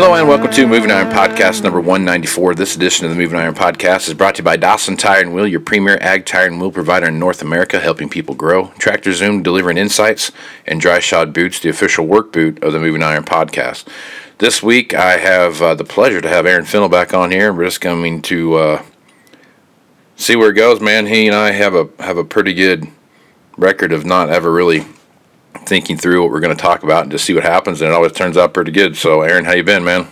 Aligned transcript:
Hello 0.00 0.14
and 0.14 0.28
welcome 0.28 0.52
to 0.52 0.68
Moving 0.68 0.92
Iron 0.92 1.10
Podcast 1.10 1.64
number 1.64 1.80
194. 1.80 2.54
This 2.54 2.76
edition 2.76 3.04
of 3.04 3.10
the 3.10 3.16
Moving 3.16 3.36
Iron 3.36 3.52
Podcast 3.52 4.06
is 4.06 4.14
brought 4.14 4.36
to 4.36 4.42
you 4.42 4.44
by 4.44 4.56
Dawson 4.56 4.96
Tire 4.96 5.22
and 5.22 5.34
Wheel, 5.34 5.48
your 5.48 5.58
premier 5.58 5.98
ag 6.00 6.24
tire 6.24 6.46
and 6.46 6.60
wheel 6.60 6.70
provider 6.70 7.08
in 7.08 7.18
North 7.18 7.42
America, 7.42 7.80
helping 7.80 8.08
people 8.08 8.36
grow. 8.36 8.68
Tractor 8.78 9.12
Zoom 9.12 9.42
delivering 9.42 9.76
insights, 9.76 10.30
and 10.66 10.80
Dry 10.80 11.00
Shod 11.00 11.32
Boots, 11.32 11.58
the 11.58 11.68
official 11.68 12.06
work 12.06 12.32
boot 12.32 12.62
of 12.62 12.72
the 12.72 12.78
Moving 12.78 13.02
Iron 13.02 13.24
Podcast. 13.24 13.88
This 14.38 14.62
week 14.62 14.94
I 14.94 15.16
have 15.16 15.60
uh, 15.60 15.74
the 15.74 15.82
pleasure 15.82 16.20
to 16.20 16.28
have 16.28 16.46
Aaron 16.46 16.64
Fintel 16.64 16.88
back 16.88 17.12
on 17.12 17.32
here. 17.32 17.52
We're 17.52 17.64
just 17.64 17.80
coming 17.80 18.22
to 18.22 18.54
uh, 18.54 18.82
see 20.14 20.36
where 20.36 20.50
it 20.50 20.54
goes, 20.54 20.80
man. 20.80 21.06
He 21.06 21.26
and 21.26 21.34
I 21.34 21.50
have 21.50 21.74
a 21.74 21.88
have 21.98 22.18
a 22.18 22.24
pretty 22.24 22.54
good 22.54 22.86
record 23.56 23.90
of 23.90 24.06
not 24.06 24.30
ever 24.30 24.52
really 24.52 24.86
thinking 25.68 25.96
through 25.96 26.22
what 26.22 26.30
we're 26.30 26.40
going 26.40 26.56
to 26.56 26.60
talk 26.60 26.82
about 26.82 27.02
and 27.02 27.12
just 27.12 27.24
see 27.24 27.34
what 27.34 27.44
happens, 27.44 27.80
and 27.80 27.90
it 27.90 27.94
always 27.94 28.12
turns 28.12 28.36
out 28.36 28.54
pretty 28.54 28.72
good. 28.72 28.96
So, 28.96 29.22
Aaron, 29.22 29.44
how 29.44 29.52
you 29.52 29.64
been, 29.64 29.84
man? 29.84 30.08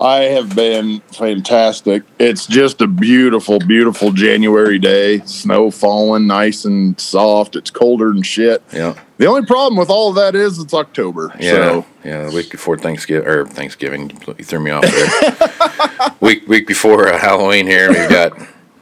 I 0.00 0.24
have 0.24 0.54
been 0.54 1.00
fantastic. 1.12 2.04
It's 2.20 2.46
just 2.46 2.80
a 2.80 2.86
beautiful, 2.86 3.58
beautiful 3.58 4.12
January 4.12 4.78
day. 4.78 5.20
Snow 5.20 5.72
falling, 5.72 6.26
nice 6.28 6.64
and 6.64 6.98
soft. 7.00 7.56
It's 7.56 7.70
colder 7.70 8.12
than 8.12 8.22
shit. 8.22 8.62
Yeah. 8.72 8.96
The 9.16 9.26
only 9.26 9.44
problem 9.44 9.76
with 9.76 9.90
all 9.90 10.10
of 10.10 10.14
that 10.14 10.36
is 10.36 10.60
it's 10.60 10.72
October. 10.72 11.32
Yeah, 11.40 11.50
So 11.50 11.86
yeah. 12.04 12.26
The 12.26 12.36
week 12.36 12.50
before 12.50 12.78
Thanksgiving 12.78 13.26
or 13.26 13.46
Thanksgiving, 13.46 14.10
you 14.38 14.44
threw 14.44 14.60
me 14.60 14.70
off 14.70 14.84
there. 14.84 16.10
week 16.20 16.46
week 16.46 16.68
before 16.68 17.08
uh, 17.08 17.18
Halloween 17.18 17.66
here, 17.66 17.88
we've 17.88 18.08
got. 18.08 18.38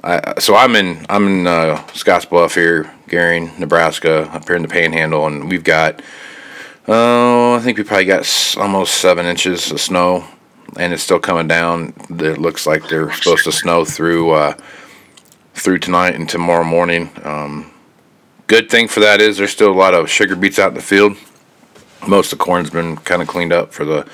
I, 0.07 0.41
so 0.41 0.55
I'm 0.55 0.77
in 0.77 1.05
I'm 1.09 1.27
in 1.27 1.47
uh, 1.47 1.77
Scottsbluff 1.89 2.55
here, 2.55 2.93
Gering, 3.09 3.59
Nebraska, 3.59 4.31
up 4.33 4.47
here 4.47 4.57
in 4.57 4.62
the 4.62 4.69
Panhandle, 4.69 5.27
and 5.27 5.51
we've 5.51 5.65
got. 5.65 6.03
Oh, 6.89 7.55
I 7.55 7.61
think 7.61 7.79
we 7.79 7.85
probably 7.85 8.05
got 8.05 8.55
almost 8.57 8.95
seven 8.95 9.27
inches 9.27 9.73
of 9.73 9.81
snow, 9.81 10.25
and 10.79 10.93
it's 10.93 11.03
still 11.03 11.19
coming 11.19 11.49
down. 11.49 11.93
It 12.11 12.39
looks 12.39 12.65
like 12.65 12.89
they're 12.89 13.12
supposed 13.12 13.43
to 13.45 13.53
snow 13.53 13.84
through 13.84 14.31
uh, 14.31 14.57
through 15.55 15.81
tonight 15.81 16.15
and 16.15 16.29
tomorrow 16.29 16.62
morning. 16.62 17.11
Um, 17.25 17.73
good 18.47 18.71
thing 18.71 18.87
for 18.87 19.01
that 19.01 19.21
is 19.21 19.37
there's 19.37 19.51
still 19.51 19.73
a 19.73 19.75
lot 19.75 19.95
of 19.95 20.09
sugar 20.09 20.37
beets 20.37 20.61
out 20.61 20.69
in 20.69 20.75
the 20.75 20.83
field 20.83 21.17
most 22.07 22.33
of 22.33 22.39
the 22.39 22.45
corn's 22.45 22.71
been 22.71 22.97
kind 22.99 23.23
of 23.23 23.29
cleaned 23.29 23.53
up 23.53 23.73
for 23.73 23.84
the 23.84 24.07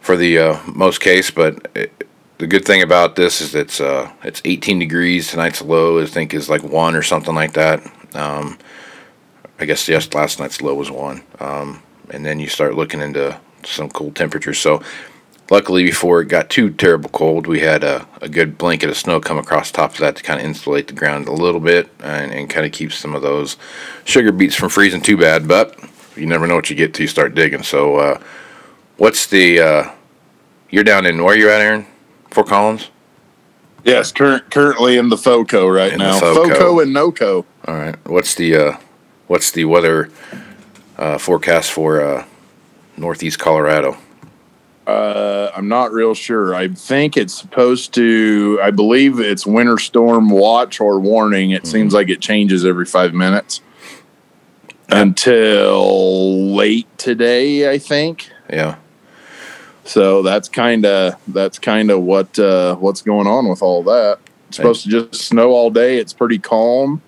for 0.00 0.16
the 0.16 0.38
uh, 0.38 0.60
most 0.72 1.00
case, 1.00 1.30
but 1.32 1.68
it, 1.74 1.92
the 2.38 2.46
good 2.46 2.64
thing 2.64 2.82
about 2.82 3.16
this 3.16 3.40
is 3.40 3.54
it's 3.54 3.80
uh, 3.80 4.10
it's 4.22 4.42
18 4.44 4.78
degrees. 4.78 5.30
Tonight's 5.30 5.62
low, 5.62 6.00
I 6.02 6.06
think, 6.06 6.34
is 6.34 6.48
like 6.48 6.62
one 6.62 6.94
or 6.94 7.02
something 7.02 7.34
like 7.34 7.54
that. 7.54 7.84
Um, 8.14 8.58
I 9.58 9.64
guess 9.64 9.88
yes, 9.88 10.12
last 10.12 10.38
night's 10.38 10.60
low 10.60 10.74
was 10.74 10.90
one, 10.90 11.22
um, 11.40 11.82
and 12.10 12.24
then 12.24 12.38
you 12.38 12.48
start 12.48 12.74
looking 12.74 13.00
into 13.00 13.38
some 13.64 13.88
cool 13.88 14.12
temperatures. 14.12 14.58
So, 14.58 14.82
luckily, 15.50 15.84
before 15.84 16.20
it 16.20 16.26
got 16.26 16.50
too 16.50 16.70
terrible 16.70 17.08
cold, 17.08 17.46
we 17.46 17.60
had 17.60 17.82
a, 17.82 18.06
a 18.20 18.28
good 18.28 18.58
blanket 18.58 18.90
of 18.90 18.98
snow 18.98 19.18
come 19.18 19.38
across 19.38 19.70
top 19.70 19.92
of 19.92 19.98
that 19.98 20.16
to 20.16 20.22
kind 20.22 20.38
of 20.38 20.44
insulate 20.46 20.88
the 20.88 20.92
ground 20.92 21.28
a 21.28 21.32
little 21.32 21.60
bit 21.60 21.88
and, 22.00 22.32
and 22.32 22.50
kind 22.50 22.66
of 22.66 22.72
keep 22.72 22.92
some 22.92 23.14
of 23.14 23.22
those 23.22 23.56
sugar 24.04 24.30
beets 24.30 24.54
from 24.54 24.68
freezing 24.68 25.00
too 25.00 25.16
bad. 25.16 25.48
But 25.48 25.78
you 26.16 26.26
never 26.26 26.46
know 26.46 26.54
what 26.54 26.68
you 26.68 26.76
get 26.76 26.92
till 26.92 27.04
you 27.04 27.08
start 27.08 27.34
digging. 27.34 27.62
So, 27.62 27.96
uh, 27.96 28.20
what's 28.98 29.26
the? 29.26 29.60
Uh, 29.60 29.90
you're 30.68 30.84
down 30.84 31.06
in 31.06 31.22
where 31.24 31.36
you 31.36 31.48
at, 31.48 31.62
Aaron? 31.62 31.86
Fort 32.36 32.48
Collins. 32.48 32.90
yes, 33.82 34.12
current 34.12 34.50
currently 34.50 34.98
in 34.98 35.08
the 35.08 35.16
FOCO 35.16 35.66
right 35.66 35.90
In 35.94 36.00
now. 36.00 36.20
FOCO. 36.20 36.48
FOCO 36.50 36.80
and 36.80 36.92
NOCO. 36.92 37.46
All 37.66 37.74
right. 37.74 37.96
What's 38.06 38.34
the? 38.34 38.54
Uh, 38.54 38.76
what's 39.26 39.50
the 39.52 39.64
weather 39.64 40.10
uh, 40.98 41.16
forecast 41.16 41.72
for 41.72 42.02
uh, 42.02 42.26
northeast 42.98 43.38
Colorado? 43.38 43.96
Uh, 44.86 45.50
I'm 45.56 45.68
not 45.68 45.92
real 45.94 46.12
sure. 46.12 46.54
I 46.54 46.68
think 46.68 47.16
it's 47.16 47.32
supposed 47.32 47.94
to. 47.94 48.60
I 48.62 48.70
believe 48.70 49.18
it's 49.18 49.46
winter 49.46 49.78
storm 49.78 50.28
watch 50.28 50.78
or 50.78 51.00
warning. 51.00 51.52
It 51.52 51.66
seems 51.66 51.94
like 51.94 52.10
it 52.10 52.20
changes 52.20 52.66
every 52.66 52.84
five 52.84 53.14
minutes 53.14 53.62
until 54.90 56.54
late 56.54 56.86
today. 56.98 57.70
I 57.70 57.78
think. 57.78 58.28
Yeah. 58.50 58.76
So 59.86 60.22
that's 60.22 60.48
kind 60.48 60.84
of 60.84 61.14
that's 61.28 61.58
kind 61.58 61.90
of 61.90 62.02
what 62.02 62.38
uh, 62.38 62.74
what's 62.76 63.02
going 63.02 63.26
on 63.26 63.48
with 63.48 63.62
all 63.62 63.82
that. 63.84 64.18
It's 64.48 64.56
supposed 64.56 64.84
to 64.84 64.90
just 64.90 65.14
snow 65.14 65.50
all 65.50 65.70
day. 65.70 65.98
It's 65.98 66.12
pretty 66.12 66.38
calm, 66.38 67.02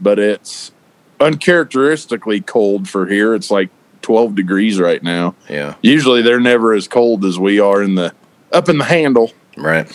but 0.00 0.18
it's 0.18 0.72
uncharacteristically 1.20 2.40
cold 2.40 2.88
for 2.88 3.06
here. 3.06 3.34
It's 3.34 3.50
like 3.50 3.70
12 4.02 4.34
degrees 4.34 4.80
right 4.80 5.02
now. 5.02 5.34
Yeah. 5.48 5.74
Usually 5.82 6.22
they're 6.22 6.40
never 6.40 6.72
as 6.72 6.88
cold 6.88 7.24
as 7.24 7.38
we 7.38 7.60
are 7.60 7.82
in 7.82 7.94
the 7.94 8.14
up 8.52 8.68
in 8.68 8.78
the 8.78 8.84
handle. 8.84 9.32
Right. 9.56 9.86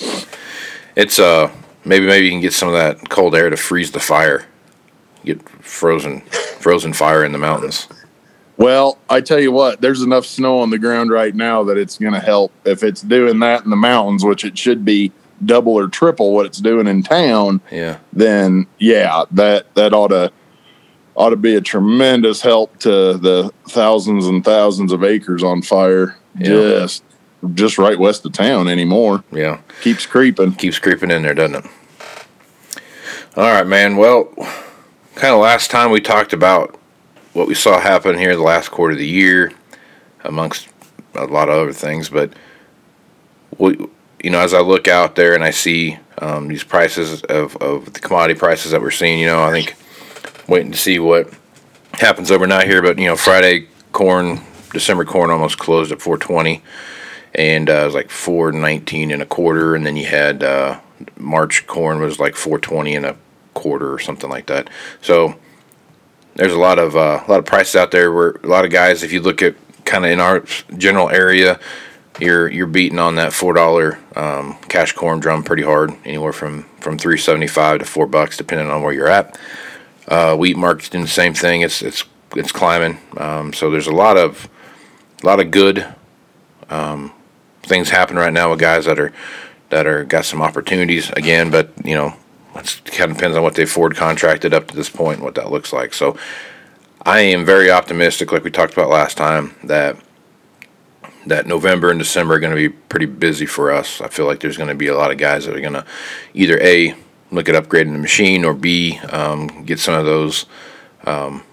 It's 0.95 1.17
uh 1.19 1.51
maybe 1.83 2.05
maybe 2.05 2.25
you 2.25 2.31
can 2.31 2.41
get 2.41 2.53
some 2.53 2.67
of 2.67 2.75
that 2.75 3.09
cold 3.09 3.35
air 3.35 3.49
to 3.49 3.57
freeze 3.57 3.91
the 3.91 3.99
fire. 3.99 4.45
Get 5.25 5.47
frozen 5.63 6.21
frozen 6.21 6.93
fire 6.93 7.25
in 7.25 7.31
the 7.31 7.39
mountains. 7.39 7.87
Well, 8.57 8.99
I 9.09 9.21
tell 9.21 9.39
you 9.39 9.51
what, 9.51 9.81
there's 9.81 10.01
enough 10.01 10.25
snow 10.25 10.59
on 10.59 10.69
the 10.69 10.77
ground 10.77 11.09
right 11.11 11.33
now 11.33 11.63
that 11.63 11.77
it's 11.77 11.97
going 11.97 12.13
to 12.13 12.19
help. 12.19 12.51
If 12.65 12.83
it's 12.83 13.01
doing 13.01 13.39
that 13.39 13.63
in 13.63 13.69
the 13.71 13.75
mountains, 13.75 14.23
which 14.23 14.45
it 14.45 14.57
should 14.57 14.85
be 14.85 15.11
double 15.43 15.73
or 15.73 15.87
triple 15.87 16.33
what 16.33 16.45
it's 16.45 16.59
doing 16.59 16.87
in 16.87 17.01
town, 17.03 17.61
Yeah. 17.71 17.97
then 18.13 18.67
yeah, 18.77 19.23
that 19.31 19.73
that 19.75 19.93
ought 19.93 20.09
to 20.09 20.31
ought 21.15 21.29
to 21.31 21.35
be 21.35 21.55
a 21.55 21.61
tremendous 21.61 22.41
help 22.41 22.77
to 22.79 22.89
the 23.17 23.51
thousands 23.69 24.27
and 24.27 24.43
thousands 24.45 24.91
of 24.91 25.03
acres 25.03 25.43
on 25.43 25.61
fire 25.61 26.15
Yeah. 26.39 26.47
just 26.47 27.03
just 27.55 27.77
right 27.77 27.99
west 27.99 28.25
of 28.25 28.31
town 28.33 28.67
anymore. 28.69 29.23
Yeah. 29.31 29.57
Keeps 29.81 30.05
creeping. 30.05 30.53
keeps 30.53 30.79
creeping 30.79 31.11
in 31.11 31.23
there, 31.23 31.33
doesn't 31.33 31.65
it? 31.65 31.71
All 33.35 33.43
right, 33.51 33.65
man. 33.67 33.97
Well, 33.97 34.25
kind 35.15 35.33
of 35.33 35.39
last 35.41 35.69
time 35.71 35.89
we 35.91 35.99
talked 35.99 36.31
about 36.33 36.79
what 37.33 37.47
we 37.47 37.55
saw 37.55 37.79
happen 37.79 38.17
here 38.17 38.35
the 38.35 38.41
last 38.41 38.69
quarter 38.69 38.93
of 38.93 38.99
the 38.99 39.07
year, 39.07 39.51
amongst 40.23 40.67
a 41.15 41.25
lot 41.25 41.49
of 41.49 41.55
other 41.55 41.73
things. 41.73 42.09
But 42.09 42.33
we, 43.57 43.77
you 44.23 44.29
know, 44.29 44.39
as 44.39 44.53
I 44.53 44.61
look 44.61 44.87
out 44.87 45.15
there 45.15 45.35
and 45.35 45.43
I 45.43 45.51
see 45.51 45.97
um, 46.19 46.47
these 46.47 46.63
prices 46.63 47.21
of, 47.23 47.55
of 47.57 47.93
the 47.93 47.99
commodity 47.99 48.39
prices 48.39 48.71
that 48.71 48.81
we're 48.81 48.91
seeing, 48.91 49.19
you 49.19 49.27
know, 49.27 49.43
I 49.43 49.51
think 49.51 49.75
waiting 50.47 50.71
to 50.71 50.77
see 50.77 50.99
what 50.99 51.33
happens 51.93 52.31
overnight 52.31 52.67
here. 52.67 52.81
But 52.81 52.97
you 52.97 53.05
know, 53.05 53.15
Friday 53.15 53.67
corn, 53.91 54.41
December 54.71 55.05
corn 55.05 55.29
almost 55.29 55.57
closed 55.57 55.91
at 55.91 56.01
420 56.01 56.61
and 57.35 57.69
uh, 57.69 57.73
it 57.73 57.85
was 57.85 57.93
like 57.93 58.09
419 58.09 59.11
and 59.11 59.21
a 59.21 59.25
quarter 59.25 59.75
and 59.75 59.85
then 59.85 59.95
you 59.95 60.05
had 60.05 60.43
uh, 60.43 60.79
march 61.17 61.65
corn 61.67 61.99
was 61.99 62.19
like 62.19 62.35
420 62.35 62.95
and 62.95 63.05
a 63.05 63.17
quarter 63.53 63.91
or 63.91 63.99
something 63.99 64.29
like 64.29 64.47
that 64.47 64.69
so 65.01 65.35
there's 66.35 66.53
a 66.53 66.59
lot 66.59 66.79
of 66.79 66.95
uh, 66.95 67.23
a 67.25 67.31
lot 67.31 67.39
of 67.39 67.45
prices 67.45 67.75
out 67.75 67.91
there 67.91 68.11
where 68.11 68.31
a 68.43 68.47
lot 68.47 68.65
of 68.65 68.71
guys 68.71 69.03
if 69.03 69.11
you 69.11 69.21
look 69.21 69.41
at 69.41 69.55
kind 69.85 70.05
of 70.05 70.11
in 70.11 70.19
our 70.19 70.43
general 70.77 71.09
area 71.09 71.59
you're 72.19 72.49
you're 72.49 72.67
beating 72.67 72.99
on 72.99 73.15
that 73.15 73.33
four 73.33 73.53
dollar 73.53 73.99
um, 74.15 74.57
cash 74.69 74.93
corn 74.93 75.19
drum 75.19 75.43
pretty 75.43 75.63
hard 75.63 75.91
anywhere 76.05 76.33
from 76.33 76.63
from 76.79 76.97
375 76.97 77.79
to 77.79 77.85
four 77.85 78.05
bucks 78.07 78.37
depending 78.37 78.69
on 78.69 78.81
where 78.81 78.93
you're 78.93 79.07
at. 79.07 79.37
Uh, 80.07 80.35
wheat 80.35 80.57
market's 80.57 80.89
doing 80.89 81.03
the 81.03 81.09
same 81.09 81.33
thing 81.33 81.61
it's 81.61 81.81
it's 81.81 82.03
it's 82.35 82.51
climbing 82.51 82.97
um, 83.17 83.53
so 83.53 83.69
there's 83.69 83.87
a 83.87 83.93
lot 83.93 84.17
of 84.17 84.49
a 85.21 85.25
lot 85.25 85.39
of 85.39 85.49
good 85.49 85.85
things 87.63 87.89
happen 87.89 88.15
right 88.17 88.33
now 88.33 88.51
with 88.51 88.59
guys 88.59 88.85
that 88.85 88.99
are 88.99 89.11
that 89.69 89.87
are 89.87 90.03
got 90.03 90.25
some 90.25 90.41
opportunities 90.41 91.09
again, 91.11 91.49
but 91.49 91.71
you 91.83 91.95
know, 91.95 92.13
it 92.55 92.85
kind 92.85 93.11
of 93.11 93.17
depends 93.17 93.37
on 93.37 93.43
what 93.43 93.55
they 93.55 93.65
forward 93.65 93.95
contracted 93.95 94.53
up 94.53 94.67
to 94.67 94.75
this 94.75 94.89
point 94.89 95.17
and 95.17 95.23
what 95.23 95.35
that 95.35 95.51
looks 95.51 95.73
like. 95.73 95.93
So 95.93 96.17
I 97.01 97.19
am 97.21 97.45
very 97.45 97.69
optimistic, 97.69 98.31
like 98.31 98.43
we 98.43 98.51
talked 98.51 98.73
about 98.73 98.89
last 98.89 99.17
time, 99.17 99.55
that 99.63 99.97
that 101.25 101.47
November 101.47 101.89
and 101.89 101.99
December 101.99 102.35
are 102.35 102.39
going 102.39 102.55
to 102.55 102.69
be 102.69 102.69
pretty 102.69 103.05
busy 103.05 103.45
for 103.45 103.71
us. 103.71 104.01
I 104.01 104.09
feel 104.09 104.25
like 104.25 104.41
there's 104.41 104.57
going 104.57 104.69
to 104.69 104.75
be 104.75 104.87
a 104.87 104.95
lot 104.95 105.09
of 105.09 105.17
guys 105.17 105.45
that 105.45 105.55
are 105.55 105.61
going 105.61 105.73
to 105.73 105.85
either 106.33 106.59
a 106.61 106.95
look 107.31 107.47
at 107.47 107.55
upgrading 107.55 107.93
the 107.93 107.99
machine 107.99 108.43
or 108.43 108.53
b 108.53 108.97
um, 109.09 109.63
get 109.63 109.79
some 109.79 109.95
of 109.95 110.05
those 110.05 110.45
um, 111.05 111.43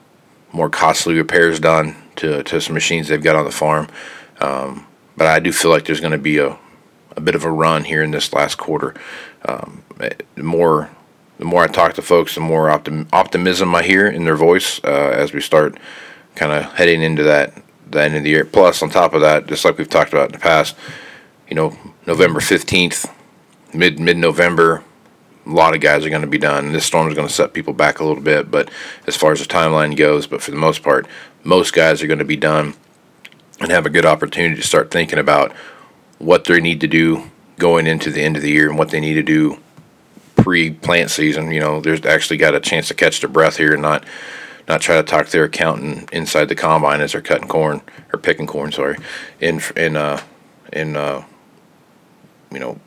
more 0.53 0.69
costly 0.69 1.15
repairs 1.15 1.61
done 1.61 1.97
to 2.17 2.43
to 2.45 2.61
some 2.61 2.75
machines 2.75 3.09
they've 3.09 3.23
got 3.23 3.37
on 3.37 3.45
the 3.45 3.51
farm. 3.51 3.89
Um, 4.41 4.87
but 5.17 5.27
I 5.27 5.39
do 5.39 5.53
feel 5.53 5.71
like 5.71 5.85
there's 5.85 6.01
going 6.01 6.13
to 6.13 6.19
be 6.19 6.39
a, 6.39 6.59
a 7.17 7.21
bit 7.21 7.35
of 7.35 7.45
a 7.45 7.51
run 7.51 7.85
here 7.85 8.03
in 8.03 8.11
this 8.11 8.33
last 8.33 8.57
quarter. 8.57 8.95
Um, 9.45 9.83
the 9.97 10.43
more 10.43 10.91
the 11.39 11.45
more 11.47 11.65
I 11.65 11.69
talk 11.69 11.95
to 11.95 12.03
folks, 12.03 12.35
the 12.35 12.41
more 12.41 12.69
optim- 12.69 13.09
optimism 13.13 13.75
I 13.75 13.83
hear 13.83 14.07
in 14.07 14.25
their 14.25 14.37
voice 14.37 14.79
uh, 14.85 15.11
as 15.15 15.33
we 15.33 15.41
start 15.41 15.79
kind 16.35 16.53
of 16.53 16.73
heading 16.75 17.03
into 17.03 17.23
that 17.23 17.63
the 17.91 18.03
end 18.03 18.15
of 18.15 18.23
the 18.23 18.31
year. 18.31 18.45
Plus, 18.45 18.83
on 18.83 18.91
top 18.91 19.15
of 19.15 19.23
that, 19.23 19.47
just 19.47 19.65
like 19.65 19.79
we've 19.79 19.89
talked 19.89 20.13
about 20.13 20.27
in 20.27 20.33
the 20.33 20.39
past, 20.39 20.77
you 21.49 21.57
know, 21.57 21.77
November 22.07 22.41
fifteenth, 22.41 23.11
mid 23.73 23.99
mid 23.99 24.19
November, 24.19 24.85
a 25.47 25.51
lot 25.51 25.75
of 25.75 25.81
guys 25.81 26.05
are 26.05 26.11
going 26.11 26.21
to 26.21 26.29
be 26.29 26.39
done. 26.39 26.73
This 26.73 26.85
storm 26.85 27.09
is 27.09 27.15
going 27.15 27.27
to 27.27 27.33
set 27.33 27.55
people 27.55 27.73
back 27.73 28.01
a 28.01 28.05
little 28.05 28.23
bit, 28.23 28.51
but 28.51 28.71
as 29.07 29.17
far 29.17 29.33
as 29.33 29.41
the 29.41 29.47
timeline 29.47 29.97
goes, 29.97 30.27
but 30.27 30.43
for 30.43 30.51
the 30.51 30.57
most 30.59 30.83
part, 30.83 31.07
most 31.43 31.73
guys 31.73 32.03
are 32.03 32.07
going 32.07 32.19
to 32.19 32.25
be 32.25 32.37
done 32.37 32.75
and 33.61 33.71
have 33.71 33.87
a 33.87 33.91
good 33.91 34.07
opportunity 34.07 34.57
to 34.57 34.67
start 34.67 34.91
thinking 34.91 35.19
about 35.19 35.53
what 36.19 36.45
they 36.45 36.61
need 36.61 36.81
to 36.83 36.87
do 36.87 37.31
going 37.61 37.87
into 37.87 38.11
the 38.11 38.23
end 38.23 38.37
of 38.37 38.43
the 38.43 38.51
year 38.51 38.69
and 38.69 38.79
what 38.79 38.91
they 38.91 38.99
need 38.99 39.15
to 39.15 39.23
do 39.23 39.59
pre-plant 40.37 41.11
season. 41.11 41.51
You 41.51 41.61
know, 41.61 41.81
there's 41.81 42.05
actually 42.05 42.39
got 42.39 42.55
a 42.55 42.61
chance 42.61 42.89
to 42.89 42.95
catch 42.95 43.21
their 43.21 43.31
breath 43.31 43.57
here 43.57 43.75
and 43.75 43.83
not 43.83 44.05
not 44.69 44.81
try 44.81 44.97
to 44.97 45.03
talk 45.03 45.27
to 45.27 45.33
their 45.33 45.45
accountant 45.45 46.13
inside 46.13 46.47
the 46.47 46.55
combine 46.55 47.01
as 47.01 47.13
they're 47.13 47.21
cutting 47.21 47.49
corn 47.49 47.83
or 48.13 48.19
picking 48.19 48.47
corn. 48.47 48.73
Sorry, 48.73 48.97
in 49.41 49.61
in 49.77 49.97
uh 49.97 50.21
in 50.73 50.97
uh 50.97 51.25
you 52.51 52.59
know 52.59 52.81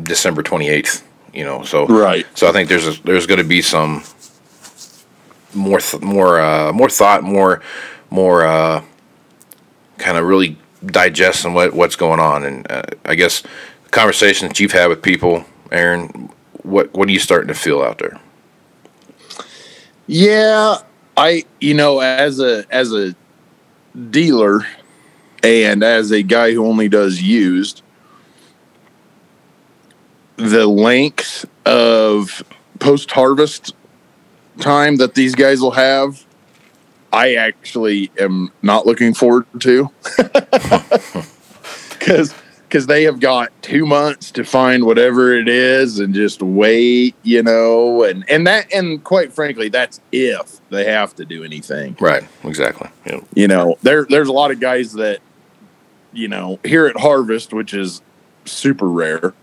December 0.00 0.42
twenty 0.42 0.68
eighth. 0.68 1.08
You 1.32 1.44
know, 1.44 1.62
so 1.62 1.86
Right. 1.86 2.26
So 2.34 2.46
I 2.46 2.52
think 2.52 2.68
there's 2.68 2.86
a, 2.86 3.02
there's 3.04 3.26
going 3.26 3.38
to 3.38 3.44
be 3.44 3.62
some 3.62 4.04
more 5.54 5.80
th- 5.80 6.02
more 6.02 6.40
uh, 6.40 6.72
more 6.72 6.88
thought, 6.88 7.22
more 7.22 7.62
more 8.10 8.44
uh, 8.44 8.82
kind 9.98 10.18
of 10.18 10.26
really 10.26 10.58
digesting 10.84 11.54
what 11.54 11.72
what's 11.74 11.96
going 11.96 12.20
on, 12.20 12.44
and 12.44 12.70
uh, 12.70 12.82
I 13.04 13.14
guess 13.14 13.42
conversations 13.92 14.58
you've 14.58 14.72
had 14.72 14.88
with 14.88 15.02
people, 15.02 15.44
Aaron, 15.70 16.30
what 16.62 16.92
what 16.94 17.08
are 17.08 17.12
you 17.12 17.20
starting 17.20 17.48
to 17.48 17.54
feel 17.54 17.80
out 17.80 17.98
there? 17.98 18.20
Yeah, 20.08 20.78
I 21.16 21.44
you 21.60 21.74
know 21.74 22.00
as 22.00 22.40
a 22.40 22.64
as 22.70 22.92
a 22.92 23.14
dealer 24.10 24.66
and 25.44 25.84
as 25.84 26.10
a 26.10 26.22
guy 26.22 26.52
who 26.52 26.66
only 26.66 26.88
does 26.88 27.22
used 27.22 27.82
the 30.36 30.66
length 30.66 31.44
of 31.66 32.42
post 32.78 33.10
harvest 33.12 33.74
time 34.60 34.96
that 34.96 35.14
these 35.14 35.34
guys 35.34 35.60
will 35.60 35.72
have 35.72 36.24
I 37.12 37.34
actually 37.34 38.10
am 38.18 38.50
not 38.62 38.86
looking 38.86 39.12
forward 39.14 39.46
to 39.60 39.90
cuz 42.00 42.34
cuz 42.72 42.86
they 42.86 43.04
have 43.04 43.20
got 43.20 43.52
2 43.62 43.84
months 43.86 44.30
to 44.32 44.42
find 44.44 44.84
whatever 44.84 45.34
it 45.34 45.46
is 45.46 45.98
and 45.98 46.14
just 46.14 46.42
wait, 46.42 47.14
you 47.22 47.42
know, 47.42 48.02
and 48.02 48.24
and 48.28 48.46
that 48.46 48.72
and 48.72 49.04
quite 49.04 49.32
frankly 49.32 49.68
that's 49.68 50.00
if 50.10 50.60
they 50.70 50.84
have 50.86 51.14
to 51.16 51.24
do 51.24 51.44
anything. 51.44 51.96
Right, 52.00 52.24
exactly. 52.42 52.88
Yeah, 53.06 53.20
you 53.34 53.46
know 53.46 53.76
there 53.82 54.06
there's 54.08 54.28
a 54.28 54.32
lot 54.32 54.50
of 54.50 54.58
guys 54.58 54.94
that 54.94 55.20
you 56.12 56.28
know 56.28 56.58
here 56.64 56.86
at 56.86 56.96
harvest 56.98 57.52
which 57.52 57.72
is 57.74 58.00
super 58.44 58.88
rare 58.88 59.34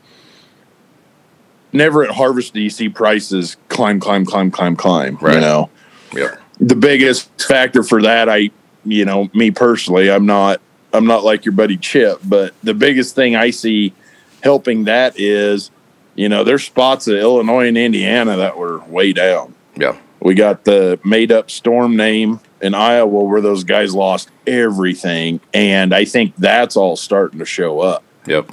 never 1.72 2.04
at 2.04 2.12
harvest 2.12 2.54
do 2.54 2.60
you 2.60 2.70
see 2.70 2.90
prices 2.90 3.58
climb 3.70 4.00
climb 4.00 4.26
climb 4.26 4.52
climb 4.52 4.76
climb 4.76 5.18
Right. 5.22 5.36
you 5.36 5.42
know? 5.42 5.70
Yeah, 6.14 6.36
the 6.60 6.76
biggest 6.76 7.30
factor 7.42 7.82
for 7.84 8.02
that 8.02 8.28
i 8.30 8.50
you 8.86 9.06
know 9.06 9.30
me 9.34 9.52
personally 9.52 10.12
i'm 10.12 10.26
not 10.26 10.60
i'm 10.94 11.06
not 11.06 11.24
like 11.24 11.46
your 11.46 11.54
buddy 11.54 11.78
chip 11.78 12.20
but 12.24 12.54
the 12.64 12.74
biggest 12.74 13.16
thing 13.16 13.36
i 13.36 13.50
see 13.50 13.94
helping 14.42 14.86
that 14.86 15.20
is 15.20 15.72
you 16.16 16.30
know 16.30 16.44
there's 16.44 16.64
spots 16.64 17.08
of 17.08 17.16
illinois 17.18 17.68
and 17.68 17.78
indiana 17.78 18.38
that 18.38 18.58
were 18.58 18.80
way 18.86 19.14
down 19.14 19.54
yeah, 19.76 19.96
we 20.20 20.34
got 20.34 20.66
the 20.66 21.00
made 21.04 21.32
up 21.32 21.50
storm 21.50 21.96
name 21.96 22.40
in 22.62 22.74
Iowa 22.74 23.24
where 23.24 23.42
those 23.42 23.64
guys 23.64 23.96
lost 23.96 24.30
everything. 24.46 25.40
And 25.54 25.94
I 25.94 26.06
think 26.06 26.36
that's 26.36 26.76
all 26.76 26.96
starting 26.96 27.40
to 27.40 27.46
show 27.46 27.80
up. 27.80 28.04
yep, 28.26 28.52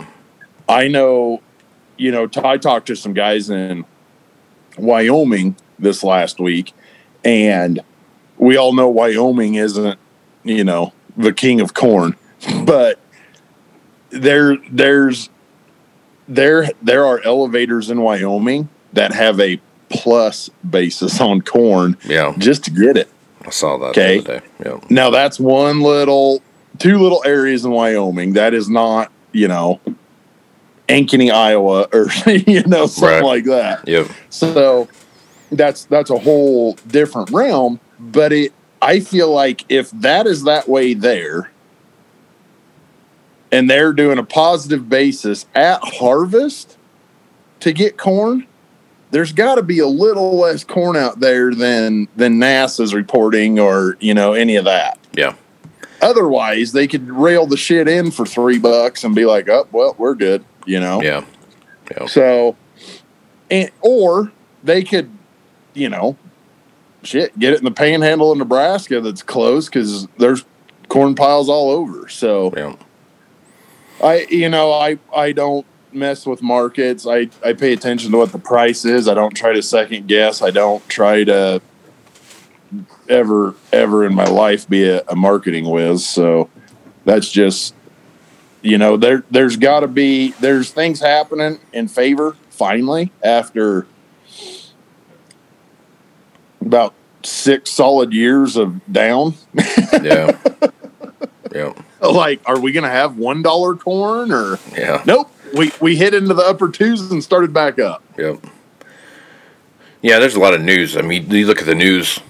I 0.68 0.88
know, 0.88 1.42
you 1.96 2.10
know, 2.12 2.28
I 2.42 2.56
talked 2.58 2.86
to 2.86 2.96
some 2.96 3.12
guys 3.12 3.50
in 3.50 3.84
Wyoming 4.78 5.56
this 5.78 6.04
last 6.04 6.38
week, 6.38 6.72
and 7.24 7.80
we 8.38 8.56
all 8.56 8.72
know 8.72 8.88
Wyoming 8.88 9.54
isn't, 9.54 9.98
you 10.44 10.64
know, 10.64 10.92
the 11.16 11.32
king 11.32 11.60
of 11.60 11.74
corn, 11.74 12.14
but 12.64 12.98
there, 14.10 14.56
there's, 14.70 15.28
there, 16.28 16.68
there 16.82 17.04
are 17.06 17.20
elevators 17.24 17.90
in 17.90 18.00
Wyoming 18.00 18.68
that 18.92 19.12
have 19.12 19.40
a 19.40 19.60
plus 19.88 20.50
basis 20.68 21.20
on 21.20 21.40
corn 21.42 21.96
yeah. 22.04 22.34
just 22.38 22.64
to 22.64 22.70
get 22.70 22.96
it. 22.96 23.08
I 23.44 23.50
saw 23.50 23.78
that 23.78 23.88
Okay. 23.90 24.18
the 24.20 24.32
other 24.32 24.40
day. 24.40 24.46
Yeah, 24.64 24.80
Now 24.90 25.10
that's 25.10 25.38
one 25.38 25.80
little, 25.80 26.42
two 26.78 26.98
little 26.98 27.22
areas 27.24 27.64
in 27.64 27.70
Wyoming. 27.70 28.32
That 28.32 28.54
is 28.54 28.68
not, 28.68 29.12
you 29.32 29.46
know, 29.48 29.80
Ankeny, 30.88 31.32
Iowa, 31.32 31.88
or 31.92 32.06
you 32.30 32.62
know 32.64 32.86
something 32.86 33.14
Right. 33.16 33.22
like 33.24 33.44
that. 33.44 33.86
yep, 33.88 34.06
So 34.30 34.88
that's 35.50 35.84
that's 35.84 36.10
a 36.10 36.18
whole 36.18 36.74
different 36.88 37.30
realm. 37.30 37.80
But 37.98 38.32
it, 38.32 38.52
I 38.82 39.00
feel 39.00 39.30
like 39.32 39.64
if 39.68 39.90
that 39.92 40.26
is 40.26 40.44
that 40.44 40.68
way 40.68 40.94
there, 40.94 41.50
and 43.52 43.70
they're 43.70 43.92
doing 43.92 44.18
a 44.18 44.24
positive 44.24 44.88
basis 44.88 45.46
at 45.54 45.80
harvest 45.82 46.76
to 47.60 47.72
get 47.72 47.96
corn, 47.96 48.46
there's 49.10 49.32
got 49.32 49.54
to 49.54 49.62
be 49.62 49.78
a 49.78 49.86
little 49.86 50.36
less 50.36 50.64
corn 50.64 50.96
out 50.96 51.20
there 51.20 51.54
than 51.54 52.08
than 52.16 52.38
NASS's 52.38 52.92
reporting 52.94 53.58
or 53.58 53.96
you 54.00 54.14
know 54.14 54.32
any 54.32 54.56
of 54.56 54.64
that. 54.64 54.98
yeah, 55.12 55.34
Otherwise, 56.02 56.72
they 56.72 56.86
could 56.86 57.08
rail 57.08 57.46
the 57.46 57.56
shit 57.56 57.88
in 57.88 58.10
for 58.10 58.26
three 58.26 58.58
bucks 58.58 59.04
and 59.04 59.14
be 59.14 59.24
like, 59.24 59.48
"Oh, 59.48 59.66
well, 59.72 59.94
we're 59.96 60.14
good," 60.14 60.44
you 60.66 60.78
know. 60.80 61.00
yeah, 61.00 61.24
yeah, 61.90 62.06
So, 62.06 62.56
and 63.50 63.70
or 63.80 64.32
they 64.62 64.82
could, 64.82 65.08
you 65.72 65.88
know, 65.88 66.16
shit, 67.02 67.38
get 67.38 67.52
it 67.54 67.58
in 67.60 67.64
the 67.64 67.70
Panhandle 67.70 68.32
of 68.32 68.38
Nebraska 68.38 69.00
that's 69.00 69.22
closed 69.22 69.70
because 69.72 70.06
there's 70.18 70.44
corn 70.88 71.14
piles 71.14 71.48
all 71.48 71.70
over. 71.70 72.08
So 72.08 72.52
yeah. 72.56 72.74
I, 74.02 74.26
you 74.30 74.48
know, 74.48 74.72
I 74.72 74.98
I 75.14 75.32
don't 75.32 75.66
mess 75.92 76.26
with 76.26 76.42
markets. 76.42 77.06
I 77.06 77.28
I 77.44 77.52
pay 77.52 77.72
attention 77.72 78.12
to 78.12 78.18
what 78.18 78.32
the 78.32 78.38
price 78.38 78.84
is. 78.84 79.08
I 79.08 79.14
don't 79.14 79.34
try 79.34 79.52
to 79.52 79.62
second 79.62 80.06
guess. 80.06 80.42
I 80.42 80.50
don't 80.50 80.86
try 80.88 81.24
to 81.24 81.60
ever 83.08 83.54
ever 83.72 84.04
in 84.04 84.14
my 84.14 84.26
life 84.26 84.68
be 84.68 84.88
a, 84.88 85.02
a 85.08 85.16
marketing 85.16 85.68
whiz. 85.70 86.06
So 86.06 86.50
that's 87.04 87.30
just 87.30 87.74
you 88.62 88.78
know 88.78 88.96
there 88.96 89.24
there's 89.30 89.56
got 89.56 89.80
to 89.80 89.88
be 89.88 90.32
there's 90.40 90.70
things 90.70 91.00
happening 91.00 91.58
in 91.72 91.88
favor 91.88 92.36
finally 92.50 93.12
after 93.22 93.86
about 96.60 96.94
six 97.22 97.70
solid 97.70 98.12
years 98.12 98.56
of 98.56 98.80
down. 98.92 99.34
yeah, 100.02 100.36
yeah, 101.54 101.72
like, 102.00 102.40
are 102.46 102.58
we 102.58 102.72
gonna 102.72 102.88
have 102.90 103.16
one 103.16 103.42
dollar 103.42 103.74
corn 103.74 104.32
or 104.32 104.58
yeah, 104.72 105.02
nope? 105.06 105.30
We 105.56 105.72
we 105.80 105.96
hit 105.96 106.14
into 106.14 106.34
the 106.34 106.42
upper 106.42 106.70
twos 106.70 107.10
and 107.10 107.22
started 107.22 107.52
back 107.52 107.78
up. 107.78 108.02
yep. 108.18 108.44
Yeah, 110.02 110.18
there's 110.18 110.34
a 110.34 110.40
lot 110.40 110.54
of 110.54 110.60
news. 110.60 110.96
I 110.96 111.02
mean, 111.02 111.28
you 111.30 111.46
look 111.46 111.60
at 111.60 111.66
the 111.66 111.74
news 111.74 112.20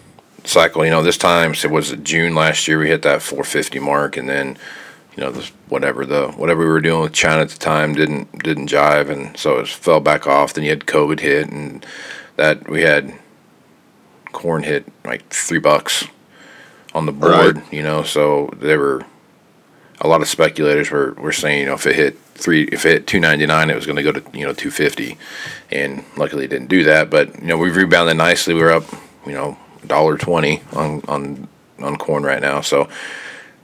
cycle. 0.44 0.85
You 0.85 0.90
know, 0.90 1.02
this 1.02 1.18
time 1.18 1.54
so 1.54 1.68
it 1.68 1.73
was 1.73 1.92
June 2.02 2.35
last 2.35 2.66
year 2.68 2.78
we 2.78 2.88
hit 2.88 3.02
that 3.02 3.23
450 3.23 3.78
mark, 3.80 4.16
and 4.16 4.28
then 4.28 4.56
you 5.16 5.23
know 5.23 5.30
this 5.30 5.49
whatever 5.68 6.06
the 6.06 6.28
whatever 6.28 6.61
we 6.61 6.70
were 6.70 6.80
doing 6.80 7.02
with 7.02 7.12
China 7.12 7.42
at 7.42 7.50
the 7.50 7.58
time 7.58 7.94
didn't 7.94 8.42
didn't 8.42 8.70
jive, 8.70 9.11
and 9.11 9.37
so 9.37 9.58
it 9.58 9.68
fell 9.68 10.00
back 10.00 10.26
off. 10.26 10.54
Then 10.54 10.64
you 10.64 10.70
had 10.70 10.87
COVID 10.87 11.20
hit, 11.20 11.50
and 11.50 11.85
that 12.37 12.68
we 12.68 12.82
had 12.82 13.12
corn 14.32 14.62
hit 14.62 14.87
like 15.04 15.28
three 15.28 15.58
bucks 15.58 16.06
on 16.94 17.06
the 17.06 17.12
board. 17.12 17.62
You 17.70 17.82
know, 17.82 18.02
so 18.02 18.50
they 18.58 18.76
were 18.76 19.04
a 20.00 20.08
lot 20.08 20.20
of 20.20 20.28
speculators 20.28 20.90
were, 20.90 21.12
were 21.14 21.32
saying, 21.32 21.60
you 21.60 21.66
know, 21.66 21.74
if 21.74 21.86
it 21.86 21.96
hit 21.96 22.18
three, 22.34 22.64
if 22.64 22.84
it 22.84 22.90
hit 22.90 23.06
two 23.06 23.20
ninety 23.20 23.46
nine, 23.46 23.70
it 23.70 23.76
was 23.76 23.86
going 23.86 23.96
to 23.96 24.02
go 24.02 24.12
to 24.12 24.22
you 24.38 24.46
know 24.46 24.52
two 24.52 24.70
fifty, 24.70 25.16
and 25.70 26.04
luckily 26.16 26.44
it 26.44 26.48
didn't 26.48 26.68
do 26.68 26.84
that. 26.84 27.10
But 27.10 27.40
you 27.40 27.46
know, 27.46 27.58
we've 27.58 27.76
rebounded 27.76 28.16
nicely. 28.16 28.54
We're 28.54 28.72
up, 28.72 28.84
you 29.24 29.32
know, 29.32 29.58
dollar 29.86 30.18
twenty 30.18 30.62
on 30.72 31.02
on 31.08 31.48
on 31.78 31.96
corn 31.96 32.24
right 32.24 32.40
now. 32.40 32.60
So 32.60 32.88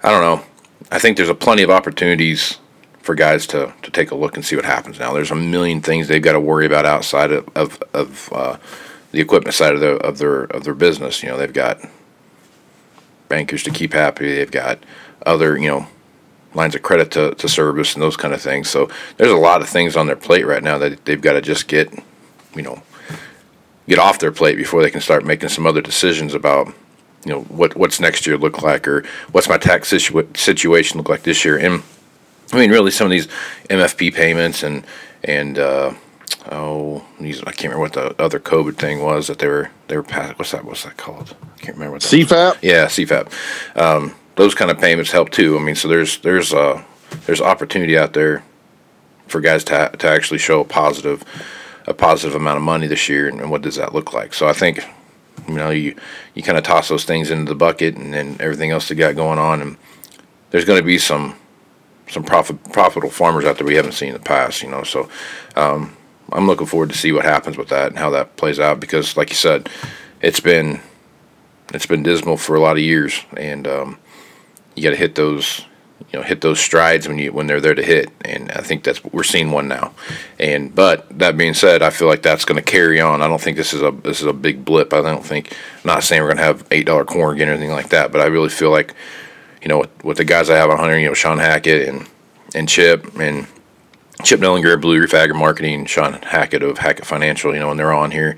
I 0.02 0.10
don't 0.10 0.22
know. 0.22 0.44
I 0.90 0.98
think 0.98 1.16
there's 1.16 1.28
a 1.28 1.34
plenty 1.34 1.62
of 1.62 1.70
opportunities 1.70 2.58
for 3.00 3.14
guys 3.14 3.46
to 3.48 3.72
to 3.82 3.90
take 3.90 4.10
a 4.10 4.14
look 4.14 4.36
and 4.36 4.44
see 4.44 4.56
what 4.56 4.64
happens. 4.64 4.98
Now 4.98 5.12
there's 5.12 5.30
a 5.30 5.36
million 5.36 5.82
things 5.82 6.08
they've 6.08 6.22
got 6.22 6.32
to 6.32 6.40
worry 6.40 6.66
about 6.66 6.86
outside 6.86 7.32
of 7.32 7.48
of, 7.54 7.82
of 7.92 8.32
uh, 8.32 8.56
the 9.10 9.20
equipment 9.20 9.54
side 9.54 9.74
of 9.74 9.80
their 9.80 9.96
of 9.96 10.18
their 10.18 10.44
of 10.44 10.64
their 10.64 10.74
business. 10.74 11.22
You 11.22 11.28
know, 11.28 11.36
they've 11.36 11.52
got 11.52 11.80
bankers 13.28 13.62
to 13.64 13.70
keep 13.70 13.92
happy. 13.92 14.34
They've 14.34 14.50
got 14.50 14.78
other, 15.24 15.56
you 15.56 15.68
know, 15.68 15.86
lines 16.54 16.74
of 16.74 16.82
credit 16.82 17.10
to, 17.12 17.34
to 17.34 17.48
service 17.48 17.94
and 17.94 18.02
those 18.02 18.16
kind 18.16 18.34
of 18.34 18.40
things. 18.40 18.68
So 18.68 18.90
there's 19.16 19.30
a 19.30 19.36
lot 19.36 19.62
of 19.62 19.68
things 19.68 19.96
on 19.96 20.06
their 20.06 20.16
plate 20.16 20.46
right 20.46 20.62
now 20.62 20.78
that 20.78 21.04
they've 21.04 21.20
got 21.20 21.32
to 21.32 21.40
just 21.40 21.68
get, 21.68 21.92
you 22.54 22.62
know, 22.62 22.82
get 23.88 23.98
off 23.98 24.18
their 24.18 24.32
plate 24.32 24.56
before 24.56 24.82
they 24.82 24.90
can 24.90 25.00
start 25.00 25.24
making 25.24 25.48
some 25.48 25.66
other 25.66 25.80
decisions 25.80 26.34
about, 26.34 26.68
you 27.24 27.32
know, 27.32 27.42
what 27.42 27.76
what's 27.76 28.00
next 28.00 28.26
year 28.26 28.36
look 28.36 28.62
like 28.62 28.86
or 28.86 29.04
what's 29.32 29.48
my 29.48 29.58
tax 29.58 29.92
situa- 29.92 30.36
situation 30.36 30.98
look 30.98 31.08
like 31.08 31.22
this 31.22 31.44
year. 31.44 31.58
And 31.58 31.82
I 32.52 32.58
mean, 32.58 32.70
really, 32.70 32.90
some 32.90 33.06
of 33.06 33.10
these 33.10 33.28
MFP 33.70 34.14
payments 34.14 34.62
and 34.62 34.84
and 35.24 35.58
uh, 35.58 35.94
oh, 36.50 37.04
these 37.20 37.40
I 37.42 37.52
can't 37.52 37.74
remember 37.74 37.80
what 37.80 37.92
the 37.92 38.22
other 38.22 38.40
COVID 38.40 38.76
thing 38.76 39.02
was 39.02 39.28
that 39.28 39.38
they 39.38 39.48
were 39.48 39.70
they 39.88 39.96
were 39.96 40.02
passing. 40.02 40.36
What's 40.36 40.50
that? 40.52 40.64
What's 40.64 40.84
that 40.84 40.96
called? 40.96 41.34
I 41.42 41.58
can't 41.60 41.76
remember. 41.76 41.94
What 41.94 42.02
that 42.02 42.06
was. 42.06 42.56
Yeah, 42.62 42.86
CFAP. 42.86 43.80
Um, 43.80 44.14
those 44.36 44.54
kind 44.54 44.70
of 44.70 44.78
payments 44.78 45.10
help 45.10 45.30
too. 45.30 45.56
I 45.56 45.60
mean, 45.60 45.74
so 45.74 45.88
there's 45.88 46.18
there's 46.18 46.52
uh 46.52 46.82
there's 47.26 47.40
opportunity 47.40 47.96
out 47.98 48.12
there 48.12 48.42
for 49.26 49.40
guys 49.40 49.64
to 49.64 49.90
to 49.98 50.08
actually 50.08 50.38
show 50.38 50.60
a 50.60 50.64
positive 50.64 51.24
a 51.86 51.94
positive 51.94 52.34
amount 52.34 52.56
of 52.56 52.62
money 52.62 52.86
this 52.86 53.08
year, 53.08 53.28
and, 53.28 53.40
and 53.40 53.50
what 53.50 53.62
does 53.62 53.76
that 53.76 53.94
look 53.94 54.12
like? 54.12 54.34
So 54.34 54.48
I 54.48 54.52
think 54.52 54.84
you 55.48 55.54
know 55.54 55.70
you 55.70 55.96
you 56.34 56.42
kind 56.42 56.58
of 56.58 56.64
toss 56.64 56.88
those 56.88 57.04
things 57.04 57.30
into 57.30 57.50
the 57.50 57.54
bucket, 57.56 57.96
and 57.96 58.14
then 58.14 58.36
everything 58.40 58.70
else 58.70 58.88
they 58.88 58.94
got 58.94 59.16
going 59.16 59.38
on, 59.38 59.60
and 59.60 59.76
there's 60.50 60.64
going 60.64 60.80
to 60.80 60.86
be 60.86 60.98
some 60.98 61.36
some 62.08 62.22
profit 62.22 62.62
profitable 62.72 63.10
farmers 63.10 63.44
out 63.44 63.56
there 63.56 63.66
we 63.66 63.74
haven't 63.74 63.92
seen 63.92 64.08
in 64.08 64.14
the 64.14 64.20
past. 64.20 64.62
You 64.62 64.70
know, 64.70 64.82
so 64.84 65.08
um, 65.56 65.96
I'm 66.30 66.46
looking 66.46 66.66
forward 66.66 66.90
to 66.90 66.98
see 66.98 67.12
what 67.12 67.24
happens 67.24 67.56
with 67.56 67.68
that 67.68 67.88
and 67.88 67.98
how 67.98 68.10
that 68.10 68.36
plays 68.36 68.60
out 68.60 68.80
because, 68.80 69.16
like 69.16 69.30
you 69.30 69.36
said, 69.36 69.68
it's 70.20 70.40
been 70.40 70.80
it's 71.74 71.86
been 71.86 72.02
dismal 72.02 72.36
for 72.36 72.56
a 72.56 72.60
lot 72.60 72.76
of 72.76 72.82
years, 72.82 73.24
and 73.36 73.66
um, 73.66 73.98
you 74.74 74.82
got 74.82 74.90
to 74.90 74.96
hit 74.96 75.14
those 75.14 75.64
you 76.12 76.18
know 76.18 76.24
hit 76.24 76.40
those 76.40 76.60
strides 76.60 77.08
when 77.08 77.18
you 77.18 77.32
when 77.32 77.46
they're 77.46 77.60
there 77.60 77.74
to 77.74 77.82
hit 77.82 78.10
and 78.24 78.50
i 78.52 78.60
think 78.60 78.84
that's 78.84 79.02
we're 79.04 79.22
seeing 79.22 79.50
one 79.50 79.68
now. 79.68 79.92
And 80.38 80.74
but 80.74 81.06
that 81.18 81.36
being 81.36 81.54
said 81.54 81.82
i 81.82 81.90
feel 81.90 82.08
like 82.08 82.22
that's 82.22 82.44
going 82.44 82.62
to 82.62 82.70
carry 82.70 83.00
on. 83.00 83.22
I 83.22 83.28
don't 83.28 83.40
think 83.40 83.56
this 83.56 83.72
is 83.72 83.82
a 83.82 83.90
this 83.90 84.20
is 84.20 84.26
a 84.26 84.32
big 84.32 84.64
blip. 84.64 84.92
I 84.92 85.00
don't 85.00 85.24
think 85.24 85.52
I'm 85.52 85.86
not 85.86 86.02
saying 86.02 86.22
we're 86.22 86.28
going 86.28 86.38
to 86.38 86.44
have 86.44 86.66
eight 86.70 86.86
dollar 86.86 87.04
corn 87.04 87.36
again 87.36 87.48
or 87.48 87.52
anything 87.52 87.70
like 87.70 87.90
that 87.90 88.12
but 88.12 88.20
i 88.20 88.26
really 88.26 88.48
feel 88.48 88.70
like 88.70 88.94
you 89.60 89.68
know 89.68 89.78
with, 89.78 90.04
with 90.04 90.16
the 90.16 90.24
guys 90.24 90.50
i 90.50 90.56
have 90.56 90.70
on 90.70 90.78
hunter 90.78 90.98
you 90.98 91.06
know 91.06 91.14
sean 91.14 91.38
hackett 91.38 91.88
and 91.88 92.08
and 92.54 92.68
chip 92.68 93.16
and 93.18 93.46
chip 94.24 94.40
nellinger 94.40 94.80
blue 94.80 95.00
reef 95.00 95.14
agri 95.14 95.36
marketing 95.36 95.86
sean 95.86 96.14
hackett 96.14 96.62
of 96.62 96.78
hackett 96.78 97.06
financial 97.06 97.54
you 97.54 97.60
know 97.60 97.68
when 97.68 97.76
they're 97.76 97.92
on 97.92 98.10
here 98.10 98.36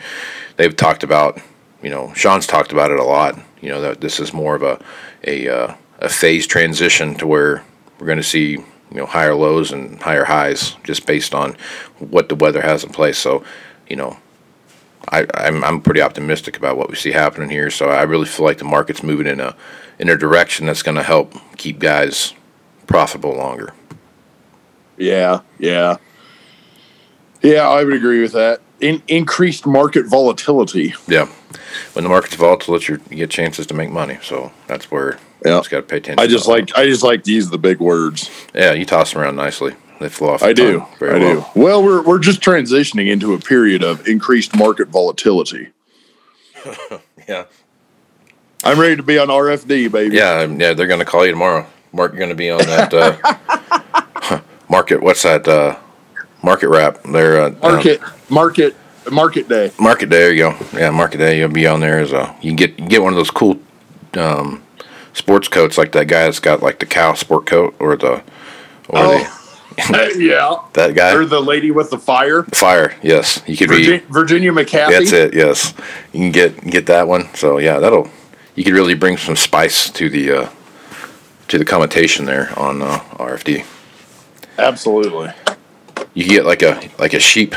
they've 0.57 0.77
talked 0.77 1.03
about 1.03 1.41
you 1.85 1.91
know 1.91 2.13
sean's 2.15 2.47
talked 2.47 2.73
about 2.73 2.91
it 2.91 2.99
a 2.99 3.05
lot 3.05 3.39
you 3.61 3.69
know 3.69 3.81
that 3.81 4.01
this 4.01 4.19
is 4.19 4.33
more 4.33 4.57
of 4.57 4.63
a 4.63 4.83
a 5.27 5.49
uh, 5.49 5.75
a 6.01 6.09
phase 6.09 6.47
transition 6.47 7.15
to 7.15 7.27
where 7.27 7.63
we're 7.99 8.07
going 8.07 8.19
to 8.19 8.23
see 8.23 8.59
you 8.95 9.01
know 9.01 9.07
higher 9.07 9.35
lows 9.35 9.73
and 9.73 10.01
higher 10.01 10.25
highs 10.25 10.77
just 10.85 11.07
based 11.07 11.35
on 11.35 11.57
what 11.99 12.29
the 12.29 12.35
weather 12.35 12.63
has 12.63 12.85
in 12.85 12.91
place. 12.91 13.19
So, 13.19 13.45
you 13.89 13.97
know, 13.97 14.17
I, 15.11 15.27
I'm 15.35 15.65
I'm 15.65 15.81
pretty 15.81 16.01
optimistic 16.01 16.57
about 16.57 16.77
what 16.77 16.89
we 16.89 16.97
see 16.97 17.13
happening 17.13 17.51
here. 17.51 17.71
So 17.71 17.89
I 17.89 18.03
really 18.03 18.27
feel 18.27 18.47
like 18.47 18.59
the 18.59 18.65
market's 18.65 19.03
moving 19.03 19.27
in 19.27 19.41
a 19.41 19.57
in 19.99 20.09
a 20.09 20.17
direction 20.17 20.67
that's 20.67 20.83
going 20.83 20.97
to 20.97 21.03
help 21.03 21.35
keep 21.57 21.79
guys 21.79 22.35
profitable 22.87 23.35
longer. 23.35 23.75
Yeah, 24.97 25.41
yeah, 25.59 25.97
yeah. 27.43 27.69
I 27.69 27.83
would 27.83 27.95
agree 27.95 28.23
with 28.23 28.33
that. 28.33 28.61
In, 28.81 29.03
increased 29.09 29.67
market 29.67 30.07
volatility. 30.07 30.95
Yeah, 31.07 31.27
when 31.95 32.03
the 32.03 32.09
market's 32.09 32.35
volatile, 32.35 32.75
it's 32.75 32.89
your, 32.89 32.99
you 33.11 33.17
get 33.17 33.31
chances 33.31 33.67
to 33.69 33.75
make 33.75 33.91
money. 33.91 34.19
So 34.23 34.53
that's 34.67 34.91
where 34.91 35.19
Yeah. 35.45 35.53
you 35.55 35.59
just 35.61 35.71
got 35.71 35.77
to 35.79 35.83
pay 35.85 35.97
attention. 35.99 36.19
I 36.19 36.27
just 36.27 36.47
like 36.49 36.77
I 36.77 36.85
just 36.87 37.03
like 37.03 37.23
to 37.25 37.33
use 37.33 37.49
the 37.51 37.59
big 37.59 37.79
words. 37.79 38.31
yeah, 38.55 38.73
you 38.73 38.85
toss 38.85 39.13
them 39.13 39.23
around 39.23 39.37
nicely. 39.37 39.75
They 40.01 40.09
flow 40.09 40.31
off. 40.35 40.43
I 40.43 40.53
do. 40.53 40.81
I 41.01 41.05
well. 41.05 41.19
do. 41.55 41.61
Well, 41.61 41.83
we're 41.85 42.03
we're 42.03 42.19
just 42.19 42.41
transitioning 42.41 43.09
into 43.11 43.33
a 43.33 43.39
period 43.39 43.83
of 43.85 44.07
increased 44.09 44.57
market 44.57 44.89
volatility. 44.89 45.69
Yeah. 47.29 47.45
I'm 48.63 48.79
ready 48.79 48.97
to 48.97 49.03
be 49.03 49.19
on 49.19 49.29
RFD, 49.29 49.91
baby. 49.91 50.17
Yeah, 50.17 50.45
yeah, 50.45 50.75
they're 50.75 50.87
gonna 50.87 51.05
call 51.07 51.25
you 51.25 51.31
tomorrow. 51.33 51.67
Mark, 51.93 52.13
you're 52.13 52.21
gonna 52.21 52.35
be 52.35 52.51
on 52.51 52.59
that 52.67 52.93
uh, 52.93 54.41
market. 54.69 55.03
What's 55.03 55.23
that? 55.23 55.47
Uh, 55.49 55.77
market 56.45 56.69
wrap. 56.69 57.03
They're 57.05 57.41
uh, 57.41 57.51
Market 57.63 58.01
market 58.29 58.77
market 59.11 59.49
day. 59.49 59.73
market 59.79 60.09
day. 60.11 60.19
There 60.19 60.33
you 60.33 60.39
go. 60.53 60.67
Yeah, 60.79 60.91
market 60.91 61.19
day. 61.19 61.39
You'll 61.39 61.49
be 61.51 61.67
on 61.67 61.81
there 61.81 61.99
as 62.01 62.13
a. 62.13 62.35
You 62.41 62.51
can 62.51 62.57
get 62.57 62.79
you 62.79 62.87
get 62.89 63.03
one 63.03 63.13
of 63.13 63.17
those 63.17 63.31
cool 63.31 63.59
um, 64.15 64.63
sports 65.13 65.49
coats 65.49 65.77
like 65.79 65.93
that 65.93 66.07
guy 66.07 66.25
that's 66.25 66.41
got 66.41 66.63
like 66.63 66.79
the 66.79 66.87
cow 66.87 67.15
sport 67.15 67.47
coat 67.47 67.75
or 67.79 67.97
the 67.97 68.23
or 68.89 68.99
Oh. 68.99 69.41
yeah. 70.17 70.59
that 70.75 70.95
guy 70.95 71.13
Or 71.15 71.25
the 71.25 71.41
lady 71.41 71.73
with 71.73 71.91
the 71.91 71.99
fire. 71.99 72.45
fire. 72.45 72.95
Yes, 73.03 73.43
you 73.45 73.57
could 73.57 73.71
be. 73.71 73.77
Virginia, 73.83 74.07
Virginia 74.09 74.53
McGathey. 74.53 74.89
That's 74.91 75.13
it. 75.13 75.35
Yes, 75.35 75.75
you 76.13 76.21
can 76.21 76.31
get 76.31 76.65
get 76.65 76.87
that 76.87 77.09
one. 77.09 77.29
So 77.35 77.59
yeah, 77.59 77.81
that'll 77.81 78.09
you 78.55 78.63
could 78.63 78.73
really 78.75 78.95
bring 78.95 79.17
some 79.17 79.35
spice 79.35 79.91
to 79.91 80.09
the 80.09 80.31
uh, 80.31 80.51
to 81.49 81.59
the 81.59 81.65
commentation 81.65 82.25
there 82.25 82.57
on 82.57 82.83
uh, 82.83 83.01
RFD. 83.19 83.65
Absolutely. 84.59 85.33
You 86.15 86.25
get 86.29 86.45
like 86.45 86.63
a 86.63 86.89
like 86.99 87.13
a 87.13 87.21
sheep, 87.21 87.55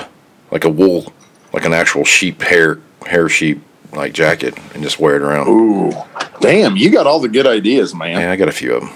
like 0.51 0.63
a 0.63 0.69
wool, 0.69 1.13
like 1.53 1.65
an 1.65 1.73
actual 1.73 2.03
sheep 2.03 2.41
hair 2.41 2.79
hair 3.05 3.29
sheep 3.29 3.61
like 3.93 4.13
jacket 4.13 4.57
and 4.73 4.83
just 4.83 4.99
wear 4.99 5.15
it 5.15 5.21
around. 5.21 5.47
Ooh. 5.47 5.91
Damn, 6.41 6.75
you 6.75 6.89
got 6.89 7.07
all 7.07 7.19
the 7.19 7.29
good 7.29 7.47
ideas, 7.47 7.95
man. 7.95 8.19
Yeah, 8.19 8.31
I 8.31 8.35
got 8.35 8.47
a 8.47 8.51
few 8.51 8.73
of 8.75 8.81
them. 8.83 8.93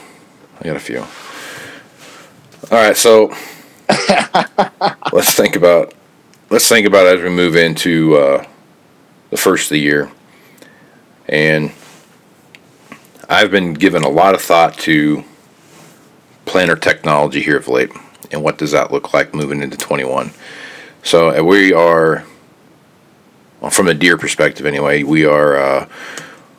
I 0.59 0.65
got 0.65 0.75
a 0.75 0.79
few. 0.79 0.99
All 0.99 2.77
right, 2.77 2.95
so 2.95 3.33
let's 5.11 5.33
think 5.33 5.55
about 5.55 5.93
let's 6.49 6.67
think 6.67 6.85
about 6.85 7.07
as 7.07 7.21
we 7.21 7.29
move 7.29 7.55
into 7.55 8.15
uh, 8.15 8.45
the 9.29 9.37
first 9.37 9.65
of 9.65 9.69
the 9.69 9.79
year, 9.79 10.11
and 11.27 11.71
I've 13.27 13.51
been 13.51 13.73
given 13.73 14.03
a 14.03 14.09
lot 14.09 14.35
of 14.35 14.41
thought 14.41 14.75
to 14.79 15.23
planter 16.45 16.75
technology 16.75 17.41
here 17.41 17.57
of 17.57 17.67
late, 17.67 17.91
and 18.31 18.43
what 18.43 18.57
does 18.57 18.71
that 18.71 18.91
look 18.91 19.13
like 19.13 19.33
moving 19.33 19.61
into 19.61 19.77
twenty 19.77 20.03
one. 20.03 20.31
So 21.03 21.43
we 21.43 21.73
are, 21.73 22.23
from 23.71 23.87
a 23.87 23.93
Deere 23.93 24.17
perspective 24.17 24.65
anyway, 24.65 25.01
we 25.03 25.25
are 25.25 25.57
uh, 25.57 25.89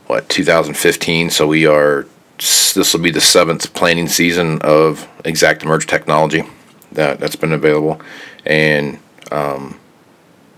what 0.07 0.29
2015. 0.29 1.31
So 1.31 1.47
we 1.47 1.67
are 1.67 2.07
this 2.39 2.93
will 2.93 3.01
be 3.01 3.11
the 3.11 3.21
seventh 3.21 3.73
planning 3.73 4.09
season 4.09 4.61
of 4.63 5.09
ExactEmerge 5.25 5.87
technology 5.87 6.43
that 6.91 7.21
that's 7.21 7.37
been 7.37 7.53
available, 7.53 8.01
and 8.45 8.99
um, 9.31 9.79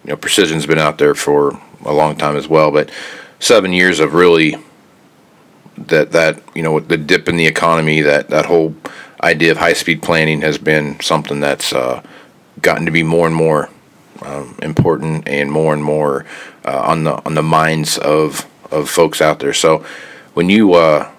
you 0.04 0.10
know 0.10 0.16
Precision's 0.16 0.66
been 0.66 0.78
out 0.78 0.98
there 0.98 1.14
for 1.14 1.60
a 1.84 1.92
long 1.92 2.16
time 2.16 2.36
as 2.36 2.48
well. 2.48 2.70
But 2.70 2.90
seven 3.38 3.72
years 3.72 4.00
of 4.00 4.14
really 4.14 4.56
that 5.76 6.12
that 6.12 6.40
you 6.54 6.62
know 6.62 6.80
the 6.80 6.96
dip 6.96 7.28
in 7.28 7.36
the 7.36 7.46
economy 7.46 8.00
that 8.00 8.30
that 8.30 8.46
whole 8.46 8.74
idea 9.24 9.50
of 9.50 9.58
high 9.58 9.72
speed 9.72 10.02
planning 10.02 10.42
has 10.42 10.58
been 10.58 11.00
something 11.00 11.40
that's 11.40 11.72
uh, 11.72 12.02
gotten 12.60 12.84
to 12.86 12.92
be 12.92 13.02
more 13.02 13.26
and 13.26 13.34
more 13.34 13.70
um, 14.22 14.56
important 14.62 15.26
and 15.28 15.50
more 15.50 15.72
and 15.72 15.82
more 15.82 16.24
uh, 16.64 16.82
on 16.86 17.04
the 17.04 17.24
on 17.24 17.34
the 17.34 17.42
minds 17.42 17.98
of 17.98 18.46
of 18.70 18.88
folks 18.88 19.20
out 19.20 19.38
there. 19.40 19.52
So 19.52 19.84
when 20.34 20.48
you 20.48 20.74
uh, 20.74 21.10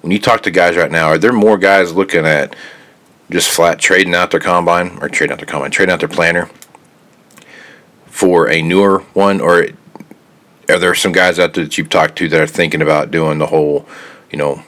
when 0.00 0.10
you 0.10 0.18
talk 0.18 0.42
to 0.42 0.50
guys 0.50 0.76
right 0.76 0.90
now, 0.90 1.06
are 1.08 1.18
there 1.18 1.32
more 1.32 1.56
guys 1.56 1.92
looking 1.92 2.26
at 2.26 2.54
just 3.30 3.50
flat 3.50 3.78
trading 3.78 4.14
out 4.14 4.30
their 4.30 4.40
combine 4.40 4.98
or 5.00 5.08
trading 5.08 5.32
out 5.32 5.38
their 5.38 5.46
combine, 5.46 5.70
trading 5.70 5.92
out 5.92 6.00
their 6.00 6.08
planter 6.08 6.50
for 8.06 8.50
a 8.50 8.60
newer 8.60 8.98
one, 9.14 9.40
or 9.40 9.66
are 10.68 10.78
there 10.78 10.94
some 10.94 11.12
guys 11.12 11.38
out 11.38 11.54
there 11.54 11.64
that 11.64 11.78
you've 11.78 11.88
talked 11.88 12.16
to 12.16 12.28
that 12.28 12.40
are 12.40 12.46
thinking 12.46 12.82
about 12.82 13.10
doing 13.10 13.38
the 13.38 13.46
whole, 13.46 13.86
you 14.30 14.38
know, 14.38 14.62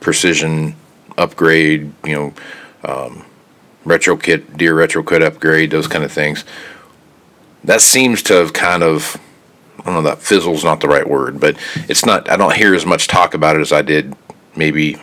precision 0.00 0.74
upgrade, 1.16 1.92
you 2.04 2.14
know, 2.14 2.34
um, 2.84 3.24
retro 3.84 4.16
kit, 4.16 4.56
Deere 4.56 4.74
retro 4.74 5.02
kit 5.02 5.22
upgrade, 5.22 5.70
those 5.70 5.86
kind 5.86 6.04
of 6.04 6.12
things? 6.12 6.44
That 7.64 7.80
seems 7.80 8.22
to 8.24 8.34
have 8.34 8.52
kind 8.52 8.82
of 8.82 9.20
I 9.80 9.84
don't 9.84 9.94
know 9.94 10.02
that 10.10 10.18
fizzle's 10.18 10.64
not 10.64 10.80
the 10.80 10.88
right 10.88 11.08
word, 11.08 11.40
but 11.40 11.56
it's 11.88 12.04
not. 12.04 12.30
I 12.30 12.36
don't 12.36 12.54
hear 12.54 12.74
as 12.74 12.84
much 12.84 13.06
talk 13.06 13.34
about 13.34 13.56
it 13.56 13.60
as 13.60 13.72
I 13.72 13.82
did 13.82 14.14
maybe, 14.54 14.96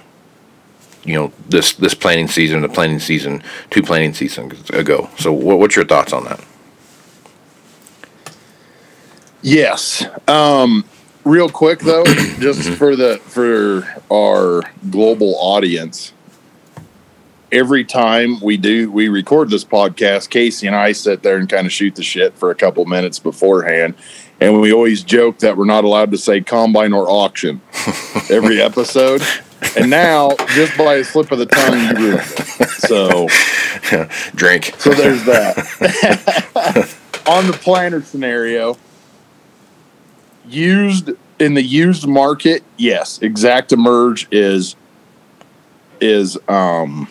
you 1.04 1.14
know, 1.14 1.34
this 1.50 1.74
this 1.74 1.96
planning 1.96 2.28
season, 2.28 2.62
the 2.62 2.70
planning 2.70 3.00
season, 3.00 3.42
two 3.72 3.82
planning 3.82 4.14
seasons 4.14 4.70
ago. 4.70 5.10
So, 5.18 5.34
what, 5.34 5.60
what's 5.60 5.76
your 5.76 5.86
thoughts 5.86 6.14
on 6.14 6.26
that? 6.26 6.44
Yes. 9.42 10.06
Um, 10.28 10.86
real 11.28 11.50
quick 11.50 11.80
though, 11.80 12.06
just 12.40 12.70
for 12.74 12.96
the 12.96 13.18
for 13.26 13.84
our 14.12 14.64
global 14.90 15.36
audience, 15.40 16.14
every 17.52 17.84
time 17.84 18.40
we 18.40 18.58
do 18.58 18.92
we 18.92 19.10
record 19.10 19.50
this 19.50 19.66
podcast, 19.66 20.30
Casey 20.30 20.68
and 20.68 20.76
I 20.76 20.94
sit 20.94 21.24
there 21.24 21.38
and 21.38 21.50
kind 21.50 21.66
of 21.66 21.74
shoot 21.74 21.96
the 21.96 22.04
shit 22.04 22.38
for 22.38 22.50
a 22.52 22.56
couple 22.56 22.86
minutes 22.86 23.20
beforehand. 23.20 23.96
And 24.40 24.62
we 24.62 24.72
always 24.72 25.04
joke 25.04 25.40
that 25.40 25.58
we're 25.58 25.66
not 25.66 25.84
allowed 25.84 26.12
to 26.12 26.18
say 26.18 26.42
combine 26.42 26.94
or 26.94 27.10
auction 27.10 27.60
every 28.30 28.62
episode. 28.62 29.22
and 29.76 29.90
now 29.90 30.36
just 30.50 30.78
by 30.78 30.96
a 30.96 31.04
slip 31.04 31.32
of 31.32 31.40
the 31.40 31.48
tongue, 31.48 31.80
you 31.80 31.94
ruined 31.96 32.22
it. 32.22 32.70
So, 32.70 33.28
Drink. 34.36 34.76
so 34.78 34.92
there's 34.92 35.24
that. 35.26 36.96
On 37.28 37.48
the 37.48 37.54
planter 37.54 38.04
scenario, 38.04 38.78
used 40.48 41.12
in 41.40 41.54
the 41.54 41.62
used 41.62 42.08
market, 42.08 42.64
yes, 42.78 43.20
ExactEmerge 43.20 44.28
is 44.32 44.76
is 46.00 46.38
um 46.48 47.08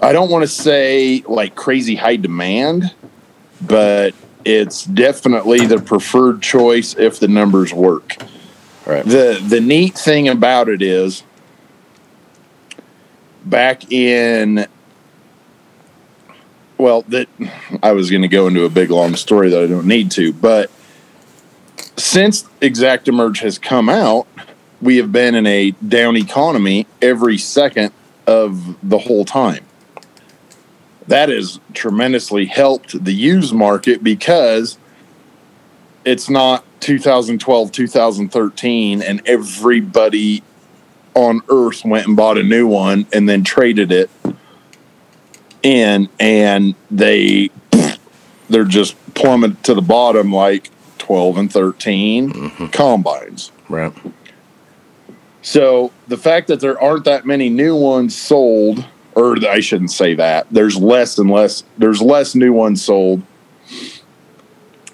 I 0.00 0.12
don't 0.12 0.30
want 0.30 0.42
to 0.42 0.48
say 0.48 1.22
like 1.26 1.54
crazy 1.54 1.96
high 1.96 2.16
demand, 2.16 2.94
but 3.60 4.14
it's 4.44 4.84
definitely 4.84 5.66
the 5.66 5.80
preferred 5.80 6.40
choice 6.40 6.94
if 6.96 7.18
the 7.18 7.28
numbers 7.28 7.72
work. 7.74 8.16
Right. 8.86 9.04
The 9.04 9.42
the 9.46 9.60
neat 9.60 9.94
thing 9.94 10.28
about 10.28 10.68
it 10.68 10.82
is 10.82 11.22
back 13.44 13.90
in 13.92 14.66
well 16.76 17.02
that 17.02 17.28
I 17.82 17.92
was 17.92 18.10
going 18.10 18.22
to 18.22 18.28
go 18.28 18.46
into 18.46 18.64
a 18.64 18.70
big 18.70 18.90
long 18.90 19.16
story 19.16 19.50
that 19.50 19.62
I 19.62 19.66
don't 19.66 19.86
need 19.86 20.10
to, 20.12 20.32
but 20.32 20.70
since 22.18 22.42
ExactEmerge 22.60 23.42
has 23.42 23.58
come 23.58 23.88
out, 23.88 24.26
we 24.82 24.96
have 24.96 25.12
been 25.12 25.36
in 25.36 25.46
a 25.46 25.70
down 25.70 26.16
economy 26.16 26.84
every 27.00 27.38
second 27.38 27.92
of 28.26 28.76
the 28.82 28.98
whole 28.98 29.24
time. 29.24 29.64
That 31.06 31.28
has 31.28 31.60
tremendously 31.74 32.46
helped 32.46 33.04
the 33.04 33.12
used 33.12 33.54
market 33.54 34.02
because 34.02 34.78
it's 36.04 36.28
not 36.28 36.64
2012, 36.80 37.70
2013, 37.70 39.00
and 39.00 39.22
everybody 39.24 40.42
on 41.14 41.40
earth 41.48 41.84
went 41.84 42.08
and 42.08 42.16
bought 42.16 42.36
a 42.36 42.42
new 42.42 42.66
one 42.66 43.06
and 43.12 43.28
then 43.28 43.44
traded 43.44 43.92
it 43.92 44.10
in, 45.62 46.08
and 46.18 46.74
they 46.90 47.50
they're 48.48 48.64
just 48.64 48.96
plummeted 49.14 49.62
to 49.62 49.74
the 49.74 49.82
bottom 49.82 50.32
like 50.32 50.72
12 51.08 51.38
and 51.38 51.50
13 51.50 52.32
mm-hmm. 52.32 52.66
combines. 52.66 53.50
Right. 53.70 53.94
So 55.40 55.90
the 56.06 56.18
fact 56.18 56.48
that 56.48 56.60
there 56.60 56.78
aren't 56.78 57.06
that 57.06 57.24
many 57.24 57.48
new 57.48 57.74
ones 57.74 58.14
sold, 58.14 58.84
or 59.14 59.42
I 59.46 59.60
shouldn't 59.60 59.90
say 59.90 60.12
that, 60.16 60.46
there's 60.50 60.76
less 60.76 61.16
and 61.16 61.30
less, 61.30 61.64
there's 61.78 62.02
less 62.02 62.34
new 62.34 62.52
ones 62.52 62.84
sold. 62.84 63.22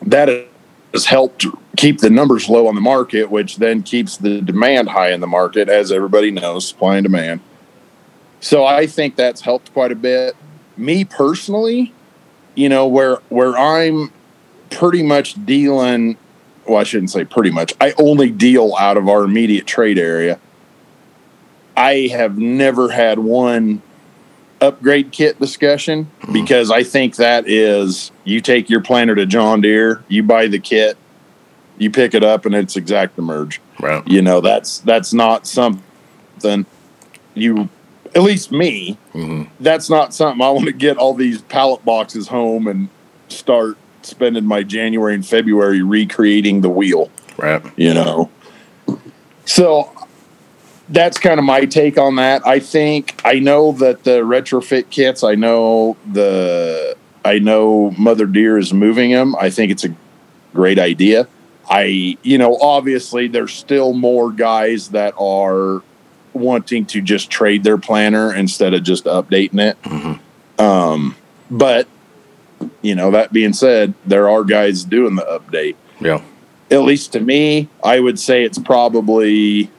That 0.02 0.46
has 0.92 1.04
helped 1.04 1.46
keep 1.76 1.98
the 1.98 2.10
numbers 2.10 2.48
low 2.48 2.68
on 2.68 2.76
the 2.76 2.80
market, 2.80 3.28
which 3.28 3.56
then 3.56 3.82
keeps 3.82 4.16
the 4.16 4.40
demand 4.40 4.90
high 4.90 5.10
in 5.10 5.20
the 5.20 5.26
market, 5.26 5.68
as 5.68 5.90
everybody 5.90 6.30
knows, 6.30 6.68
supply 6.68 6.94
and 6.94 7.02
demand. 7.02 7.40
So 8.38 8.64
I 8.64 8.86
think 8.86 9.16
that's 9.16 9.40
helped 9.40 9.72
quite 9.72 9.90
a 9.90 9.96
bit. 9.96 10.36
Me 10.76 11.04
personally, 11.04 11.92
you 12.54 12.68
know, 12.68 12.86
where 12.86 13.16
where 13.30 13.58
I'm 13.58 14.12
pretty 14.74 15.02
much 15.02 15.44
dealing 15.46 16.16
well, 16.66 16.78
I 16.78 16.84
shouldn't 16.84 17.10
say 17.10 17.24
pretty 17.24 17.50
much. 17.50 17.74
I 17.80 17.92
only 17.98 18.30
deal 18.30 18.74
out 18.78 18.96
of 18.96 19.06
our 19.08 19.24
immediate 19.24 19.66
trade 19.66 19.98
area. 19.98 20.38
I 21.76 22.08
have 22.12 22.38
never 22.38 22.88
had 22.90 23.18
one 23.18 23.82
upgrade 24.60 25.12
kit 25.12 25.38
discussion 25.38 26.10
because 26.32 26.70
I 26.70 26.82
think 26.82 27.16
that 27.16 27.46
is 27.46 28.10
you 28.24 28.40
take 28.40 28.70
your 28.70 28.80
planter 28.80 29.14
to 29.14 29.26
John 29.26 29.60
Deere, 29.60 30.02
you 30.08 30.22
buy 30.22 30.46
the 30.46 30.58
kit, 30.58 30.96
you 31.76 31.90
pick 31.90 32.14
it 32.14 32.24
up, 32.24 32.46
and 32.46 32.54
it's 32.54 32.76
ExactEmerge. 32.76 33.58
Right. 33.80 34.06
You 34.08 34.22
know, 34.22 34.40
that's 34.40 34.78
that's 34.78 35.12
not 35.12 35.46
something 35.46 36.64
you 37.34 37.68
at 38.14 38.22
least 38.22 38.52
me, 38.52 38.96
Mhm. 39.12 39.48
that's 39.58 39.90
not 39.90 40.14
something 40.14 40.40
I 40.40 40.48
want 40.50 40.66
to 40.66 40.72
get 40.72 40.96
all 40.96 41.12
these 41.14 41.42
pallet 41.42 41.84
boxes 41.84 42.28
home 42.28 42.68
and 42.68 42.88
start 43.28 43.76
spending 44.04 44.44
my 44.44 44.62
January 44.62 45.14
and 45.14 45.26
February 45.26 45.82
recreating 45.82 46.60
the 46.60 46.68
wheel 46.70 47.10
Right. 47.36 47.62
you 47.76 47.92
know. 47.94 48.30
So 49.46 49.90
that's 50.88 51.18
kind 51.18 51.38
of 51.38 51.44
my 51.44 51.64
take 51.64 51.98
on 51.98 52.16
that. 52.16 52.46
I 52.46 52.58
think 52.60 53.20
I 53.24 53.38
know 53.38 53.72
that 53.72 54.04
the 54.04 54.20
retrofit 54.20 54.90
kits. 54.90 55.22
I 55.24 55.34
know 55.34 55.96
the 56.10 56.96
I 57.24 57.38
know 57.38 57.90
Mother 57.98 58.26
Deere 58.26 58.58
is 58.58 58.72
moving 58.74 59.10
them. 59.10 59.34
I 59.36 59.50
think 59.50 59.72
it's 59.72 59.84
a 59.84 59.94
great 60.52 60.78
idea. 60.78 61.26
I 61.68 62.16
you 62.22 62.38
know 62.38 62.56
obviously 62.60 63.28
there's 63.28 63.52
still 63.54 63.92
more 63.94 64.30
guys 64.30 64.88
that 64.90 65.14
are 65.18 65.82
wanting 66.34 66.84
to 66.84 67.00
just 67.00 67.30
trade 67.30 67.64
their 67.64 67.78
planter 67.78 68.34
instead 68.34 68.74
of 68.74 68.82
just 68.82 69.04
updating 69.04 69.60
it. 69.60 69.80
Mhm. 69.82 70.18
Um, 70.58 71.16
but 71.50 71.86
you 72.82 72.94
know 72.94 73.10
that 73.10 73.32
being 73.32 73.52
said, 73.52 73.94
there 74.06 74.28
are 74.28 74.44
guys 74.44 74.84
doing 74.84 75.16
the 75.16 75.22
update 75.22 75.76
Yeah. 76.00 76.20
at 76.70 76.82
least 76.82 77.12
to 77.12 77.20
me, 77.20 77.68
I 77.82 78.00
would 78.00 78.18
say 78.18 78.44
it's 78.44 78.58
probably 78.58 79.70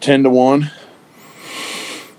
10 0.00 0.22
to 0.24 0.30
1 0.30 0.70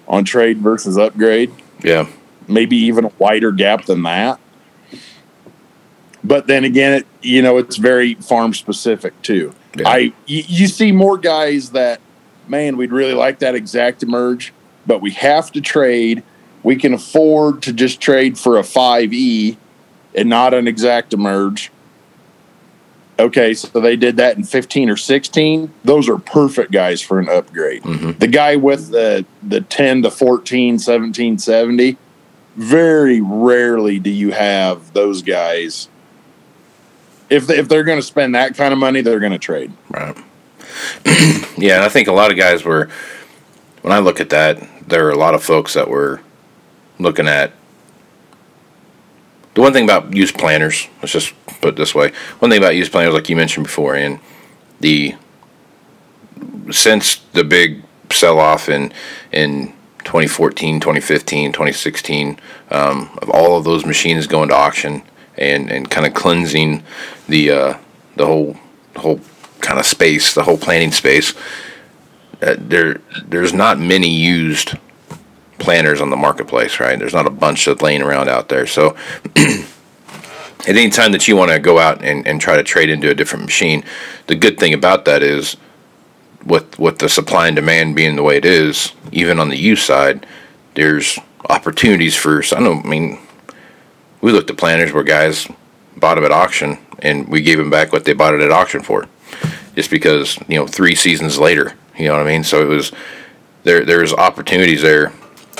on 0.07 0.23
trade 0.25 0.57
versus 0.59 0.97
upgrade, 0.97 1.51
Yeah. 1.83 2.07
maybe 2.47 2.75
even 2.77 3.05
a 3.05 3.11
wider 3.17 3.51
gap 3.51 3.85
than 3.85 4.03
that. 4.03 4.39
But 6.23 6.47
then 6.47 6.63
again, 6.65 6.93
it, 6.93 7.07
you 7.21 7.41
know, 7.41 7.57
it's 7.57 7.77
very 7.77 8.13
farm 8.15 8.53
specific 8.53 9.19
too. 9.21 9.53
Yeah. 9.75 9.89
I 9.89 9.97
you, 10.27 10.43
you 10.47 10.67
see 10.67 10.91
more 10.91 11.17
guys 11.17 11.71
that 11.71 11.99
man, 12.47 12.75
we'd 12.77 12.91
really 12.91 13.13
like 13.13 13.39
that 13.39 13.55
ExactEmerge, 13.55 14.51
but 14.85 15.01
we 15.01 15.11
have 15.11 15.51
to 15.53 15.61
trade. 15.61 16.21
We 16.63 16.75
can 16.75 16.93
afford 16.93 17.63
to 17.63 17.73
just 17.73 17.99
trade 17.99 18.37
for 18.37 18.57
a 18.57 18.61
5E 18.61 19.57
and 20.15 20.29
not 20.29 20.53
an 20.53 20.65
ExactEmerge. 20.65 21.69
Okay, 23.19 23.53
so 23.53 23.79
they 23.79 23.95
did 23.95 24.17
that 24.17 24.37
in 24.37 24.43
15 24.43 24.89
or 24.89 24.97
16. 24.97 25.71
Those 25.83 26.09
are 26.09 26.17
perfect 26.17 26.71
guys 26.71 27.01
for 27.01 27.19
an 27.19 27.29
upgrade. 27.29 27.83
Mhm. 27.83 28.17
The 28.17 28.27
guy 28.27 28.55
with 28.55 28.89
the 28.89 29.25
the 29.43 29.61
10 29.61 30.01
to 30.03 30.11
14, 30.11 30.79
1770, 30.79 31.97
very 32.55 33.21
rarely 33.21 33.99
do 33.99 34.09
you 34.09 34.31
have 34.31 34.93
those 34.93 35.21
guys. 35.21 35.87
If 37.29 37.47
they, 37.47 37.57
if 37.57 37.67
they're 37.67 37.83
going 37.83 37.99
to 37.99 38.05
spend 38.05 38.33
that 38.35 38.57
kind 38.57 38.73
of 38.73 38.79
money, 38.79 39.01
they're 39.01 39.19
going 39.19 39.31
to 39.31 39.39
trade. 39.39 39.71
Right. 39.89 40.17
yeah, 41.57 41.75
and 41.75 41.83
I 41.83 41.89
think 41.89 42.07
a 42.07 42.13
lot 42.13 42.31
of 42.31 42.37
guys 42.37 42.63
were. 42.65 42.89
When 43.81 43.93
I 43.93 43.99
look 43.99 44.19
at 44.19 44.29
that, 44.29 44.61
there 44.87 45.07
are 45.07 45.11
a 45.11 45.17
lot 45.17 45.33
of 45.33 45.43
folks 45.43 45.73
that 45.73 45.89
were 45.89 46.21
looking 47.01 47.27
at. 47.27 47.51
The 49.53 49.61
one 49.61 49.73
thing 49.73 49.83
about 49.83 50.15
used 50.15 50.37
planners, 50.37 50.87
let's 51.01 51.11
just 51.11 51.33
put 51.45 51.69
it 51.69 51.75
this 51.75 51.93
way. 51.93 52.13
One 52.39 52.49
thing 52.49 52.59
about 52.59 52.75
used 52.75 52.91
planners, 52.91 53.13
like 53.13 53.27
you 53.29 53.35
mentioned 53.35 53.65
before, 53.65 53.95
and 53.95 54.19
the 54.79 55.15
since 56.71 57.17
the 57.33 57.43
big 57.43 57.83
sell 58.11 58.39
off 58.39 58.69
in 58.69 58.93
in 59.31 59.73
2014, 60.03 60.79
2015, 60.79 61.51
2016, 61.51 62.39
um, 62.71 63.09
of 63.21 63.29
all 63.29 63.57
of 63.57 63.63
those 63.63 63.85
machines 63.85 64.25
going 64.27 64.49
to 64.49 64.55
auction 64.55 65.03
and, 65.37 65.71
and 65.71 65.89
kind 65.89 66.05
of 66.05 66.13
cleansing 66.13 66.83
the 67.27 67.51
uh, 67.51 67.77
the 68.15 68.25
whole 68.25 68.57
whole 68.95 69.19
kind 69.59 69.79
of 69.79 69.85
space, 69.85 70.33
the 70.33 70.43
whole 70.43 70.57
planning 70.57 70.91
space. 70.91 71.33
Uh, 72.41 72.55
there 72.57 73.01
there's 73.23 73.53
not 73.53 73.79
many 73.79 74.09
used 74.09 74.75
planners 75.61 76.01
on 76.01 76.09
the 76.09 76.17
marketplace, 76.17 76.79
right? 76.79 76.97
There's 76.97 77.13
not 77.13 77.27
a 77.27 77.31
bunch 77.31 77.67
of 77.67 77.81
laying 77.81 78.01
around 78.01 78.27
out 78.27 78.49
there. 78.49 78.67
So 78.67 78.95
at 79.35 80.75
any 80.75 80.89
time 80.89 81.11
that 81.13 81.27
you 81.27 81.35
want 81.35 81.51
to 81.51 81.59
go 81.59 81.79
out 81.79 82.03
and, 82.03 82.27
and 82.27 82.41
try 82.41 82.57
to 82.57 82.63
trade 82.63 82.89
into 82.89 83.09
a 83.09 83.15
different 83.15 83.45
machine, 83.45 83.83
the 84.27 84.35
good 84.35 84.59
thing 84.59 84.73
about 84.73 85.05
that 85.05 85.23
is 85.23 85.55
with 86.45 86.79
with 86.79 86.97
the 86.97 87.07
supply 87.07 87.47
and 87.47 87.55
demand 87.55 87.95
being 87.95 88.15
the 88.15 88.23
way 88.23 88.37
it 88.37 88.45
is, 88.45 88.93
even 89.11 89.39
on 89.39 89.49
the 89.49 89.57
used 89.57 89.83
side, 89.83 90.25
there's 90.73 91.19
opportunities 91.49 92.15
for 92.15 92.39
I 92.39 92.59
don't 92.59 92.85
I 92.85 92.89
mean 92.89 93.19
we 94.21 94.31
looked 94.31 94.49
at 94.49 94.57
planners 94.57 94.93
where 94.93 95.03
guys 95.03 95.47
bought 95.97 96.15
them 96.15 96.25
at 96.25 96.31
auction 96.31 96.77
and 96.99 97.27
we 97.27 97.41
gave 97.41 97.57
them 97.57 97.69
back 97.69 97.91
what 97.91 98.05
they 98.05 98.13
bought 98.13 98.33
it 98.33 98.41
at 98.41 98.51
auction 98.51 98.81
for. 98.81 99.07
Just 99.75 99.89
because, 99.89 100.37
you 100.47 100.57
know, 100.57 100.67
three 100.67 100.95
seasons 100.95 101.39
later, 101.39 101.73
you 101.97 102.07
know 102.07 102.13
what 102.13 102.27
I 102.27 102.31
mean? 102.31 102.43
So 102.43 102.61
it 102.61 102.65
was 102.65 102.91
there 103.63 103.85
there's 103.85 104.13
opportunities 104.13 104.81
there 104.81 105.13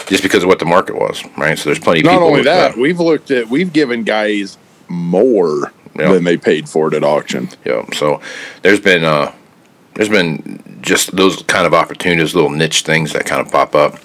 just 0.08 0.24
because 0.24 0.44
of 0.44 0.50
what 0.50 0.60
the 0.60 0.66
market 0.66 0.96
was, 0.96 1.24
right? 1.38 1.58
So 1.58 1.66
there's 1.70 1.80
plenty 1.80 2.00
of 2.02 2.06
Not 2.06 2.14
people 2.14 2.28
only 2.28 2.44
that, 2.44 2.78
we've 2.78 3.00
looked 3.00 3.32
at 3.32 3.50
we've 3.50 3.72
given 3.74 4.04
guys 4.04 4.58
more 4.88 5.72
Yeah. 5.98 6.14
than 6.14 6.24
they 6.24 6.38
paid 6.38 6.68
for 6.70 6.88
it 6.88 6.94
at 6.94 7.04
auction. 7.04 7.50
Yeah. 7.66 7.86
So 7.94 8.22
there's 8.62 8.80
been 8.80 9.04
uh 9.04 9.32
there's 9.96 10.10
been 10.10 10.80
just 10.82 11.16
those 11.16 11.44
kind 11.44 11.66
of 11.68 11.74
opportunities, 11.74 12.34
little 12.34 12.50
niche 12.50 12.84
things 12.84 13.14
that 13.14 13.26
kind 13.26 13.46
of 13.46 13.52
pop 13.52 13.76
up 13.76 14.00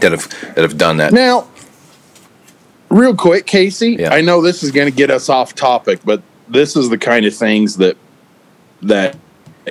that 0.00 0.12
have 0.12 0.28
that 0.54 0.58
have 0.58 0.76
done 0.78 0.96
that. 0.98 1.12
Now, 1.12 1.46
real 2.88 3.14
quick, 3.14 3.46
Casey, 3.46 3.92
Yeah. 3.98 4.12
I 4.12 4.20
know 4.20 4.42
this 4.42 4.62
is 4.62 4.70
going 4.70 4.90
to 4.90 4.96
get 4.96 5.10
us 5.10 5.28
off 5.28 5.54
topic, 5.54 6.00
but 6.04 6.22
this 6.48 6.76
is 6.76 6.88
the 6.90 6.98
kind 6.98 7.24
of 7.26 7.34
things 7.34 7.76
that 7.78 7.96
that 8.82 9.16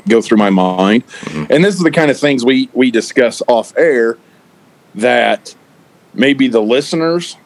go 0.10 0.22
through 0.22 0.38
my 0.38 0.50
mind. 0.50 1.04
And 1.50 1.64
this 1.64 1.76
is 1.76 1.82
the 1.82 1.92
kind 1.92 2.12
of 2.12 2.20
things 2.20 2.44
we 2.44 2.70
we 2.74 2.92
discuss 2.92 3.42
off 3.48 3.74
air 3.78 4.18
that 4.96 5.56
maybe 6.14 6.48
the 6.48 6.62
listeners 6.62 7.38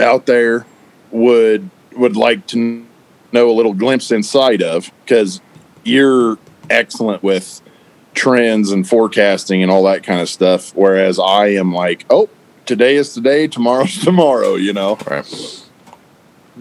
out 0.00 0.26
there 0.26 0.66
would 1.10 1.68
would 1.96 2.16
like 2.16 2.46
to 2.48 2.84
know 3.32 3.50
a 3.50 3.52
little 3.52 3.74
glimpse 3.74 4.10
inside 4.10 4.62
of 4.62 4.90
because 5.04 5.40
you're 5.84 6.38
excellent 6.70 7.22
with 7.22 7.60
trends 8.14 8.70
and 8.72 8.88
forecasting 8.88 9.62
and 9.62 9.70
all 9.70 9.84
that 9.84 10.02
kind 10.02 10.20
of 10.20 10.28
stuff 10.28 10.74
whereas 10.74 11.18
i 11.18 11.48
am 11.48 11.72
like 11.72 12.04
oh 12.10 12.28
today 12.64 12.96
is 12.96 13.12
today 13.12 13.46
tomorrow's 13.46 13.98
tomorrow 14.02 14.54
you 14.54 14.72
know 14.72 14.96
Right. 15.08 15.64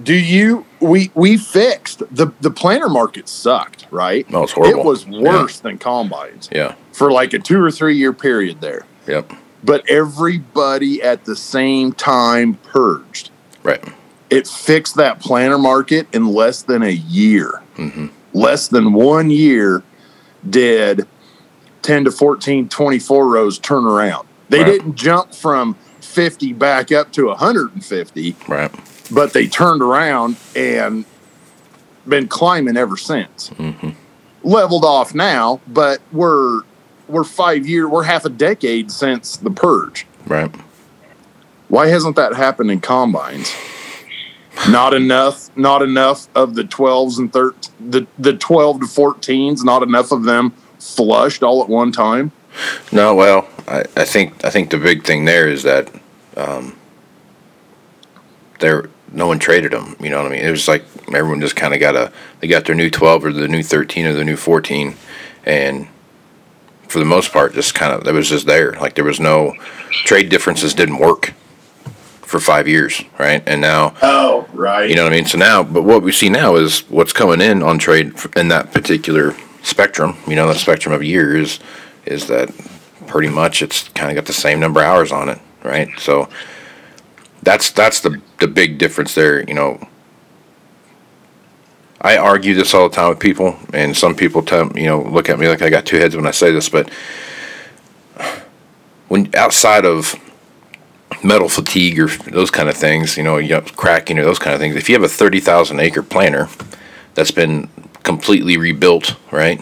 do 0.04 0.14
you 0.16 0.66
we 0.80 1.12
we 1.16 1.38
fixed 1.38 2.00
the 2.14 2.32
the 2.42 2.52
planter 2.52 2.90
market 2.90 3.28
sucked 3.30 3.88
right 3.92 4.28
No, 4.30 4.44
it's 4.44 4.52
horrible. 4.52 4.80
it 4.80 4.86
was 4.86 5.08
worse 5.08 5.60
than 5.60 5.78
combines 5.78 6.50
Yeah. 6.52 6.74
for 6.92 7.12
like 7.12 7.34
a 7.34 7.40
two 7.40 7.62
or 7.62 7.72
three 7.72 7.96
year 7.98 8.14
period 8.14 8.62
there 8.62 8.86
Yep. 9.08 9.34
But 9.64 9.88
everybody 9.90 11.02
at 11.02 11.26
the 11.26 11.36
same 11.36 11.94
time 11.94 12.56
purged 12.72 13.30
Right. 13.64 13.84
it 14.30 14.48
fixed 14.48 14.96
that 14.96 15.20
planter 15.20 15.58
market 15.58 16.08
in 16.12 16.28
less 16.28 16.62
than 16.64 16.82
a 16.84 16.90
year. 16.92 17.62
Mhm. 17.78 18.10
Less 18.34 18.68
than 18.68 18.94
one 18.94 19.30
year 19.30 19.84
did 20.50 21.08
10 21.82 22.04
to 22.06 22.12
14, 22.12 22.68
24 22.68 23.28
rows 23.28 23.58
turn 23.60 23.86
around. 23.86 24.28
They 24.50 24.60
Right. 24.60 24.66
didn't 24.68 24.96
jump 24.96 25.34
from 25.34 25.76
50 26.02 26.52
back 26.54 26.92
up 26.92 27.12
to 27.14 27.30
150, 27.30 28.36
Right. 28.48 28.72
but 29.12 29.34
they 29.34 29.48
turned 29.48 29.82
around 29.82 30.36
and 30.56 31.06
been 32.08 32.28
climbing 32.28 32.76
ever 32.78 32.98
since. 32.98 33.50
hmm 33.58 33.90
Leveled 34.44 34.84
off 34.84 35.16
now, 35.16 35.62
but 35.68 36.00
we're 36.12 36.62
we're 37.14 37.24
five 37.24 37.66
year, 37.68 37.88
we're 37.88 38.04
half 38.04 38.26
a 38.26 38.30
decade 38.30 38.92
since 38.92 39.38
the 39.38 39.52
purge. 39.52 40.06
Right. 40.26 40.54
Why 41.70 41.88
hasn't 41.88 42.16
that 42.18 42.34
happened 42.34 42.72
in 42.72 42.82
combines? 42.82 43.54
Not 44.70 44.94
enough, 44.94 45.56
not 45.58 45.82
enough 45.82 46.28
of 46.36 46.56
the 46.56 46.64
12s 46.64 47.18
and 47.18 47.32
13 47.32 47.74
the 47.90 48.08
the 48.18 48.34
12 48.34 48.82
to 48.82 48.86
14s, 48.86 49.64
not 49.64 49.84
enough 49.84 50.12
of 50.12 50.24
them 50.24 50.52
flushed 50.80 51.44
all 51.44 51.62
at 51.64 51.70
one 51.70 51.92
time. 51.92 52.32
No, 52.92 53.16
well, 53.16 53.48
I, 53.68 53.84
I 53.96 54.06
think 54.06 54.44
I 54.46 54.50
think 54.50 54.70
the 54.70 54.78
big 54.78 55.04
thing 55.04 55.26
there 55.26 55.48
is 55.48 55.64
that 55.64 55.92
um, 56.38 56.76
there 58.60 58.90
no 59.12 59.28
one 59.28 59.40
traded 59.40 59.72
them. 59.72 59.96
You 60.00 60.10
know 60.10 60.18
what 60.18 60.32
I 60.32 60.36
mean? 60.36 60.46
It 60.46 60.52
was 60.52 60.68
like 60.68 60.86
everyone 61.08 61.42
just 61.42 61.56
kind 61.56 61.74
of 61.74 61.80
got 61.80 61.96
a 61.96 62.12
they 62.40 62.48
got 62.48 62.66
their 62.66 62.76
new 62.76 62.90
twelve 62.90 63.26
or 63.26 63.32
the 63.32 63.48
new 63.48 63.64
thirteen 63.64 64.06
or 64.06 64.14
the 64.14 64.24
new 64.24 64.38
fourteen, 64.38 64.96
and 65.46 65.88
for 66.88 67.00
the 67.00 67.06
most 67.06 67.32
part, 67.32 67.54
just 67.54 67.74
kind 67.74 67.94
of 67.94 68.08
it 68.08 68.14
was 68.14 68.30
just 68.30 68.46
there. 68.46 68.74
Like 68.74 68.96
there 68.96 69.04
was 69.06 69.20
no 69.20 69.54
trade 70.06 70.30
differences 70.30 70.74
didn't 70.74 70.98
work 71.00 71.34
for 72.22 72.40
five 72.40 72.68
years, 72.68 73.02
right? 73.20 73.44
And 73.48 73.62
now 73.62 73.94
Oh, 74.02 74.48
right. 74.54 74.90
you 74.90 74.96
know 74.96 75.04
what 75.04 75.14
I 75.14 75.16
mean? 75.16 75.26
So 75.26 75.38
now, 75.38 75.64
but 75.64 75.84
what 75.84 76.02
we 76.02 76.12
see 76.12 76.30
now 76.30 76.56
is 76.56 76.80
what's 76.90 77.14
coming 77.14 77.42
in 77.42 77.62
on 77.62 77.78
trade 77.80 78.14
in 78.36 78.48
that 78.50 78.72
particular 78.74 79.36
spectrum. 79.62 80.16
You 80.28 80.36
know, 80.36 80.48
the 80.48 80.56
spectrum 80.56 80.94
of 80.94 81.04
years 81.04 81.60
is 82.06 82.28
that 82.28 82.50
pretty 83.08 83.30
much 83.30 83.62
it's 83.62 83.88
kind 83.90 84.10
of 84.10 84.16
got 84.16 84.26
the 84.26 84.34
same 84.34 84.60
number 84.60 84.80
of 84.82 84.88
hours 84.88 85.12
on 85.12 85.30
it, 85.30 85.40
right? 85.64 85.90
So 86.00 86.28
that's 87.44 87.72
that's 87.72 88.00
the 88.02 88.22
the 88.40 88.48
big 88.48 88.78
difference 88.78 89.14
there. 89.16 89.44
You 89.44 89.54
know, 89.54 89.88
I 92.04 92.18
argue 92.18 92.54
this 92.54 92.74
all 92.74 92.90
the 92.90 92.96
time 92.96 93.10
with 93.10 93.20
people, 93.20 93.58
and 93.74 93.96
some 93.96 94.16
people 94.16 94.44
tell 94.44 94.72
you 94.78 94.86
know 94.86 95.02
look 95.02 95.30
at 95.30 95.40
me 95.40 95.48
like 95.48 95.62
I 95.62 95.70
got 95.70 95.86
two 95.86 95.98
heads 95.98 96.16
when 96.16 96.28
I 96.28 96.32
say 96.32 96.52
this, 96.52 96.70
but 96.70 96.90
when 99.08 99.30
outside 99.36 99.86
of 99.86 100.16
metal 101.24 101.50
fatigue 101.50 102.00
or 102.00 102.08
those 102.08 102.52
kind 102.52 102.70
of 102.70 102.76
things, 102.76 103.18
you 103.18 103.24
know, 103.24 103.38
you 103.38 103.62
cracking 103.76 104.20
or 104.20 104.26
those 104.26 104.40
kind 104.40 104.54
of 104.54 104.60
things. 104.60 104.76
If 104.76 104.90
you 104.90 104.96
have 104.96 105.04
a 105.04 105.10
30,000 105.10 105.80
acre 105.80 106.04
planter 106.04 106.50
that's 107.14 107.32
been 107.32 107.70
completely 108.04 108.58
rebuilt, 108.58 109.16
right, 109.32 109.62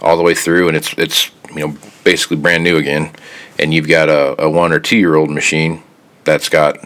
all 0.00 0.16
the 0.16 0.22
way 0.22 0.34
through, 0.34 0.68
and 0.68 0.76
it's 0.76 0.92
it's 0.98 1.30
you 1.50 1.66
know 1.66 1.76
basically 2.04 2.36
brand 2.36 2.64
new 2.64 2.76
again, 2.76 3.14
and 3.58 3.72
you've 3.72 3.88
got 3.88 4.08
a, 4.08 4.40
a 4.42 4.48
one 4.48 4.72
or 4.72 4.80
two 4.80 4.96
year 4.96 5.14
old 5.14 5.30
machine 5.30 5.82
that's 6.24 6.48
got 6.48 6.76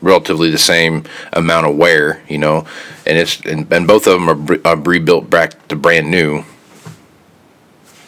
relatively 0.00 0.50
the 0.50 0.58
same 0.58 1.04
amount 1.32 1.66
of 1.66 1.76
wear, 1.76 2.22
you 2.28 2.38
know, 2.38 2.66
and 3.06 3.18
it's 3.18 3.40
and, 3.40 3.72
and 3.72 3.86
both 3.86 4.06
of 4.06 4.14
them 4.14 4.28
are, 4.28 4.60
are 4.64 4.76
rebuilt 4.76 5.30
back 5.30 5.68
to 5.68 5.76
brand 5.76 6.10
new. 6.10 6.44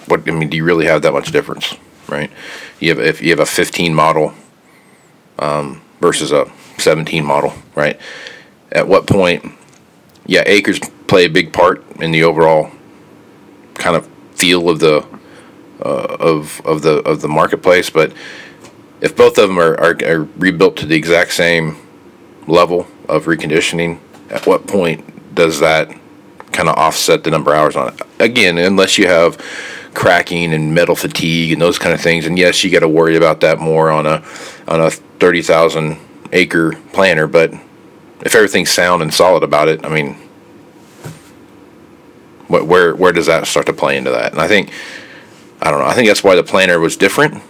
What 0.07 0.28
I 0.28 0.33
mean, 0.33 0.48
do 0.48 0.57
you 0.57 0.64
really 0.64 0.87
have 0.87 1.02
that 1.02 1.12
much 1.12 1.33
difference, 1.33 1.74
right? 2.09 2.31
You 2.81 2.90
have 2.90 3.00
if 3.00 3.22
you 3.22 3.31
have 3.31 3.40
a 3.40 3.46
15 3.46 3.94
model 3.94 4.35
versus 6.02 6.33
a 6.33 6.50
17 6.78 7.24
model, 7.24 7.55
right? 7.74 7.98
At 8.72 8.88
what 8.88 9.07
point, 9.07 9.44
yeah, 10.26 10.42
acres 10.46 10.81
play 11.07 11.24
a 11.24 11.31
big 11.31 11.52
part 11.52 11.85
in 12.00 12.11
the 12.11 12.24
overall 12.24 12.70
kind 13.74 13.96
of 13.96 14.07
feel 14.35 14.68
of 14.68 14.81
the 14.81 15.07
uh, 15.85 16.16
of 16.20 16.61
of 16.64 16.83
the 16.83 16.98
of 17.09 17.22
the 17.22 17.28
marketplace, 17.28 17.88
but 17.88 18.12
if 19.02 19.16
both 19.16 19.36
of 19.36 19.48
them 19.48 19.58
are, 19.58 19.78
are, 19.78 19.96
are 20.06 20.22
rebuilt 20.38 20.76
to 20.78 20.86
the 20.86 20.94
exact 20.94 21.32
same 21.32 21.76
level 22.46 22.86
of 23.08 23.26
reconditioning, 23.26 23.98
at 24.30 24.46
what 24.46 24.66
point 24.66 25.34
does 25.34 25.60
that 25.60 25.88
kind 26.52 26.68
of 26.68 26.76
offset 26.76 27.24
the 27.24 27.30
number 27.30 27.52
of 27.52 27.58
hours 27.58 27.76
on 27.76 27.92
it? 27.92 28.00
Again, 28.20 28.56
unless 28.58 28.96
you 28.96 29.08
have 29.08 29.36
cracking 29.92 30.54
and 30.54 30.74
metal 30.74 30.94
fatigue 30.94 31.52
and 31.52 31.60
those 31.60 31.78
kind 31.78 31.92
of 31.92 32.00
things, 32.00 32.26
and 32.26 32.38
yes, 32.38 32.62
you 32.62 32.70
got 32.70 32.80
to 32.80 32.88
worry 32.88 33.16
about 33.16 33.40
that 33.40 33.58
more 33.58 33.90
on 33.90 34.06
a 34.06 34.24
on 34.68 34.80
a 34.80 34.90
thirty 34.90 35.42
thousand 35.42 35.98
acre 36.32 36.72
planter. 36.92 37.26
But 37.26 37.52
if 38.24 38.34
everything's 38.36 38.70
sound 38.70 39.02
and 39.02 39.12
solid 39.12 39.42
about 39.42 39.68
it, 39.68 39.84
I 39.84 39.88
mean, 39.88 40.14
where 42.46 42.94
where 42.94 43.12
does 43.12 43.26
that 43.26 43.48
start 43.48 43.66
to 43.66 43.72
play 43.72 43.96
into 43.96 44.12
that? 44.12 44.32
And 44.32 44.40
I 44.40 44.46
think 44.46 44.70
I 45.60 45.70
don't 45.70 45.80
know. 45.80 45.86
I 45.86 45.94
think 45.94 46.06
that's 46.06 46.22
why 46.22 46.36
the 46.36 46.44
planter 46.44 46.78
was 46.78 46.96
different, 46.96 47.42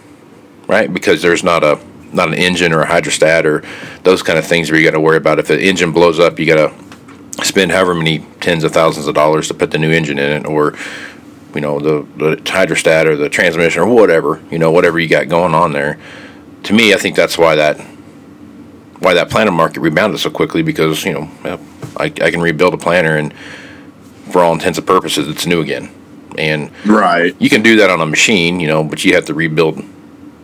right? 0.67 0.91
Because 0.93 1.21
there's 1.21 1.43
not 1.43 1.63
a 1.63 1.79
not 2.11 2.27
an 2.27 2.35
engine 2.35 2.71
or 2.73 2.81
a 2.81 2.85
hydrostat 2.87 3.43
or 3.45 3.63
those 4.03 4.21
kind 4.21 4.37
of 4.37 4.45
things 4.45 4.69
where 4.69 4.79
you 4.79 4.85
got 4.85 4.91
to 4.95 4.99
worry 4.99 5.17
about 5.17 5.39
if 5.39 5.47
the 5.47 5.59
engine 5.59 5.91
blows 5.91 6.19
up, 6.19 6.37
you 6.39 6.45
got 6.45 6.69
to 6.69 7.43
spend 7.43 7.71
however 7.71 7.95
many 7.95 8.19
tens 8.39 8.63
of 8.63 8.71
thousands 8.71 9.07
of 9.07 9.15
dollars 9.15 9.47
to 9.47 9.53
put 9.55 9.71
the 9.71 9.79
new 9.79 9.91
engine 9.91 10.19
in 10.19 10.31
it, 10.31 10.45
or 10.45 10.75
you 11.55 11.61
know 11.61 11.79
the 11.79 12.05
the 12.17 12.35
hydrostat 12.43 13.05
or 13.05 13.15
the 13.15 13.29
transmission 13.29 13.81
or 13.81 13.87
whatever 13.87 14.41
you 14.51 14.59
know 14.59 14.71
whatever 14.71 14.99
you 14.99 15.07
got 15.07 15.27
going 15.29 15.53
on 15.55 15.71
there. 15.73 15.97
To 16.63 16.73
me, 16.73 16.93
I 16.93 16.97
think 16.97 17.15
that's 17.15 17.37
why 17.37 17.55
that 17.55 17.79
why 18.99 19.13
that 19.15 19.29
planter 19.29 19.51
market 19.51 19.81
rebounded 19.81 20.19
so 20.19 20.29
quickly 20.29 20.61
because 20.61 21.03
you 21.03 21.13
know 21.13 21.29
I, 21.97 22.05
I 22.05 22.31
can 22.31 22.41
rebuild 22.41 22.73
a 22.73 22.77
planter 22.77 23.17
and 23.17 23.33
for 24.31 24.41
all 24.41 24.53
intents 24.53 24.77
and 24.77 24.87
purposes 24.87 25.27
it's 25.27 25.45
new 25.45 25.59
again 25.61 25.93
and 26.37 26.71
Right. 26.85 27.35
you 27.37 27.49
can 27.49 27.61
do 27.61 27.75
that 27.77 27.89
on 27.91 28.01
a 28.01 28.05
machine, 28.05 28.59
you 28.59 28.67
know, 28.67 28.83
but 28.83 29.03
you 29.05 29.13
have 29.13 29.25
to 29.25 29.33
rebuild 29.33 29.83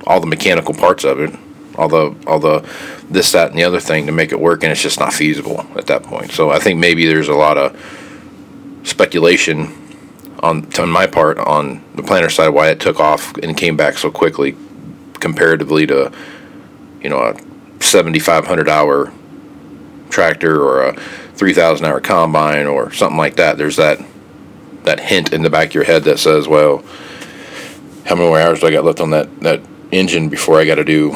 all 0.09 0.19
the 0.19 0.27
mechanical 0.27 0.73
parts 0.73 1.05
of 1.05 1.19
it, 1.19 1.33
all 1.77 1.87
the 1.87 2.13
all 2.27 2.39
the 2.39 2.67
this, 3.09 3.31
that, 3.31 3.49
and 3.49 3.57
the 3.57 3.63
other 3.63 3.79
thing 3.79 4.05
to 4.07 4.11
make 4.11 4.31
it 4.31 4.39
work, 4.39 4.63
and 4.63 4.71
it's 4.71 4.81
just 4.81 4.99
not 4.99 5.13
feasible 5.13 5.65
at 5.77 5.87
that 5.87 6.03
point. 6.03 6.31
So 6.31 6.49
I 6.49 6.59
think 6.59 6.79
maybe 6.79 7.05
there's 7.07 7.29
a 7.29 7.33
lot 7.33 7.57
of 7.57 7.79
speculation 8.83 9.73
on 10.39 10.67
on 10.77 10.89
my 10.89 11.07
part 11.07 11.37
on 11.37 11.81
the 11.95 12.03
planter 12.03 12.29
side 12.29 12.49
why 12.49 12.69
it 12.69 12.81
took 12.81 12.99
off 12.99 13.35
and 13.37 13.55
came 13.55 13.77
back 13.77 13.97
so 13.97 14.11
quickly 14.11 14.57
comparatively 15.19 15.85
to 15.85 16.11
you 17.01 17.09
know 17.09 17.19
a 17.19 17.35
7500 17.81 18.67
hour 18.67 19.13
tractor 20.09 20.61
or 20.61 20.81
a 20.81 20.93
3000 21.35 21.85
hour 21.85 21.99
combine 21.99 22.65
or 22.65 22.91
something 22.91 23.17
like 23.17 23.35
that 23.35 23.57
there's 23.57 23.75
that 23.75 23.99
that 24.83 24.99
hint 24.99 25.33
in 25.33 25.41
the 25.41 25.49
back 25.49 25.69
of 25.69 25.73
your 25.75 25.83
head 25.83 26.03
that 26.05 26.19
says, 26.19 26.47
well, 26.47 26.83
how 28.05 28.15
many 28.15 28.27
more 28.27 28.39
hours 28.39 28.59
do 28.59 28.67
I 28.67 28.71
got 28.71 28.83
left 28.83 28.99
on 28.99 29.11
that, 29.11 29.39
that 29.41 29.61
engine 29.91 30.30
before 30.30 30.60
I 30.60 30.65
got 30.65 30.75
to 30.75 30.84
do 30.84 31.13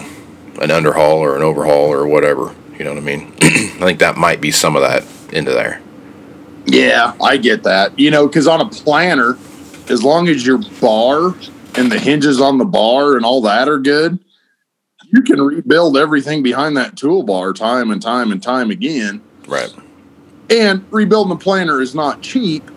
an 0.61 0.69
underhaul 0.69 1.17
or 1.17 1.35
an 1.35 1.41
overhaul 1.41 1.91
or 1.91 2.07
whatever? 2.07 2.55
You 2.77 2.85
know 2.85 2.93
what 2.93 3.03
I 3.03 3.05
mean? 3.05 3.33
I 3.41 3.79
think 3.79 3.99
that 3.99 4.17
might 4.17 4.41
be 4.41 4.51
some 4.51 4.75
of 4.75 4.81
that 4.81 5.05
into 5.33 5.51
there. 5.51 5.81
Yeah, 6.65 7.13
I 7.21 7.37
get 7.37 7.63
that. 7.63 7.97
You 7.99 8.11
know, 8.11 8.27
because 8.27 8.47
on 8.47 8.61
a 8.61 8.69
planter, 8.69 9.37
as 9.89 10.03
long 10.03 10.27
as 10.27 10.45
your 10.45 10.59
bar 10.79 11.35
and 11.75 11.91
the 11.91 11.99
hinges 11.99 12.39
on 12.39 12.57
the 12.57 12.65
bar 12.65 13.15
and 13.15 13.25
all 13.25 13.41
that 13.41 13.67
are 13.67 13.79
good, 13.79 14.19
you 15.11 15.21
can 15.21 15.41
rebuild 15.41 15.97
everything 15.97 16.41
behind 16.41 16.77
that 16.77 16.95
toolbar 16.95 17.53
time 17.53 17.91
and 17.91 18.01
time 18.01 18.31
and 18.31 18.41
time 18.41 18.71
again. 18.71 19.21
Right. 19.47 19.73
And 20.49 20.85
rebuilding 20.91 21.33
a 21.33 21.39
planter 21.39 21.81
is 21.81 21.93
not 21.93 22.21
cheap, 22.21 22.69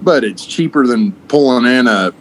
but 0.00 0.24
it's 0.24 0.46
cheaper 0.46 0.86
than 0.86 1.12
pulling 1.28 1.66
in 1.66 1.86
a 1.86 2.12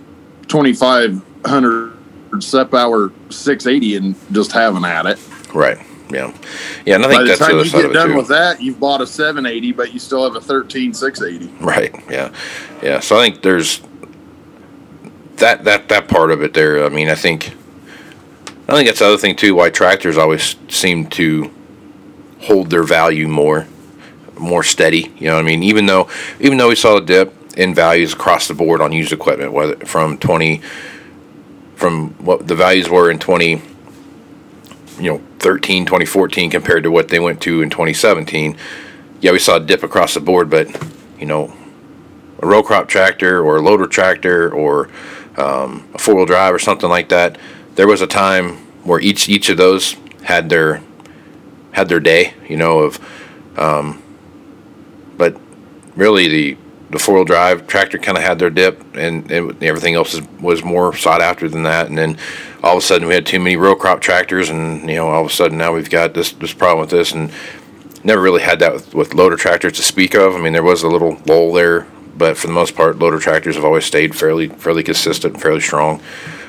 2500 0.47 1.92
step 2.41 2.73
hour 2.73 3.11
680 3.29 3.95
and 3.97 4.15
just 4.31 4.51
having 4.51 4.85
at 4.85 5.05
it. 5.05 5.19
Right. 5.53 5.77
Yeah, 6.09 6.31
yeah, 6.85 6.95
and 6.95 7.05
I 7.05 7.07
think 7.07 7.19
By 7.19 7.23
the 7.23 7.27
that's 7.29 7.39
the 7.39 7.45
time 7.45 7.55
other 7.55 7.65
you 7.65 7.71
get 7.71 7.93
done 7.93 8.09
too. 8.09 8.17
with 8.17 8.27
that, 8.27 8.61
you've 8.61 8.79
bought 8.79 9.01
a 9.01 9.07
780, 9.07 9.71
but 9.71 9.93
you 9.93 9.99
still 9.99 10.23
have 10.23 10.35
a 10.35 10.41
13 10.45 10.93
680. 10.93 11.63
Right. 11.63 11.95
Yeah. 12.09 12.31
Yeah. 12.83 12.99
So 12.99 13.17
I 13.17 13.23
think 13.23 13.41
there's 13.41 13.81
that 15.37 15.63
that 15.63 15.89
that 15.89 16.07
part 16.07 16.29
of 16.29 16.43
it 16.43 16.53
there. 16.53 16.85
I 16.85 16.89
mean, 16.89 17.09
I 17.09 17.15
think 17.15 17.55
I 18.67 18.75
think 18.75 18.87
that's 18.87 18.99
the 18.99 19.05
other 19.05 19.17
thing 19.17 19.35
too. 19.35 19.55
Why 19.55 19.69
tractors 19.69 20.17
always 20.17 20.55
seem 20.69 21.07
to 21.11 21.51
hold 22.41 22.69
their 22.69 22.83
value 22.83 23.27
more 23.27 23.65
more 24.37 24.63
steady. 24.63 25.11
You 25.17 25.27
know 25.27 25.35
what 25.35 25.41
I 25.41 25.43
mean? 25.43 25.63
Even 25.63 25.85
though 25.85 26.09
even 26.39 26.57
though 26.57 26.69
we 26.69 26.75
saw 26.75 26.97
a 26.97 27.01
dip 27.01 27.33
in 27.57 27.73
values 27.73 28.13
across 28.13 28.47
the 28.47 28.53
board 28.53 28.81
on 28.81 28.91
used 28.91 29.13
equipment, 29.13 29.51
whether 29.51 29.75
from 29.85 30.17
twenty 30.17 30.61
from 31.75 32.11
what 32.23 32.47
the 32.47 32.55
values 32.55 32.89
were 32.89 33.09
in 33.09 33.19
twenty 33.19 33.61
you 34.99 35.11
know 35.11 35.21
13 35.39 35.85
2014 35.85 36.51
compared 36.51 36.83
to 36.83 36.91
what 36.91 37.09
they 37.09 37.19
went 37.19 37.41
to 37.41 37.63
in 37.63 37.69
2017 37.69 38.55
yeah 39.21 39.31
we 39.31 39.39
saw 39.39 39.55
a 39.55 39.59
dip 39.59 39.81
across 39.81 40.13
the 40.13 40.19
board 40.19 40.51
but 40.51 40.67
you 41.19 41.25
know 41.25 41.51
a 42.43 42.45
row 42.45 42.61
crop 42.61 42.87
tractor 42.87 43.43
or 43.43 43.57
a 43.57 43.61
loader 43.61 43.87
tractor 43.87 44.53
or 44.53 44.89
um, 45.37 45.87
a 45.93 45.97
four 45.97 46.15
wheel 46.15 46.25
drive 46.25 46.53
or 46.53 46.59
something 46.59 46.89
like 46.89 47.09
that. 47.09 47.37
There 47.75 47.87
was 47.87 48.01
a 48.01 48.07
time 48.07 48.57
where 48.83 48.99
each 48.99 49.29
each 49.29 49.49
of 49.49 49.57
those 49.57 49.95
had 50.23 50.49
their 50.49 50.81
had 51.71 51.89
their 51.89 51.99
day, 51.99 52.33
you 52.47 52.57
know, 52.57 52.79
of 52.79 52.99
um, 53.57 54.03
but 55.17 55.39
really 55.95 56.27
the 56.27 56.57
the 56.93 56.99
four 56.99 57.15
wheel 57.15 57.25
drive 57.25 57.67
tractor 57.67 57.97
kind 57.97 58.17
of 58.17 58.23
had 58.23 58.39
their 58.39 58.49
dip, 58.49 58.95
and, 58.95 59.29
and 59.31 59.63
everything 59.63 59.95
else 59.95 60.19
was 60.39 60.63
more 60.63 60.95
sought 60.95 61.21
after 61.21 61.49
than 61.49 61.63
that. 61.63 61.87
And 61.87 61.97
then 61.97 62.17
all 62.63 62.77
of 62.77 62.83
a 62.83 62.85
sudden 62.85 63.07
we 63.07 63.13
had 63.13 63.25
too 63.25 63.39
many 63.39 63.55
row 63.55 63.75
crop 63.75 64.01
tractors, 64.01 64.49
and 64.49 64.89
you 64.89 64.95
know 64.95 65.09
all 65.09 65.25
of 65.25 65.31
a 65.31 65.33
sudden 65.33 65.57
now 65.57 65.73
we've 65.73 65.89
got 65.89 66.13
this 66.13 66.31
this 66.33 66.53
problem 66.53 66.79
with 66.79 66.89
this, 66.89 67.11
and 67.11 67.31
never 68.03 68.21
really 68.21 68.41
had 68.41 68.59
that 68.59 68.73
with, 68.73 68.93
with 68.93 69.13
loader 69.13 69.35
tractors 69.35 69.73
to 69.73 69.83
speak 69.83 70.13
of. 70.15 70.35
I 70.35 70.39
mean, 70.39 70.53
there 70.53 70.63
was 70.63 70.83
a 70.83 70.87
little 70.87 71.21
lull 71.25 71.53
there, 71.53 71.87
but 72.15 72.37
for 72.37 72.47
the 72.47 72.53
most 72.53 72.75
part, 72.75 72.99
loader 72.99 73.19
tractors 73.19 73.55
have 73.55 73.65
always 73.65 73.85
stayed 73.85 74.15
fairly 74.15 74.47
fairly 74.47 74.83
consistent 74.83 75.33
and 75.33 75.41
fairly 75.41 75.61
strong. 75.61 76.01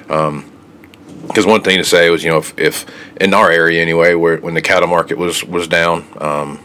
Because 0.07 1.47
one 1.47 1.63
thing 1.63 1.79
to 1.79 1.85
say 1.85 2.11
was, 2.11 2.23
you 2.23 2.31
know, 2.31 2.37
if, 2.37 2.59
if 2.59 2.87
in 3.19 3.33
our 3.33 3.51
area 3.51 3.81
anyway, 3.81 4.15
where 4.15 4.37
when 4.39 4.53
the 4.53 4.61
cattle 4.61 4.89
market 4.89 5.17
was 5.17 5.43
was 5.45 5.67
down, 5.69 6.05
um, 6.21 6.61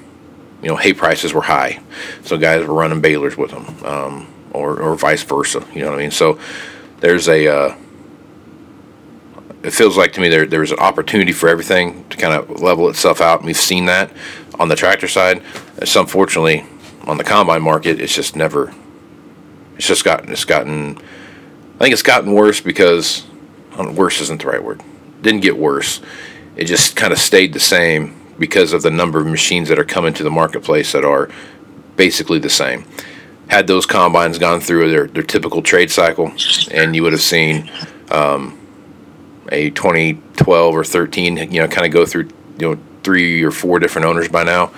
you 0.61 0.67
know, 0.67 0.75
hay 0.75 0.93
prices 0.93 1.33
were 1.33 1.41
high, 1.41 1.81
so 2.23 2.37
guys 2.37 2.65
were 2.65 2.73
running 2.73 3.01
balers 3.01 3.37
with 3.37 3.51
them, 3.51 3.85
um, 3.85 4.33
or 4.51 4.79
or 4.79 4.95
vice 4.95 5.23
versa. 5.23 5.65
You 5.73 5.81
know 5.81 5.91
what 5.91 5.99
I 5.99 6.01
mean? 6.01 6.11
So 6.11 6.39
there's 6.99 7.27
a 7.27 7.47
uh, 7.47 7.75
it 9.63 9.71
feels 9.71 9.97
like 9.97 10.13
to 10.13 10.21
me 10.21 10.29
there 10.29 10.45
there's 10.45 10.71
an 10.71 10.79
opportunity 10.79 11.31
for 11.31 11.49
everything 11.49 12.07
to 12.09 12.17
kind 12.17 12.33
of 12.33 12.61
level 12.61 12.89
itself 12.89 13.21
out, 13.21 13.39
and 13.39 13.45
we've 13.45 13.57
seen 13.57 13.85
that 13.85 14.11
on 14.59 14.67
the 14.67 14.75
tractor 14.75 15.07
side. 15.07 15.41
It's 15.77 15.95
unfortunately 15.95 16.65
on 17.07 17.17
the 17.17 17.23
combine 17.23 17.61
market, 17.61 17.99
it's 17.99 18.13
just 18.13 18.35
never. 18.35 18.73
It's 19.77 19.87
just 19.87 20.03
gotten. 20.03 20.31
It's 20.31 20.45
gotten. 20.45 20.97
I 20.97 21.83
think 21.83 21.93
it's 21.93 22.03
gotten 22.03 22.33
worse 22.33 22.59
because 22.59 23.25
know, 23.83 23.91
worse 23.91 24.21
isn't 24.21 24.41
the 24.41 24.47
right 24.47 24.63
word. 24.63 24.81
Didn't 25.21 25.41
get 25.41 25.57
worse. 25.57 26.01
It 26.55 26.65
just 26.65 26.95
kind 26.95 27.13
of 27.13 27.19
stayed 27.19 27.53
the 27.53 27.59
same 27.59 28.18
because 28.39 28.73
of 28.73 28.81
the 28.81 28.89
number 28.89 29.19
of 29.19 29.27
machines 29.27 29.69
that 29.69 29.77
are 29.77 29.85
coming 29.85 30.13
to 30.13 30.23
the 30.23 30.31
marketplace 30.31 30.91
that 30.93 31.05
are 31.05 31.29
basically 31.95 32.39
the 32.39 32.49
same. 32.49 32.85
Had 33.47 33.67
those 33.67 33.85
combines 33.85 34.37
gone 34.37 34.61
through 34.61 34.89
their, 34.89 35.07
their 35.07 35.23
typical 35.23 35.61
trade 35.61 35.91
cycle, 35.91 36.31
and 36.71 36.95
you 36.95 37.03
would 37.03 37.11
have 37.11 37.21
seen 37.21 37.69
um, 38.09 38.57
a 39.51 39.71
2012 39.71 40.75
or 40.75 40.83
13, 40.83 41.51
you 41.51 41.61
know, 41.61 41.67
kind 41.67 41.85
of 41.85 41.91
go 41.91 42.05
through, 42.05 42.29
you 42.57 42.69
know, 42.69 42.79
three 43.03 43.43
or 43.43 43.51
four 43.51 43.79
different 43.79 44.05
owners 44.07 44.27
by 44.27 44.43
now. 44.43 44.71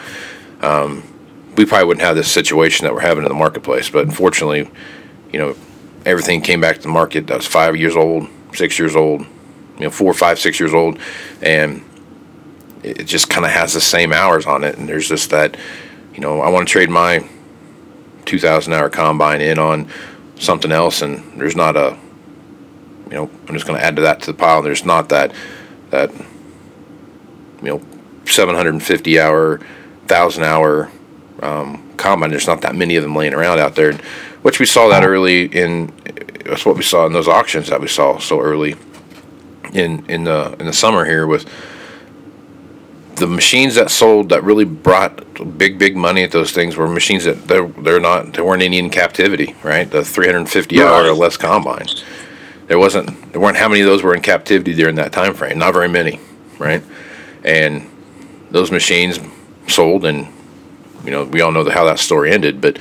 Um, 0.61 1.03
we 1.55 1.65
probably 1.65 1.87
wouldn't 1.87 2.05
have 2.05 2.15
this 2.15 2.31
situation 2.31 2.85
that 2.85 2.93
we're 2.93 3.01
having 3.01 3.23
in 3.23 3.29
the 3.29 3.35
marketplace. 3.35 3.89
But 3.89 4.05
unfortunately, 4.05 4.69
you 5.31 5.39
know, 5.39 5.55
everything 6.05 6.41
came 6.41 6.61
back 6.61 6.77
to 6.77 6.81
the 6.81 6.89
market 6.89 7.27
that 7.27 7.37
was 7.37 7.47
five 7.47 7.75
years 7.75 7.95
old, 7.95 8.27
six 8.53 8.79
years 8.79 8.95
old, 8.95 9.21
you 9.21 9.85
know, 9.85 9.89
four, 9.89 10.13
five, 10.13 10.39
six 10.39 10.59
years 10.59 10.73
old, 10.73 10.99
and 11.41 11.83
it 12.83 13.03
just 13.05 13.29
kind 13.29 13.45
of 13.45 13.51
has 13.51 13.73
the 13.73 13.81
same 13.81 14.11
hours 14.11 14.45
on 14.45 14.63
it. 14.63 14.77
And 14.77 14.87
there's 14.87 15.07
just 15.07 15.29
that, 15.31 15.57
you 16.13 16.19
know, 16.19 16.41
I 16.41 16.49
want 16.49 16.67
to 16.67 16.71
trade 16.71 16.89
my 16.89 17.27
2,000 18.25 18.73
hour 18.73 18.89
combine 18.89 19.41
in 19.41 19.59
on 19.59 19.87
something 20.39 20.71
else, 20.71 21.01
and 21.01 21.39
there's 21.39 21.55
not 21.55 21.75
a, 21.75 21.97
you 23.09 23.15
know, 23.15 23.29
I'm 23.47 23.53
just 23.53 23.67
going 23.67 23.79
to 23.79 23.85
add 23.85 23.95
to 23.97 24.01
that 24.03 24.21
to 24.21 24.31
the 24.31 24.37
pile. 24.37 24.61
There's 24.61 24.85
not 24.85 25.09
that, 25.09 25.33
that, 25.89 26.11
you 27.61 27.69
know, 27.69 27.81
750 28.25 29.19
hour, 29.19 29.59
thousand 30.07 30.43
hour 30.43 30.89
um, 31.41 31.93
combine. 31.97 32.29
There's 32.29 32.47
not 32.47 32.61
that 32.61 32.75
many 32.75 32.95
of 32.95 33.03
them 33.03 33.15
laying 33.15 33.33
around 33.33 33.59
out 33.59 33.75
there, 33.75 33.93
which 34.41 34.59
we 34.59 34.65
saw 34.65 34.89
that 34.89 35.03
early 35.03 35.45
in. 35.45 35.93
That's 36.45 36.65
what 36.65 36.75
we 36.75 36.83
saw 36.83 37.05
in 37.05 37.13
those 37.13 37.27
auctions 37.27 37.67
that 37.69 37.79
we 37.79 37.87
saw 37.87 38.17
so 38.17 38.39
early 38.39 38.75
in 39.73 40.05
in 40.07 40.23
the 40.23 40.55
in 40.59 40.65
the 40.65 40.73
summer 40.73 41.05
here 41.05 41.27
with 41.27 41.47
the 43.21 43.27
machines 43.27 43.75
that 43.75 43.91
sold 43.91 44.29
that 44.29 44.43
really 44.43 44.65
brought 44.65 45.23
big 45.55 45.77
big 45.77 45.95
money 45.95 46.23
at 46.23 46.31
those 46.31 46.51
things 46.51 46.75
were 46.75 46.87
machines 46.87 47.23
that 47.23 47.47
they're 47.47 47.67
they're 47.67 47.99
not 47.99 48.33
there 48.33 48.43
weren't 48.43 48.63
any 48.63 48.79
in 48.79 48.89
captivity 48.89 49.55
right? 49.63 49.89
The 49.91 50.03
350 50.03 50.81
hour 50.81 51.05
or 51.05 51.13
less 51.13 51.37
combine. 51.37 51.85
There 52.65 52.79
wasn't 52.79 53.31
there 53.31 53.39
weren't 53.39 53.57
how 53.57 53.69
many 53.69 53.81
of 53.81 53.85
those 53.87 54.01
were 54.01 54.15
in 54.15 54.21
captivity 54.21 54.73
during 54.73 54.95
that 54.95 55.13
time 55.13 55.35
frame? 55.35 55.59
Not 55.59 55.73
very 55.73 55.87
many 55.87 56.19
right? 56.57 56.81
And 57.43 57.87
those 58.49 58.71
machines 58.71 59.19
sold 59.67 60.03
and 60.03 60.27
you 61.05 61.11
know 61.11 61.23
we 61.25 61.41
all 61.41 61.51
know 61.51 61.69
how 61.69 61.85
that 61.85 61.99
story 61.99 62.31
ended 62.31 62.59
but 62.59 62.79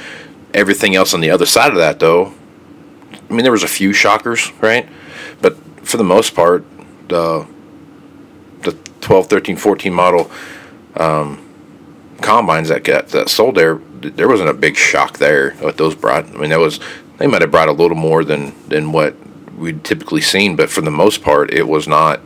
everything 0.55 0.97
else 0.97 1.13
on 1.13 1.21
the 1.21 1.31
other 1.31 1.47
side 1.47 1.71
of 1.71 1.77
that 1.77 2.01
though 2.01 2.33
i 3.29 3.33
mean 3.33 3.43
there 3.43 3.53
was 3.53 3.63
a 3.63 3.69
few 3.69 3.93
shockers 3.93 4.53
right? 4.63 4.89
But 5.43 5.55
for 5.87 5.99
the 5.99 6.05
most 6.05 6.35
part 6.35 6.65
the 7.09 7.47
the 7.47 7.60
12 9.11 9.27
13 9.27 9.57
14 9.57 9.93
model 9.93 10.31
um, 10.95 11.45
combines 12.21 12.69
that 12.69 12.85
got 12.85 13.09
that 13.09 13.29
sold 13.29 13.57
there 13.57 13.75
there 13.75 14.29
wasn't 14.29 14.49
a 14.49 14.55
big 14.55 14.77
shock 14.77 15.19
there 15.19 15.51
what 15.55 15.77
those 15.77 15.97
brought. 15.97 16.27
I 16.27 16.39
mean 16.39 16.51
that 16.51 16.61
was 16.61 16.79
they 17.19 17.27
might 17.27 17.43
have 17.43 17.51
brought 17.51 17.69
a 17.69 17.73
little 17.73 17.97
more 17.97 18.23
than 18.23 18.55
than 18.69 18.93
what 18.93 19.17
we'd 19.57 19.83
typically 19.83 20.21
seen 20.21 20.55
but 20.55 20.71
for 20.71 20.81
the 20.81 20.93
most 20.93 21.23
part 21.23 21.53
it 21.53 21.67
was 21.67 21.89
not 21.89 22.21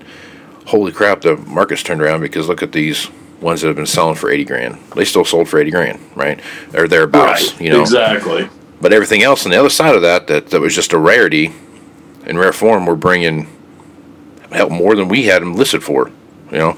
holy 0.66 0.92
crap 0.92 1.23
the 1.23 1.38
market's 1.38 1.83
turned 1.83 2.03
around 2.03 2.20
because 2.20 2.49
look 2.49 2.62
at 2.62 2.73
these 2.73 3.09
ones 3.40 3.62
that 3.62 3.68
have 3.68 3.77
been 3.77 3.87
selling 3.87 4.14
for 4.14 4.31
80 4.31 4.44
grand. 4.44 4.79
They 4.94 5.07
still 5.07 5.25
sold 5.25 5.49
for 5.49 5.59
80 5.59 5.70
grand 5.70 6.01
right? 6.14 6.38
Or 6.75 6.87
thereabouts 6.87 7.59
you 7.59 7.70
know? 7.70 7.81
Exactly. 7.81 8.51
but 8.83 8.92
everything 8.92 9.23
else 9.23 9.47
on 9.47 9.53
the 9.53 9.59
other 9.59 9.70
side 9.70 9.94
of 9.94 10.03
that, 10.03 10.27
that, 10.27 10.49
that 10.49 10.61
was 10.61 10.75
just 10.75 10.92
a 10.92 10.99
rarity, 10.99 11.51
in 12.27 12.37
rare 12.37 12.53
form, 12.53 12.85
we're 12.85 12.94
bringing 12.94 13.49
hell 14.53 14.68
more 14.68 14.94
than 14.94 15.09
we 15.09 15.25
had 15.25 15.40
them 15.40 15.55
listed 15.55 15.83
for, 15.83 16.11
you 16.50 16.59
know. 16.59 16.76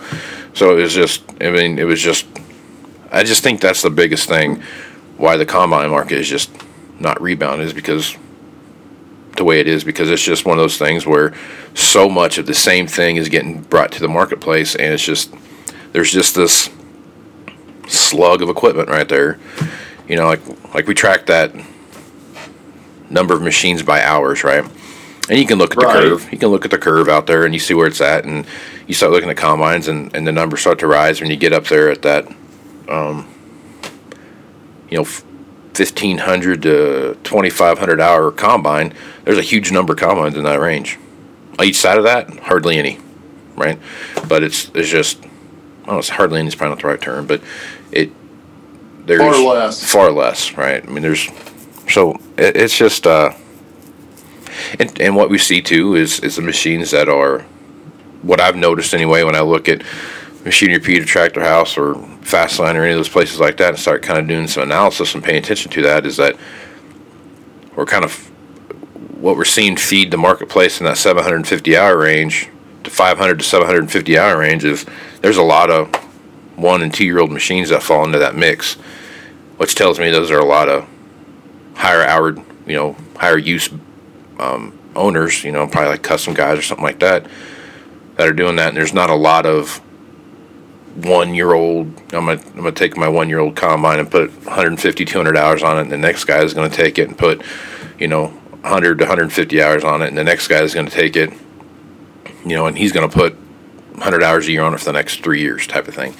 So 0.54 0.76
it 0.76 0.82
was 0.82 0.94
just, 0.94 1.22
I 1.40 1.50
mean, 1.50 1.78
it 1.78 1.84
was 1.84 2.00
just, 2.00 2.26
I 3.10 3.24
just 3.24 3.42
think 3.42 3.60
that's 3.60 3.82
the 3.82 3.90
biggest 3.90 4.28
thing 4.28 4.62
why 5.16 5.36
the 5.36 5.46
combine 5.46 5.90
market 5.90 6.18
is 6.18 6.28
just 6.28 6.50
not 7.00 7.20
rebounded 7.20 7.66
is 7.66 7.72
because 7.72 8.16
the 9.36 9.44
way 9.44 9.60
it 9.60 9.68
is 9.68 9.84
because 9.84 10.10
it's 10.10 10.22
just 10.22 10.46
one 10.46 10.58
of 10.58 10.62
those 10.62 10.78
things 10.78 11.06
where 11.06 11.34
so 11.74 12.08
much 12.08 12.38
of 12.38 12.46
the 12.46 12.54
same 12.54 12.86
thing 12.86 13.16
is 13.16 13.28
getting 13.28 13.60
brought 13.62 13.92
to 13.92 14.00
the 14.00 14.08
marketplace 14.08 14.74
and 14.74 14.94
it's 14.94 15.04
just 15.04 15.34
there's 15.92 16.10
just 16.10 16.34
this 16.34 16.70
slug 17.86 18.40
of 18.40 18.48
equipment 18.48 18.88
right 18.88 19.08
there 19.08 19.38
you 20.08 20.16
know 20.16 20.26
like 20.26 20.74
like 20.74 20.86
we 20.86 20.94
track 20.94 21.26
that 21.26 21.52
number 23.10 23.34
of 23.34 23.42
machines 23.42 23.82
by 23.82 24.02
hours, 24.02 24.44
right? 24.44 24.64
And 25.28 25.38
you 25.38 25.46
can 25.46 25.58
look 25.58 25.72
at 25.72 25.78
the 25.78 25.86
curve. 25.86 26.32
You 26.32 26.38
can 26.38 26.48
look 26.50 26.64
at 26.64 26.70
the 26.70 26.78
curve 26.78 27.08
out 27.08 27.26
there, 27.26 27.44
and 27.44 27.52
you 27.52 27.60
see 27.60 27.74
where 27.74 27.88
it's 27.88 28.00
at, 28.00 28.24
and 28.24 28.46
you 28.86 28.94
start 28.94 29.12
looking 29.12 29.28
at 29.28 29.36
combines, 29.36 29.88
and, 29.88 30.14
and 30.14 30.26
the 30.26 30.32
numbers 30.32 30.60
start 30.60 30.78
to 30.80 30.86
rise 30.86 31.20
when 31.20 31.30
you 31.30 31.36
get 31.36 31.52
up 31.52 31.64
there 31.64 31.90
at 31.90 32.02
that, 32.02 32.28
um, 32.88 33.26
you 34.88 34.98
know, 34.98 35.04
fifteen 35.74 36.18
hundred 36.18 36.62
to 36.62 37.18
twenty 37.24 37.50
five 37.50 37.78
hundred 37.78 38.00
hour 38.00 38.30
combine. 38.30 38.94
There's 39.24 39.38
a 39.38 39.42
huge 39.42 39.72
number 39.72 39.94
of 39.94 39.98
combines 39.98 40.36
in 40.36 40.44
that 40.44 40.60
range. 40.60 40.98
On 41.58 41.64
each 41.64 41.76
side 41.76 41.98
of 41.98 42.04
that, 42.04 42.30
hardly 42.38 42.78
any, 42.78 42.98
right? 43.56 43.80
But 44.28 44.44
it's 44.44 44.70
it's 44.74 44.88
just, 44.88 45.24
I 45.86 45.98
it's 45.98 46.08
hardly 46.08 46.38
any 46.38 46.48
is 46.48 46.54
probably 46.54 46.76
not 46.76 46.82
the 46.82 46.88
right 46.88 47.00
term, 47.00 47.26
but 47.26 47.42
it 47.90 48.12
there's 49.06 49.20
Far 49.20 49.54
less. 49.54 49.92
far 49.92 50.10
less, 50.12 50.52
right? 50.56 50.86
I 50.86 50.90
mean, 50.90 51.02
there's 51.02 51.28
so 51.88 52.12
it, 52.36 52.56
it's 52.56 52.76
just 52.76 53.06
uh, 53.06 53.32
and 54.78 55.00
and 55.00 55.16
what 55.16 55.30
we 55.30 55.38
see 55.38 55.60
too 55.60 55.94
is 55.94 56.20
is 56.20 56.36
the 56.36 56.42
machines 56.42 56.90
that 56.90 57.08
are 57.08 57.40
what 58.22 58.40
I've 58.40 58.56
noticed 58.56 58.94
anyway 58.94 59.22
when 59.22 59.36
I 59.36 59.40
look 59.40 59.68
at 59.68 59.82
Machinery 60.44 60.80
Pete 60.80 61.06
Tractor 61.06 61.40
House 61.40 61.76
or 61.76 61.94
Fastline 61.94 62.74
or 62.74 62.82
any 62.82 62.92
of 62.92 62.98
those 62.98 63.08
places 63.08 63.40
like 63.40 63.56
that 63.58 63.70
and 63.70 63.78
start 63.78 64.02
kind 64.02 64.18
of 64.18 64.26
doing 64.26 64.46
some 64.46 64.62
analysis 64.62 65.14
and 65.14 65.22
paying 65.22 65.38
attention 65.38 65.70
to 65.72 65.82
that 65.82 66.06
is 66.06 66.16
that 66.16 66.36
we're 67.74 67.86
kind 67.86 68.04
of 68.04 68.14
what 69.20 69.36
we're 69.36 69.44
seeing 69.44 69.76
feed 69.76 70.10
the 70.10 70.16
marketplace 70.16 70.80
in 70.80 70.86
that 70.86 70.96
750 70.96 71.76
hour 71.76 71.98
range 71.98 72.48
to 72.84 72.90
500 72.90 73.38
to 73.38 73.44
750 73.44 74.18
hour 74.18 74.38
range 74.38 74.64
is 74.64 74.86
there's 75.20 75.36
a 75.36 75.42
lot 75.42 75.70
of 75.70 75.94
one 76.56 76.82
and 76.82 76.92
two 76.92 77.04
year 77.04 77.18
old 77.18 77.30
machines 77.30 77.68
that 77.68 77.82
fall 77.82 78.04
into 78.04 78.18
that 78.18 78.34
mix, 78.34 78.74
which 79.58 79.74
tells 79.74 79.98
me 79.98 80.10
those 80.10 80.30
are 80.30 80.38
a 80.38 80.44
lot 80.44 80.68
of 80.68 80.88
higher 81.74 82.02
hour, 82.02 82.34
you 82.66 82.74
know, 82.74 82.96
higher 83.16 83.38
use 83.38 83.68
um, 84.38 84.78
owners, 84.94 85.44
you 85.44 85.52
know, 85.52 85.66
probably 85.66 85.90
like 85.90 86.02
custom 86.02 86.34
guys 86.34 86.58
or 86.58 86.62
something 86.62 86.84
like 86.84 87.00
that, 87.00 87.26
that 88.16 88.26
are 88.26 88.32
doing 88.32 88.56
that. 88.56 88.68
And 88.68 88.76
there's 88.76 88.92
not 88.92 89.10
a 89.10 89.14
lot 89.14 89.46
of 89.46 89.80
one 90.96 91.34
year 91.34 91.52
old. 91.52 91.86
I'm 92.12 92.26
gonna 92.26 92.32
I'm 92.32 92.56
gonna 92.56 92.72
take 92.72 92.96
my 92.96 93.08
one 93.08 93.28
year 93.28 93.38
old 93.38 93.56
combine 93.56 93.98
and 93.98 94.10
put 94.10 94.32
150 94.44 95.04
200 95.04 95.36
hours 95.36 95.62
on 95.62 95.78
it, 95.78 95.82
and 95.82 95.92
the 95.92 95.98
next 95.98 96.24
guy 96.24 96.42
is 96.42 96.54
gonna 96.54 96.70
take 96.70 96.98
it 96.98 97.08
and 97.08 97.16
put, 97.16 97.42
you 97.98 98.08
know, 98.08 98.28
100 98.28 98.98
to 98.98 99.04
150 99.04 99.62
hours 99.62 99.84
on 99.84 100.02
it, 100.02 100.08
and 100.08 100.18
the 100.18 100.24
next 100.24 100.48
guy 100.48 100.62
is 100.62 100.74
gonna 100.74 100.90
take 100.90 101.16
it, 101.16 101.32
you 102.44 102.56
know, 102.56 102.66
and 102.66 102.78
he's 102.78 102.92
gonna 102.92 103.08
put 103.08 103.34
100 103.92 104.22
hours 104.22 104.48
a 104.48 104.52
year 104.52 104.62
on 104.62 104.74
it 104.74 104.78
for 104.78 104.86
the 104.86 104.92
next 104.92 105.22
three 105.22 105.40
years, 105.40 105.66
type 105.66 105.86
of 105.86 105.94
thing. 105.94 106.14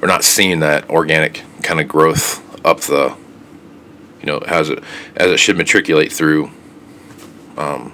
We're 0.00 0.08
not 0.08 0.24
seeing 0.24 0.60
that 0.60 0.88
organic 0.90 1.42
kind 1.62 1.80
of 1.80 1.88
growth 1.88 2.42
up 2.64 2.80
the, 2.80 3.16
you 4.20 4.26
know, 4.26 4.38
as 4.38 4.70
it 4.70 4.82
as 5.16 5.32
it 5.32 5.38
should 5.38 5.56
matriculate 5.56 6.12
through 6.12 6.50
um, 7.56 7.92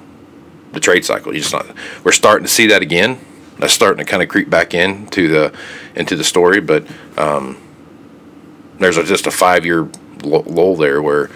the 0.72 0.80
trade 0.80 1.04
cycle. 1.04 1.34
You 1.34 1.40
just 1.40 1.52
not. 1.52 1.66
We're 2.04 2.12
starting 2.12 2.46
to 2.46 2.52
see 2.52 2.66
that 2.68 2.82
again. 2.82 3.18
That's 3.58 3.72
starting 3.72 4.04
to 4.04 4.10
kind 4.10 4.22
of 4.22 4.28
creep 4.28 4.48
back 4.48 4.72
into 4.74 5.28
the 5.28 5.54
into 5.94 6.16
the 6.16 6.24
story, 6.24 6.60
but 6.60 6.86
um, 7.18 7.58
there's 8.78 8.96
a, 8.96 9.04
just 9.04 9.26
a 9.26 9.30
five 9.30 9.66
year 9.66 9.88
lull 10.22 10.76
there 10.76 11.02
where 11.02 11.30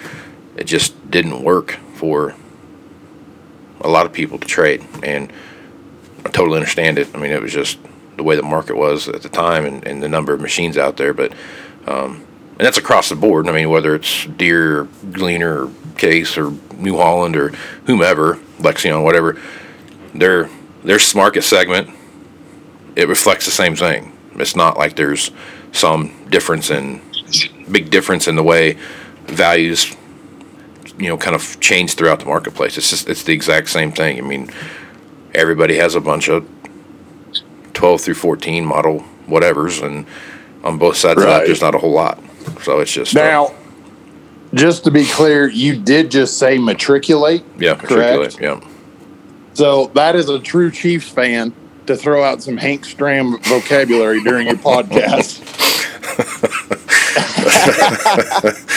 it 0.56 0.64
just 0.64 1.10
didn't 1.10 1.42
work 1.42 1.78
for 1.94 2.34
a 3.80 3.88
lot 3.88 4.06
of 4.06 4.12
people 4.12 4.38
to 4.38 4.46
trade, 4.46 4.84
and 5.02 5.30
I 6.24 6.30
totally 6.30 6.56
understand 6.56 6.98
it. 6.98 7.08
I 7.14 7.18
mean, 7.18 7.30
it 7.30 7.42
was 7.42 7.52
just 7.52 7.78
the 8.16 8.22
way 8.22 8.36
the 8.36 8.42
market 8.42 8.76
was 8.76 9.08
at 9.08 9.22
the 9.22 9.28
time 9.28 9.66
and, 9.66 9.86
and 9.86 10.02
the 10.02 10.08
number 10.08 10.32
of 10.32 10.40
machines 10.40 10.78
out 10.78 10.96
there, 10.96 11.12
but 11.12 11.32
um, 11.86 12.24
and 12.56 12.60
that's 12.60 12.78
across 12.78 13.08
the 13.08 13.16
board. 13.16 13.48
I 13.48 13.52
mean, 13.52 13.68
whether 13.68 13.94
it's 13.94 14.26
Deere, 14.26 14.84
Gleaner, 15.12 15.68
Case, 15.96 16.36
or 16.36 16.52
New 16.76 16.96
Holland, 16.96 17.36
or 17.36 17.50
whomever, 17.86 18.36
Lexion, 18.58 19.02
whatever, 19.02 19.40
their 20.14 20.48
their 20.84 20.98
market 21.14 21.42
segment 21.42 21.90
it 22.96 23.08
reflects 23.08 23.44
the 23.44 23.50
same 23.50 23.74
thing. 23.74 24.12
It's 24.36 24.56
not 24.56 24.76
like 24.76 24.96
there's 24.96 25.30
some 25.72 26.28
difference 26.28 26.70
in 26.70 27.00
big 27.70 27.90
difference 27.90 28.28
in 28.28 28.36
the 28.36 28.42
way 28.42 28.76
values 29.26 29.96
you 30.98 31.08
know 31.08 31.16
kind 31.16 31.34
of 31.34 31.58
change 31.60 31.94
throughout 31.94 32.20
the 32.20 32.26
marketplace. 32.26 32.76
It's 32.78 32.90
just 32.90 33.08
it's 33.08 33.24
the 33.24 33.32
exact 33.32 33.68
same 33.68 33.92
thing. 33.92 34.18
I 34.18 34.22
mean, 34.22 34.50
everybody 35.34 35.76
has 35.76 35.94
a 35.94 36.00
bunch 36.00 36.28
of 36.28 36.48
12 37.74 38.00
through 38.00 38.14
14 38.14 38.64
model 38.64 39.04
whatevers 39.26 39.82
and 39.84 40.06
on 40.62 40.78
both 40.78 40.96
sides 40.96 41.20
of 41.20 41.26
that 41.26 41.46
there's 41.46 41.60
not 41.60 41.74
a 41.74 41.78
whole 41.78 41.92
lot. 41.92 42.22
So 42.62 42.80
it's 42.80 42.92
just 42.92 43.16
uh, 43.16 43.20
Now, 43.20 43.54
just 44.54 44.84
to 44.84 44.90
be 44.90 45.04
clear, 45.04 45.48
you 45.48 45.78
did 45.78 46.10
just 46.10 46.38
say 46.38 46.58
matriculate. 46.58 47.44
yeah, 47.58 47.74
correct. 47.74 47.90
matriculate, 47.90 48.40
yeah. 48.40 48.68
So 49.54 49.86
that 49.94 50.16
is 50.16 50.28
a 50.28 50.38
true 50.38 50.70
Chiefs 50.70 51.08
fan 51.08 51.54
to 51.86 51.96
throw 51.96 52.24
out 52.24 52.42
some 52.42 52.56
Hank 52.56 52.84
Stram 52.84 53.44
vocabulary 53.44 54.22
during 54.22 54.46
your 54.46 54.56
podcast. 54.56 55.42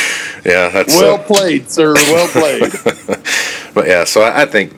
Yeah, 0.48 0.70
that's 0.70 0.96
Well 0.96 1.16
uh, 1.16 1.24
played, 1.24 1.70
sir. 1.70 1.94
Well 1.94 2.28
played. 2.30 2.72
but 3.74 3.86
yeah, 3.86 4.06
so 4.06 4.22
I, 4.22 4.44
I 4.44 4.46
think 4.46 4.74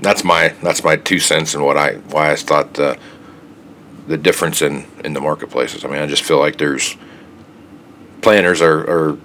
that's 0.00 0.24
my 0.24 0.48
that's 0.64 0.82
my 0.82 0.96
two 0.96 1.20
cents 1.20 1.54
and 1.54 1.64
what 1.64 1.76
I 1.76 1.94
why 2.10 2.32
I 2.32 2.36
thought 2.36 2.74
the 2.74 2.98
the 4.08 4.16
difference 4.16 4.60
in 4.60 4.84
in 5.04 5.12
the 5.12 5.20
marketplaces. 5.20 5.84
I 5.84 5.88
mean, 5.88 6.00
I 6.00 6.06
just 6.06 6.24
feel 6.24 6.40
like 6.40 6.58
there's 6.58 6.96
planters 8.20 8.60
are 8.60 8.80
are 8.80 9.18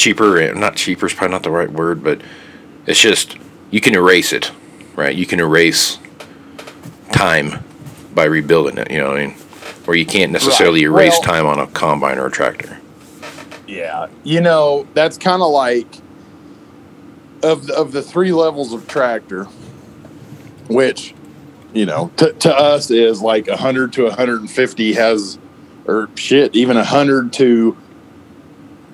cheaper 0.00 0.38
eh, 0.38 0.52
not 0.52 0.76
cheaper 0.76 1.06
is 1.06 1.14
probably 1.14 1.32
not 1.34 1.42
the 1.42 1.50
right 1.50 1.70
word, 1.70 2.02
but 2.02 2.20
it's 2.86 3.00
just 3.00 3.36
you 3.70 3.80
can 3.80 3.94
erase 3.94 4.32
it, 4.32 4.50
right? 4.96 5.14
You 5.14 5.26
can 5.26 5.38
erase 5.40 5.98
time 7.12 7.62
by 8.14 8.24
rebuilding 8.24 8.78
it. 8.78 8.90
You 8.90 8.98
know 8.98 9.08
what 9.10 9.18
I 9.20 9.26
mean? 9.26 9.34
Where 9.84 9.96
you 9.96 10.06
can't 10.06 10.32
necessarily 10.32 10.86
Right. 10.86 11.04
erase 11.04 11.12
Well- 11.20 11.22
time 11.34 11.46
on 11.46 11.58
a 11.58 11.66
combine 11.68 12.18
or 12.18 12.26
a 12.26 12.30
tractor. 12.30 12.78
Yeah, 13.68 14.06
you 14.24 14.40
know 14.40 14.86
that's 14.94 15.16
kind 15.16 15.42
of 15.42 15.50
like 15.52 15.86
of 17.42 17.66
the, 17.68 17.74
of 17.74 17.92
the 17.92 18.02
three 18.02 18.32
levels 18.32 18.72
of 18.72 18.88
tractor, 18.88 19.44
which 20.68 21.14
you 21.72 21.86
know 21.86 22.10
to, 22.16 22.32
to 22.32 22.52
us 22.52 22.90
is 22.90 23.22
like 23.22 23.46
100 23.46 23.92
to 23.92 24.04
150 24.04 24.92
has 24.94 25.38
or 25.86 26.08
shit 26.16 26.54
even 26.56 26.76
100 26.76 27.32
to 27.34 27.76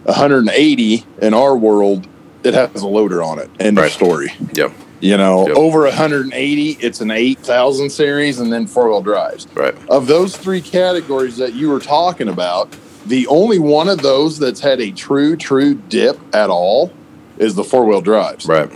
180 0.06 1.04
in 1.20 1.34
our 1.34 1.56
world 1.56 2.06
it 2.44 2.54
has 2.54 2.82
a 2.82 2.86
loader 2.86 3.22
on 3.22 3.38
it 3.38 3.50
end 3.58 3.76
Right. 3.76 3.86
of 3.86 3.92
story 3.92 4.32
Yep. 4.52 4.72
you 5.00 5.16
know 5.16 5.46
Yep. 5.48 5.56
over 5.56 5.86
180 5.86 6.78
it's 6.80 7.00
an 7.00 7.10
8000 7.10 7.90
series 7.90 8.38
and 8.38 8.52
then 8.52 8.66
four-wheel 8.66 9.02
drives 9.02 9.46
Right. 9.54 9.74
of 9.88 10.06
those 10.06 10.36
three 10.36 10.60
categories 10.60 11.36
that 11.38 11.54
you 11.54 11.68
were 11.70 11.80
talking 11.80 12.28
about, 12.28 12.68
the 13.06 13.26
only 13.28 13.58
one 13.58 13.88
of 13.88 14.02
those 14.02 14.38
that's 14.38 14.60
had 14.60 14.80
a 14.80 14.90
true, 14.90 15.36
true 15.36 15.74
dip 15.74 16.18
at 16.34 16.50
all 16.50 16.90
is 17.38 17.54
the 17.54 17.62
four 17.64 17.84
wheel 17.84 18.00
drives. 18.00 18.46
Right. 18.46 18.68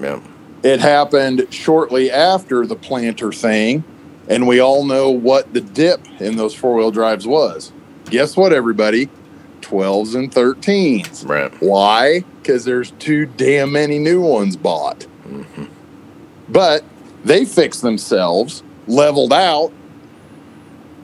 Yeah. 0.00 0.20
It 0.62 0.80
happened 0.80 1.46
shortly 1.50 2.10
after 2.10 2.66
the 2.66 2.76
planter 2.76 3.30
thing, 3.32 3.84
and 4.28 4.46
we 4.46 4.58
all 4.60 4.84
know 4.86 5.10
what 5.10 5.52
the 5.52 5.60
dip 5.60 6.00
in 6.18 6.36
those 6.36 6.54
four 6.54 6.74
wheel 6.76 6.90
drives 6.90 7.26
was. 7.26 7.72
Guess 8.08 8.36
what, 8.38 8.52
everybody? 8.54 9.10
12s 9.64 10.14
and 10.14 10.30
13s. 10.30 11.28
Right. 11.28 11.52
Why? 11.60 12.20
Because 12.42 12.64
there's 12.64 12.90
too 12.92 13.26
damn 13.26 13.72
many 13.72 13.98
new 13.98 14.20
ones 14.20 14.56
bought. 14.56 15.06
Mm-hmm. 15.26 15.64
But 16.48 16.84
they 17.24 17.44
fixed 17.44 17.82
themselves, 17.82 18.62
leveled 18.86 19.32
out, 19.32 19.72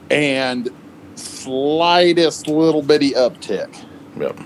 and 0.09 0.69
slightest 1.15 2.47
little 2.47 2.81
bitty 2.81 3.11
uptick. 3.11 3.75
Yep. 4.19 4.39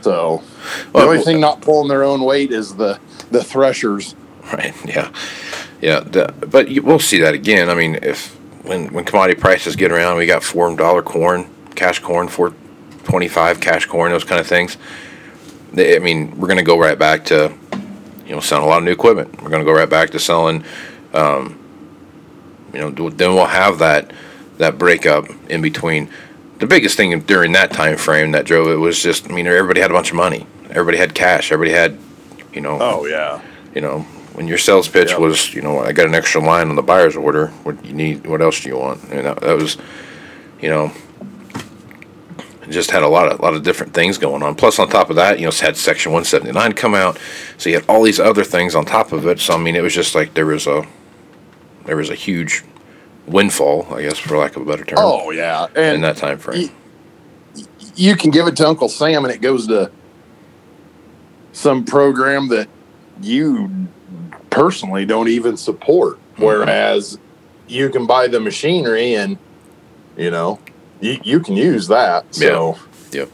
So 0.00 0.42
the 0.66 0.90
Well, 0.92 1.08
only 1.08 1.22
thing 1.22 1.40
not 1.40 1.60
pulling 1.60 1.88
their 1.88 2.02
own 2.04 2.22
weight 2.22 2.52
is 2.52 2.74
the 2.74 2.98
the 3.30 3.42
threshers. 3.42 4.14
Right. 4.52 4.74
Yeah. 4.86 5.10
Yeah. 5.80 6.00
The, 6.00 6.34
but 6.48 6.68
you, 6.68 6.82
we'll 6.82 6.98
see 6.98 7.20
that 7.20 7.34
again. 7.34 7.68
I 7.70 7.74
mean, 7.74 7.96
if 8.02 8.34
when 8.64 8.92
when 8.92 9.04
commodity 9.04 9.40
prices 9.40 9.76
get 9.76 9.92
around, 9.92 10.16
we 10.18 10.26
got 10.26 10.42
four 10.42 10.74
dollar 10.76 11.02
corn, 11.02 11.46
cash 11.74 12.00
corn, 12.00 12.28
four 12.28 12.54
twenty 13.04 13.28
five 13.28 13.60
cash 13.60 13.86
corn, 13.86 14.10
those 14.12 14.24
kind 14.24 14.40
of 14.40 14.46
things. 14.46 14.76
They, 15.72 15.96
I 15.96 15.98
mean, 15.98 16.38
we're 16.38 16.48
going 16.48 16.58
to 16.58 16.64
go 16.64 16.78
right 16.78 16.98
back 16.98 17.24
to 17.26 17.52
you 18.26 18.34
know 18.34 18.40
selling 18.40 18.64
a 18.64 18.68
lot 18.68 18.78
of 18.78 18.84
new 18.84 18.92
equipment. 18.92 19.42
We're 19.42 19.50
going 19.50 19.60
to 19.62 19.66
go 19.66 19.72
right 19.72 19.88
back 19.90 20.10
to 20.10 20.18
selling. 20.18 20.64
Um, 21.12 21.58
you 22.72 22.80
know, 22.80 22.90
then 23.10 23.34
we'll 23.34 23.46
have 23.46 23.78
that 23.78 24.12
that 24.58 24.78
breakup 24.78 25.26
in 25.48 25.62
between. 25.62 26.08
The 26.58 26.66
biggest 26.66 26.96
thing 26.96 27.18
during 27.20 27.52
that 27.52 27.72
time 27.72 27.96
frame 27.96 28.30
that 28.32 28.46
drove 28.46 28.68
it 28.68 28.76
was 28.76 29.02
just, 29.02 29.28
I 29.28 29.34
mean, 29.34 29.46
everybody 29.46 29.80
had 29.80 29.90
a 29.90 29.94
bunch 29.94 30.10
of 30.10 30.16
money. 30.16 30.46
Everybody 30.70 30.96
had 30.98 31.12
cash. 31.14 31.50
Everybody 31.50 31.76
had, 31.76 31.98
you 32.52 32.60
know, 32.60 32.78
Oh 32.80 33.06
yeah. 33.06 33.42
you 33.74 33.80
know, 33.80 34.00
when 34.34 34.46
your 34.48 34.58
sales 34.58 34.88
pitch 34.88 35.10
Yep. 35.10 35.18
was, 35.18 35.52
you 35.52 35.62
know, 35.62 35.80
I 35.80 35.92
got 35.92 36.06
an 36.06 36.14
extra 36.14 36.40
line 36.40 36.68
on 36.68 36.76
the 36.76 36.82
buyer's 36.82 37.16
order. 37.16 37.48
What 37.64 37.84
you 37.84 37.92
need? 37.92 38.26
What 38.26 38.40
else 38.40 38.60
do 38.62 38.68
you 38.68 38.78
want? 38.78 39.02
And 39.10 39.26
that, 39.26 39.40
that 39.40 39.56
was, 39.56 39.76
you 40.60 40.70
know, 40.70 40.92
just 42.70 42.90
had 42.90 43.02
a 43.02 43.08
lot 43.08 43.30
of 43.30 43.40
lot 43.40 43.54
of 43.54 43.62
different 43.62 43.94
things 43.94 44.18
going 44.18 44.42
on. 44.42 44.54
Plus, 44.54 44.78
on 44.78 44.88
top 44.88 45.10
of 45.10 45.16
that, 45.16 45.38
you 45.38 45.44
know, 45.46 45.50
had 45.52 45.76
Section 45.76 46.12
One 46.12 46.24
Seventy 46.24 46.52
Nine 46.52 46.72
come 46.72 46.94
out, 46.94 47.18
so 47.58 47.68
you 47.70 47.76
had 47.76 47.84
all 47.88 48.02
these 48.02 48.20
other 48.20 48.44
things 48.44 48.74
on 48.74 48.84
top 48.84 49.12
of 49.12 49.26
it. 49.26 49.40
So 49.40 49.54
I 49.54 49.58
mean, 49.58 49.76
it 49.76 49.82
was 49.82 49.94
just 49.94 50.14
like 50.14 50.34
there 50.34 50.46
was 50.46 50.66
a 50.66 50.86
there 51.84 51.96
was 51.96 52.10
a 52.10 52.14
huge 52.14 52.62
windfall, 53.26 53.86
I 53.94 54.02
guess, 54.02 54.18
for 54.18 54.36
lack 54.36 54.56
of 54.56 54.62
a 54.62 54.64
better 54.64 54.84
term, 54.84 54.98
Oh 55.00 55.30
yeah. 55.30 55.66
in 55.76 56.00
that 56.02 56.16
time 56.16 56.38
frame. 56.38 56.70
you 57.96 58.16
can 58.16 58.30
give 58.30 58.46
it 58.46 58.56
to 58.56 58.66
Uncle 58.66 58.88
Sam 58.88 59.24
and 59.24 59.32
it 59.32 59.40
goes 59.40 59.66
to 59.68 59.90
some 61.52 61.84
program 61.84 62.48
that 62.48 62.68
you 63.20 63.88
personally 64.50 65.06
don't 65.06 65.28
even 65.28 65.56
support. 65.56 66.16
Mm-hmm. 66.34 66.42
Whereas 66.44 67.18
you 67.68 67.88
can 67.90 68.06
buy 68.06 68.26
the 68.26 68.40
machinery 68.40 69.14
and 69.14 69.38
you 70.16 70.30
know 70.30 70.58
you, 71.04 71.20
you 71.22 71.40
can 71.40 71.56
use 71.56 71.88
that. 71.88 72.34
So 72.34 72.78
Yep. 73.12 73.28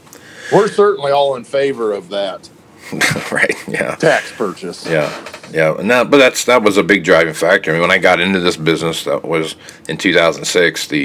we're 0.53 0.69
certainly 0.69 1.13
all 1.13 1.37
in 1.37 1.45
favor 1.45 1.93
of 1.93 2.09
that 2.11 2.49
right. 3.33 3.55
Yeah. 3.69 3.95
tax 3.97 4.33
purchase. 4.33 4.87
Yeah, 4.87 5.09
yeah, 5.53 5.79
and 5.79 5.89
that, 5.91 6.11
but 6.11 6.17
that's 6.19 6.45
that 6.47 6.63
was 6.63 6.77
a 6.77 6.83
big 6.83 7.05
driving 7.05 7.35
factor. 7.35 7.71
I 7.71 7.75
mean, 7.75 7.83
when 7.83 7.91
I 7.93 7.99
got 7.99 8.19
into 8.21 8.41
this 8.41 8.57
business, 8.57 9.05
that 9.05 9.25
was 9.25 9.55
in 9.89 9.97
2006. 9.97 10.89
The, 10.89 10.99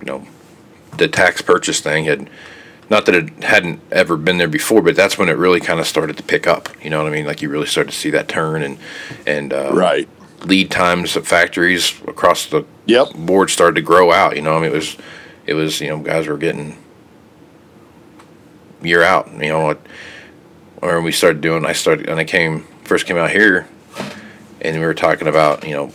you 0.00 0.06
know, 0.06 0.26
the 0.96 1.06
tax 1.08 1.42
purchase 1.42 1.80
thing 1.80 2.04
had, 2.06 2.30
not 2.88 3.04
that 3.06 3.14
it 3.14 3.42
hadn't 3.44 3.80
ever 3.92 4.16
been 4.16 4.38
there 4.38 4.48
before, 4.48 4.80
but 4.80 4.96
that's 4.96 5.18
when 5.18 5.28
it 5.28 5.36
really 5.36 5.60
kind 5.60 5.80
of 5.80 5.86
started 5.86 6.16
to 6.16 6.22
pick 6.22 6.46
up. 6.46 6.68
You 6.82 6.88
know 6.90 7.02
what 7.02 7.12
I 7.12 7.14
mean? 7.14 7.26
Like 7.26 7.42
you 7.42 7.50
really 7.50 7.66
started 7.66 7.90
to 7.92 7.96
see 7.98 8.10
that 8.10 8.26
turn 8.28 8.62
and 8.62 8.78
and 9.26 9.52
uh, 9.52 9.70
Right. 9.72 10.08
lead 10.46 10.70
times 10.70 11.14
at 11.16 11.26
factories 11.26 11.92
across 12.08 12.46
the 12.46 12.64
Yep. 12.86 13.14
board 13.16 13.50
started 13.50 13.74
to 13.76 13.82
grow 13.82 14.12
out. 14.12 14.34
You 14.36 14.42
know, 14.42 14.56
I 14.56 14.60
mean, 14.60 14.70
it 14.70 14.74
was, 14.74 14.96
it 15.46 15.54
was, 15.54 15.80
you 15.80 15.88
know, 15.88 15.98
guys 15.98 16.26
were 16.26 16.38
getting 16.38 16.76
year 18.82 19.02
out. 19.02 19.30
You 19.32 19.48
know, 19.48 19.78
or 20.82 21.00
we 21.00 21.12
started 21.12 21.40
doing. 21.40 21.64
I 21.64 21.72
started, 21.72 22.08
and 22.08 22.18
I 22.18 22.24
came 22.24 22.66
first 22.84 23.06
came 23.06 23.16
out 23.16 23.30
here, 23.30 23.66
and 24.60 24.78
we 24.78 24.84
were 24.84 24.94
talking 24.94 25.28
about, 25.28 25.64
you 25.66 25.74
know, 25.74 25.90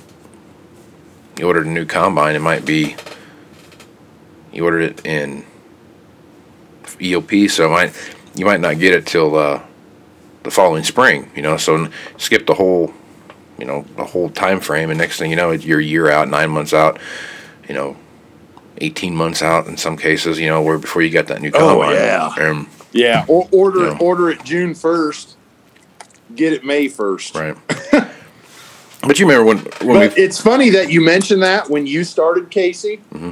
you 1.38 1.48
ordered 1.48 1.68
a 1.68 1.70
new 1.70 1.86
combine. 1.86 2.36
It 2.36 2.42
might 2.42 2.66
be 2.66 2.96
you 4.52 4.66
ordered 4.66 4.82
it 4.82 5.06
in 5.06 5.46
EOP, 7.00 7.50
so 7.50 7.70
might 7.70 7.94
you 8.36 8.46
might 8.46 8.60
not 8.60 8.80
get 8.80 8.94
it 8.94 9.06
till 9.06 9.36
uh, 9.36 9.62
the 10.44 10.52
following 10.52 10.84
spring. 10.84 11.32
You 11.36 11.42
know, 11.42 11.58
so 11.58 11.90
skip 12.18 12.46
the 12.46 12.54
whole, 12.54 12.94
you 13.58 13.66
know, 13.66 13.86
the 13.96 14.06
whole 14.06 14.30
time 14.30 14.60
frame, 14.60 14.90
and 14.90 14.98
next 14.98 15.20
thing 15.20 15.30
you 15.30 15.36
know, 15.36 15.52
you're 15.52 15.80
a 15.80 15.84
year 15.84 16.10
out, 16.10 16.28
nine 16.28 16.50
months 16.50 16.74
out. 16.74 17.00
You 17.68 17.76
know, 17.76 17.98
18 18.82 19.16
months 19.16 19.42
out 19.42 19.68
in 19.68 19.78
some 19.78 19.98
cases, 19.98 20.40
you 20.40 20.48
know, 20.48 20.62
where 20.62 20.78
before 20.78 21.02
you 21.02 21.10
got 21.10 21.28
that 21.28 21.42
new 21.42 21.52
Oh, 21.54 21.90
yeah. 21.92 22.34
Um, 22.40 22.70
Yeah. 22.92 23.26
Or 23.28 23.48
order 23.52 23.86
Yeah. 23.86 23.96
it 23.96 24.02
order 24.02 24.30
it 24.30 24.44
June 24.44 24.74
first. 24.74 25.36
Get 26.36 26.54
it 26.54 26.64
May 26.64 26.88
first. 26.88 27.36
right. 27.36 27.56
but 29.02 29.20
you 29.20 29.28
remember 29.28 29.46
when 29.46 29.58
when 29.88 30.10
But 30.10 30.18
it's 30.18 30.40
funny 30.40 30.70
that 30.72 30.92
you 30.92 31.02
mentioned 31.02 31.44
that 31.44 31.70
when 31.70 31.86
you 31.88 32.04
started, 32.04 32.50
Casey. 32.52 33.02
Mm-hmm. 33.14 33.32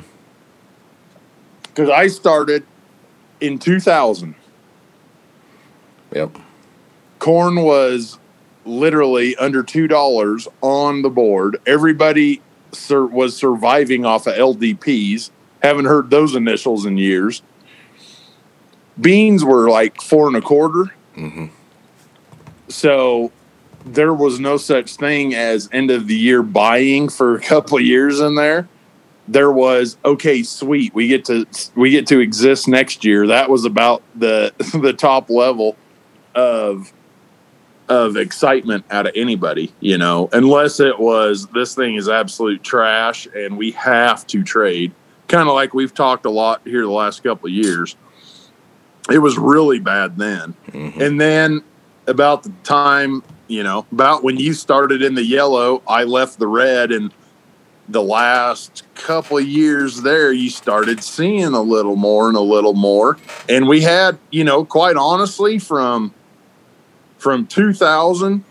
Because 1.63 1.89
I 1.89 2.07
started 2.07 2.63
in 3.39 3.59
2000. 3.59 4.33
yep 6.13 6.35
Corn 7.19 7.61
was 7.61 8.17
literally 8.65 9.35
under 9.37 9.63
two 9.63 9.87
dollars 9.87 10.47
on 10.61 11.01
the 11.03 11.09
board. 11.09 11.57
Everybody 11.65 12.41
sur- 12.71 13.05
was 13.05 13.35
surviving 13.35 14.05
off 14.05 14.27
of 14.27 14.33
LDPs. 14.35 15.29
Haven't 15.61 15.85
heard 15.85 16.09
those 16.09 16.35
initials 16.35 16.85
in 16.85 16.97
years. 16.97 17.41
Beans 18.99 19.43
were 19.43 19.69
like 19.69 20.01
four 20.01 20.27
and 20.27 20.35
a 20.35 20.41
quarter. 20.41 20.93
Mhm. 21.15 21.49
So 22.69 23.31
there 23.85 24.13
was 24.13 24.39
no 24.39 24.57
such 24.57 24.95
thing 24.95 25.33
as 25.33 25.69
end 25.71 25.91
of 25.91 26.07
the 26.07 26.15
year 26.15 26.41
buying 26.43 27.09
for 27.09 27.35
a 27.35 27.39
couple 27.39 27.77
of 27.77 27.83
years 27.83 28.19
in 28.19 28.35
there. 28.35 28.67
There 29.27 29.51
was 29.51 29.97
okay, 30.05 30.41
sweet. 30.43 30.93
We 30.93 31.07
get 31.07 31.25
to 31.25 31.45
we 31.75 31.89
get 31.89 32.07
to 32.07 32.19
exist 32.19 32.67
next 32.67 33.03
year. 33.03 33.27
That 33.27 33.49
was 33.49 33.65
about 33.65 34.01
the 34.15 34.53
the 34.81 34.93
top 34.93 35.29
level 35.29 35.75
of 36.33 36.91
of 37.89 38.17
excitement 38.17 38.85
out 38.91 39.07
of 39.07 39.13
anybody, 39.15 39.73
you 39.79 39.97
know, 39.97 40.29
unless 40.33 40.79
it 40.79 40.99
was 40.99 41.47
this 41.47 41.73
thing 41.73 41.95
is 41.95 42.09
absolute 42.09 42.61
trash 42.63 43.27
and 43.33 43.57
we 43.57 43.71
have 43.71 44.27
to 44.27 44.43
trade. 44.43 44.91
Kind 45.27 45.47
of 45.47 45.55
like 45.55 45.73
we've 45.73 45.93
talked 45.93 46.25
a 46.25 46.29
lot 46.29 46.61
here 46.63 46.81
the 46.83 46.89
last 46.89 47.23
couple 47.23 47.47
of 47.47 47.53
years. 47.53 47.95
It 49.09 49.19
was 49.19 49.37
really 49.37 49.79
bad 49.79 50.17
then. 50.17 50.55
Mhm. 50.71 50.99
And 50.99 51.19
then 51.19 51.61
about 52.07 52.43
the 52.43 52.51
time, 52.63 53.23
you 53.47 53.63
know, 53.63 53.85
about 53.91 54.23
when 54.23 54.37
you 54.37 54.53
started 54.53 55.01
in 55.01 55.15
the 55.15 55.23
yellow, 55.23 55.81
I 55.87 56.03
left 56.03 56.39
the 56.39 56.47
red 56.47 56.91
and 56.91 57.11
the 57.89 58.01
last 58.01 58.83
couple 58.95 59.37
of 59.37 59.47
years 59.47 60.01
there 60.01 60.31
you 60.33 60.49
started 60.49 61.01
seeing 61.01 61.53
a 61.53 61.61
little 61.61 61.95
more 61.95 62.27
and 62.27 62.35
a 62.35 62.41
little 62.41 62.73
more. 62.73 63.17
And 63.47 63.67
we 63.67 63.81
had, 63.81 64.17
you 64.29 64.43
know, 64.43 64.65
quite 64.65 64.97
honestly 64.97 65.57
from 65.59 66.13
from 67.17 67.47
2000 67.47 68.43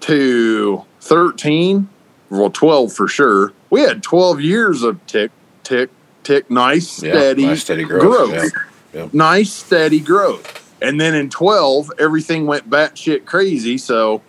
to 0.00 0.84
13, 1.00 1.88
well 2.30 2.50
12 2.50 2.92
for 2.92 3.06
sure. 3.08 3.52
We 3.70 3.82
had 3.82 4.02
12 4.02 4.40
years 4.40 4.82
of 4.82 5.04
tick 5.06 5.30
tick 5.62 5.90
tick 6.24 6.50
nice 6.50 7.02
yeah 7.02 7.12
steady 7.12 7.46
nice 7.46 7.62
steady 7.62 7.84
growth. 7.84 8.30
growth. 8.30 8.52
Yeah. 8.92 9.08
nice 9.12 9.52
steady 9.52 10.00
growth. 10.00 10.60
And 10.80 11.00
then 11.00 11.14
in 11.14 11.30
12, 11.30 11.92
everything 11.98 12.46
went 12.46 12.68
batshit 12.68 13.24
crazy. 13.24 13.78
So 13.78 14.22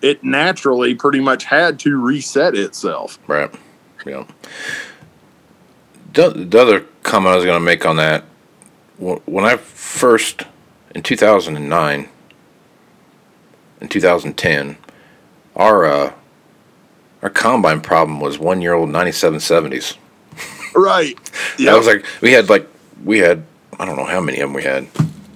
it 0.00 0.24
naturally 0.24 0.94
pretty 0.94 1.20
much 1.20 1.44
had 1.44 1.78
to 1.80 1.96
reset 1.96 2.54
itself. 2.54 3.18
Right. 3.26 3.52
Yeah. 4.06 4.24
The, 6.14 6.30
the 6.30 6.58
other 6.58 6.80
comment 7.02 7.32
I 7.32 7.36
was 7.36 7.44
going 7.44 7.60
to 7.60 7.64
make 7.64 7.84
on 7.84 7.96
that, 7.96 8.24
when 8.98 9.44
I 9.44 9.56
first, 9.56 10.42
in 10.94 11.02
2009, 11.02 12.08
in 13.80 13.88
2010, 13.88 14.76
our 15.54 15.84
uh, 15.84 16.12
our 17.22 17.30
combine 17.30 17.80
problem 17.80 18.20
was 18.20 18.38
one 18.38 18.62
year 18.62 18.74
old 18.74 18.88
9770s. 18.90 19.96
Right. 20.74 21.18
That 21.58 21.76
was 21.76 21.86
like 21.86 22.04
we 22.20 22.32
had 22.32 22.48
like 22.48 22.68
we 23.04 23.18
had 23.18 23.44
I 23.78 23.84
don't 23.84 23.96
know 23.96 24.04
how 24.04 24.20
many 24.20 24.38
of 24.40 24.48
them 24.48 24.54
we 24.54 24.62
had, 24.64 24.88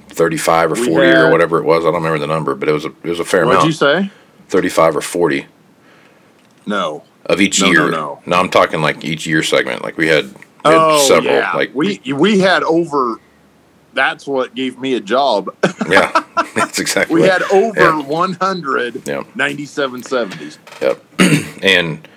35 0.08 0.72
or 0.72 0.74
We 0.74 0.86
40 0.86 1.08
or 1.10 1.30
whatever 1.30 1.58
it 1.58 1.64
was. 1.64 1.82
I 1.84 1.86
don't 1.86 1.94
remember 2.02 2.18
the 2.18 2.26
number, 2.26 2.54
but 2.54 2.68
it 2.68 2.72
was 2.72 2.84
a 2.84 2.88
it 2.88 3.04
was 3.04 3.20
a 3.20 3.24
fair 3.24 3.42
amount. 3.42 3.58
What'd 3.58 3.68
you 3.68 3.72
say? 3.72 4.10
35 4.48 4.96
or 4.96 5.00
40 5.00 5.46
No. 6.66 7.04
of 7.26 7.40
each 7.40 7.60
No, 7.60 7.70
no, 7.70 7.72
year. 7.72 7.90
no. 8.26 8.36
I'm 8.36 8.50
talking 8.50 8.82
like 8.82 9.04
each 9.04 9.26
year 9.26 9.42
segment. 9.42 9.82
Like 9.82 9.96
we 9.96 10.08
had, 10.08 10.26
we 10.26 10.70
had 10.70 10.74
oh, 10.74 10.98
several. 11.08 11.34
Oh, 11.34 11.38
yeah. 11.38 11.52
Like 11.54 11.74
we 11.74 12.00
we 12.14 12.38
had 12.40 12.62
over. 12.64 13.18
That's 13.94 14.26
what 14.26 14.54
gave 14.54 14.78
me 14.78 14.94
a 14.94 15.00
job. 15.00 15.54
yeah, 15.88 16.24
that's 16.54 16.78
exactly. 16.78 17.20
We 17.20 17.28
had 17.28 17.42
over 17.52 17.78
Yeah. 17.80 18.02
100 18.02 19.06
Yeah. 19.06 19.22
9770s. 19.36 20.58
Yep. 20.80 21.04
and 21.62 22.08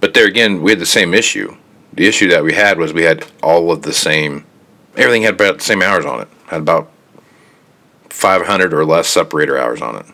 but 0.00 0.14
there 0.14 0.26
again, 0.26 0.62
we 0.62 0.70
had 0.72 0.78
the 0.78 0.86
same 0.86 1.12
issue. 1.14 1.56
The 1.94 2.06
issue 2.06 2.28
that 2.28 2.44
we 2.44 2.52
had 2.54 2.78
was 2.78 2.92
we 2.92 3.02
had 3.02 3.26
all 3.42 3.70
of 3.72 3.82
the 3.82 3.92
same. 3.92 4.44
Everything 4.96 5.22
had 5.22 5.34
about 5.34 5.58
the 5.58 5.64
same 5.64 5.82
hours 5.82 6.04
on 6.04 6.20
it. 6.20 6.28
Had 6.46 6.60
about 6.60 6.90
500 8.10 8.72
or 8.74 8.84
less 8.84 9.08
separator 9.08 9.58
hours 9.58 9.82
on 9.82 9.96
it. 9.96 10.06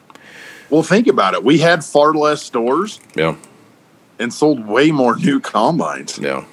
Well, 0.71 0.83
think 0.83 1.07
about 1.07 1.35
it. 1.35 1.45
We 1.45 1.59
had 1.59 1.85
far 1.85 2.13
less 2.13 2.43
stores 2.43 3.01
Yeah, 3.15 3.37
and 4.19 4.33
sold 4.33 4.67
way 4.67 4.91
more 4.91 5.17
new 5.19 5.39
combines. 5.41 6.19
yeah, 6.19 6.45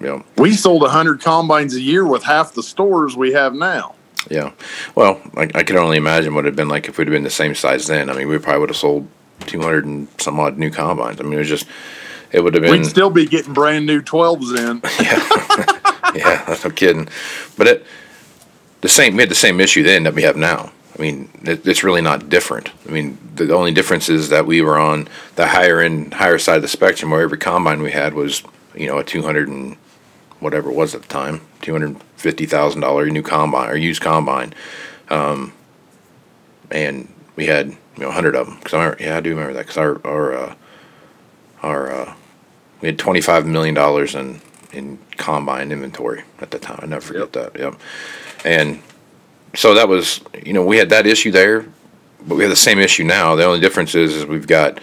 yeah, 0.00 0.22
We 0.36 0.54
sold 0.54 0.82
100 0.82 1.20
combines 1.20 1.74
a 1.76 1.80
year 1.80 2.04
with 2.06 2.24
half 2.24 2.52
the 2.52 2.62
stores 2.62 3.16
we 3.16 3.32
have 3.32 3.54
now. 3.54 3.94
yeah. 4.28 4.52
Well, 4.94 5.20
I, 5.36 5.48
I 5.54 5.62
can 5.62 5.76
only 5.76 5.96
imagine 5.98 6.34
what 6.34 6.44
it'd 6.46 6.56
been 6.56 6.68
like 6.68 6.88
if 6.88 6.98
we'd 6.98 7.06
have 7.06 7.12
been 7.12 7.22
the 7.22 7.30
same 7.30 7.54
size 7.54 7.86
then. 7.86 8.10
I 8.10 8.14
mean, 8.14 8.28
we 8.28 8.38
probably 8.38 8.60
would 8.60 8.70
have 8.70 8.76
sold 8.76 9.08
200 9.46 9.84
and 9.84 10.08
some 10.18 10.38
odd 10.40 10.58
new 10.58 10.70
combines. 10.70 11.20
I 11.20 11.22
mean, 11.22 11.34
it 11.34 11.38
was 11.38 11.48
just, 11.48 11.66
it 12.32 12.40
would 12.40 12.54
have 12.54 12.62
been. 12.62 12.72
We'd 12.72 12.86
still 12.86 13.10
be 13.10 13.26
getting 13.26 13.52
brand 13.52 13.86
new 13.86 14.02
12s 14.02 14.56
in. 14.56 14.80
yeah, 16.14 16.44
that's 16.44 16.64
no 16.64 16.70
kidding. 16.70 17.08
But 17.56 17.66
it, 17.66 17.86
the 18.80 18.88
same, 18.88 19.16
we 19.16 19.22
had 19.22 19.30
the 19.30 19.34
same 19.34 19.60
issue 19.60 19.82
then 19.82 20.04
that 20.04 20.14
we 20.14 20.22
have 20.22 20.36
now. 20.36 20.72
I 20.98 21.02
mean, 21.02 21.30
it, 21.42 21.66
it's 21.66 21.82
really 21.82 22.00
not 22.00 22.28
different. 22.28 22.70
I 22.86 22.90
mean, 22.90 23.18
the 23.34 23.54
only 23.54 23.72
difference 23.72 24.08
is 24.08 24.28
that 24.30 24.46
we 24.46 24.60
were 24.60 24.78
on 24.78 25.08
the 25.36 25.46
higher 25.46 25.80
end, 25.80 26.14
higher 26.14 26.38
side 26.38 26.56
of 26.56 26.62
the 26.62 26.68
spectrum, 26.68 27.10
where 27.10 27.22
every 27.22 27.38
combine 27.38 27.82
we 27.82 27.90
had 27.90 28.14
was, 28.14 28.42
you 28.74 28.86
know, 28.86 28.98
a 28.98 29.04
two 29.04 29.22
hundred 29.22 29.48
and 29.48 29.76
whatever 30.40 30.70
it 30.70 30.74
was 30.74 30.94
at 30.94 31.02
the 31.02 31.08
time, 31.08 31.40
two 31.62 31.72
hundred 31.72 32.02
fifty 32.16 32.44
thousand 32.44 32.80
dollar 32.80 33.06
new 33.08 33.22
combine 33.22 33.70
or 33.70 33.76
used 33.76 34.02
combine, 34.02 34.52
um, 35.08 35.52
and 36.70 37.12
we 37.36 37.46
had 37.46 37.68
you 37.68 37.76
know 38.02 38.10
hundred 38.10 38.34
of 38.34 38.46
them. 38.46 38.58
Because 38.58 38.74
I 38.74 39.02
yeah, 39.02 39.16
I 39.16 39.20
do 39.20 39.30
remember 39.30 39.54
that 39.54 39.66
because 39.66 39.78
our 39.78 40.00
our 40.06 40.34
uh, 40.34 40.54
our 41.62 41.92
uh, 41.92 42.14
we 42.80 42.88
had 42.88 42.98
twenty 42.98 43.20
five 43.20 43.46
million 43.46 43.74
dollars 43.74 44.14
in 44.14 44.40
in 44.72 44.98
combine 45.16 45.72
inventory 45.72 46.22
at 46.40 46.50
the 46.50 46.58
time. 46.58 46.80
I 46.82 46.86
never 46.86 47.00
forget 47.00 47.32
that. 47.32 47.58
Yep. 47.58 47.80
And 48.44 48.82
so 49.54 49.74
that 49.74 49.88
was, 49.88 50.20
you 50.44 50.52
know, 50.52 50.64
we 50.64 50.76
had 50.76 50.90
that 50.90 51.06
issue 51.06 51.30
there, 51.30 51.66
but 52.26 52.36
we 52.36 52.42
have 52.42 52.50
the 52.50 52.56
same 52.56 52.78
issue 52.78 53.04
now. 53.04 53.34
The 53.34 53.44
only 53.44 53.60
difference 53.60 53.94
is, 53.94 54.14
is 54.14 54.26
we've 54.26 54.46
got 54.46 54.80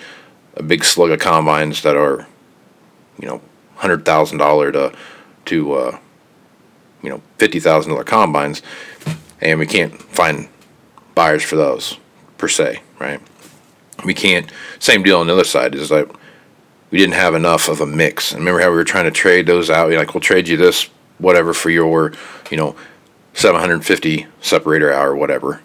a 0.56 0.64
big 0.64 0.84
slug 0.84 1.12
of 1.12 1.20
combines 1.20 1.82
that 1.84 1.96
are, 1.96 2.28
you 3.20 3.28
know, 3.28 3.42
hundred 3.76 4.06
thousand 4.06 4.40
dollar 4.40 4.72
to 4.72 4.94
to 5.46 5.74
uh, 5.74 6.00
you 7.02 7.10
know 7.10 7.22
fifty 7.38 7.60
thousand 7.60 7.92
dollar 7.92 8.04
combines, 8.04 8.62
and 9.42 9.60
we 9.60 9.66
can't 9.66 9.94
find 10.02 10.50
buyers 11.16 11.44
for 11.44 11.56
those 11.56 11.98
per 12.38 12.48
se, 12.48 12.82
right? 13.00 13.22
We 14.06 14.14
can't. 14.14 14.52
Same 14.80 15.02
deal 15.02 15.20
on 15.20 15.28
the 15.28 15.34
other 15.34 15.44
side 15.44 15.74
is 15.74 15.90
like 15.90 16.10
we 16.92 16.98
didn't 16.98 17.16
have 17.16 17.34
enough 17.36 17.68
of 17.68 17.82
a 17.82 17.86
mix. 17.86 18.32
And 18.32 18.40
remember 18.40 18.62
how 18.62 18.70
we 18.70 18.76
were 18.76 18.84
trying 18.84 19.06
to 19.06 19.12
trade 19.12 19.46
those 19.46 19.70
out? 19.70 19.90
You're 19.90 20.00
like, 20.00 20.14
we'll 20.14 20.22
trade 20.22 20.48
you 20.48 20.58
this 20.58 20.90
whatever 21.20 21.54
for 21.54 21.70
your, 21.70 22.14
you 22.52 22.58
know, 22.58 22.76
750 23.34 24.26
separator 24.42 24.92
hour, 24.94 25.16
whatever, 25.16 25.62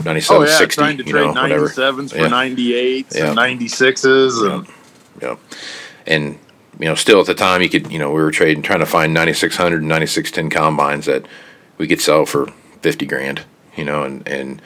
Oh, 0.00 0.02
9760, 0.04 0.80
yeah. 0.80 0.86
Trying 0.86 0.98
to 0.98 1.04
you 1.04 1.12
trade 1.12 1.34
know, 1.34 1.42
whatever. 1.42 1.68
97s 1.68 2.10
for 2.10 2.18
Yeah. 2.18 2.28
98s 2.28 3.16
Yeah. 3.16 3.26
and 3.28 3.36
96s. 3.36 4.42
And 4.42 4.66
Yeah. 5.22 5.36
And, 6.06 6.38
you 6.78 6.86
know, 6.86 6.94
still 6.96 7.20
at 7.20 7.26
the 7.26 7.34
time, 7.34 7.62
you 7.62 7.68
could, 7.68 7.90
you 7.92 7.98
know, 7.98 8.10
we 8.10 8.20
were 8.20 8.30
trading, 8.32 8.62
trying 8.62 8.80
to 8.80 8.86
find 8.86 9.14
9600 9.14 9.80
and 9.80 9.88
9610 9.88 10.50
combines 10.50 11.06
that 11.06 11.24
we 11.78 11.86
could 11.86 12.00
sell 12.00 12.26
for 12.26 12.48
50 12.82 13.06
grand, 13.06 13.42
you 13.76 13.84
know, 13.84 14.02
and, 14.02 14.26
and 14.28 14.60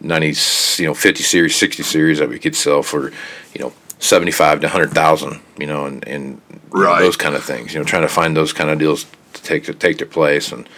90, 0.00 0.34
you 0.82 0.86
know, 0.88 0.94
50 0.94 1.22
series, 1.22 1.56
60 1.56 1.82
series 1.82 2.18
that 2.20 2.28
we 2.28 2.38
could 2.38 2.54
sell 2.56 2.82
for, 2.82 3.10
you 3.52 3.60
know, 3.60 3.72
75 4.00 4.60
to 4.60 4.66
100,000, 4.66 5.40
you 5.58 5.66
know, 5.66 5.86
and, 5.86 6.06
and 6.08 6.40
Right. 6.70 7.00
those 7.00 7.16
kind 7.16 7.34
of 7.34 7.44
things, 7.44 7.74
you 7.74 7.80
know, 7.80 7.84
trying 7.84 8.02
to 8.02 8.08
find 8.08 8.36
those 8.36 8.52
kind 8.52 8.70
of 8.70 8.78
deals 8.78 9.06
to 9.32 9.42
take 9.42 9.64
to 9.64 9.74
take 9.74 9.98
their 9.98 10.06
place 10.06 10.52
and 10.52 10.68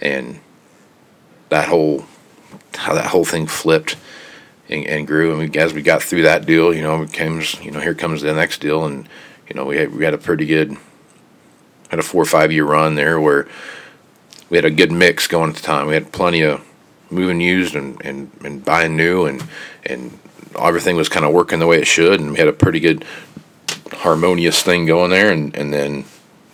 and 0.00 0.40
that 1.48 1.68
whole 1.68 2.06
how 2.74 2.94
that 2.94 3.06
whole 3.06 3.24
thing 3.24 3.46
flipped 3.46 3.96
and, 4.68 4.84
and 4.86 5.06
grew 5.06 5.30
and 5.30 5.38
we, 5.52 5.58
as 5.60 5.72
we 5.72 5.80
got 5.80 6.02
through 6.02 6.22
that 6.22 6.44
deal, 6.44 6.74
you 6.74 6.82
know, 6.82 7.02
it 7.02 7.12
comes, 7.12 7.60
you 7.62 7.70
know, 7.70 7.80
here 7.80 7.94
comes 7.94 8.22
the 8.22 8.34
next 8.34 8.60
deal 8.60 8.84
and 8.84 9.08
you 9.48 9.54
know, 9.54 9.64
we 9.64 9.76
had, 9.76 9.94
we 9.94 10.04
had 10.04 10.12
a 10.12 10.18
pretty 10.18 10.44
good 10.44 10.76
had 11.90 12.00
a 12.00 12.02
4 12.02 12.20
or 12.22 12.24
5 12.26 12.52
year 12.52 12.64
run 12.64 12.96
there 12.96 13.20
where 13.20 13.46
we 14.50 14.56
had 14.56 14.64
a 14.64 14.70
good 14.70 14.90
mix 14.92 15.26
going 15.26 15.50
at 15.50 15.56
the 15.56 15.62
time. 15.62 15.86
We 15.86 15.94
had 15.94 16.12
plenty 16.12 16.42
of 16.42 16.64
moving 17.10 17.40
used 17.40 17.74
and, 17.74 18.04
and, 18.04 18.30
and 18.44 18.64
buying 18.64 18.96
new 18.96 19.24
and 19.26 19.42
and 19.86 20.18
everything 20.58 20.96
was 20.96 21.08
kind 21.08 21.24
of 21.26 21.32
working 21.32 21.58
the 21.58 21.66
way 21.66 21.78
it 21.78 21.86
should 21.86 22.20
and 22.20 22.32
we 22.32 22.38
had 22.38 22.48
a 22.48 22.52
pretty 22.52 22.80
good 22.80 23.04
harmonious 23.92 24.62
thing 24.62 24.86
going 24.86 25.10
there 25.10 25.30
and, 25.30 25.54
and 25.56 25.72
then 25.72 26.04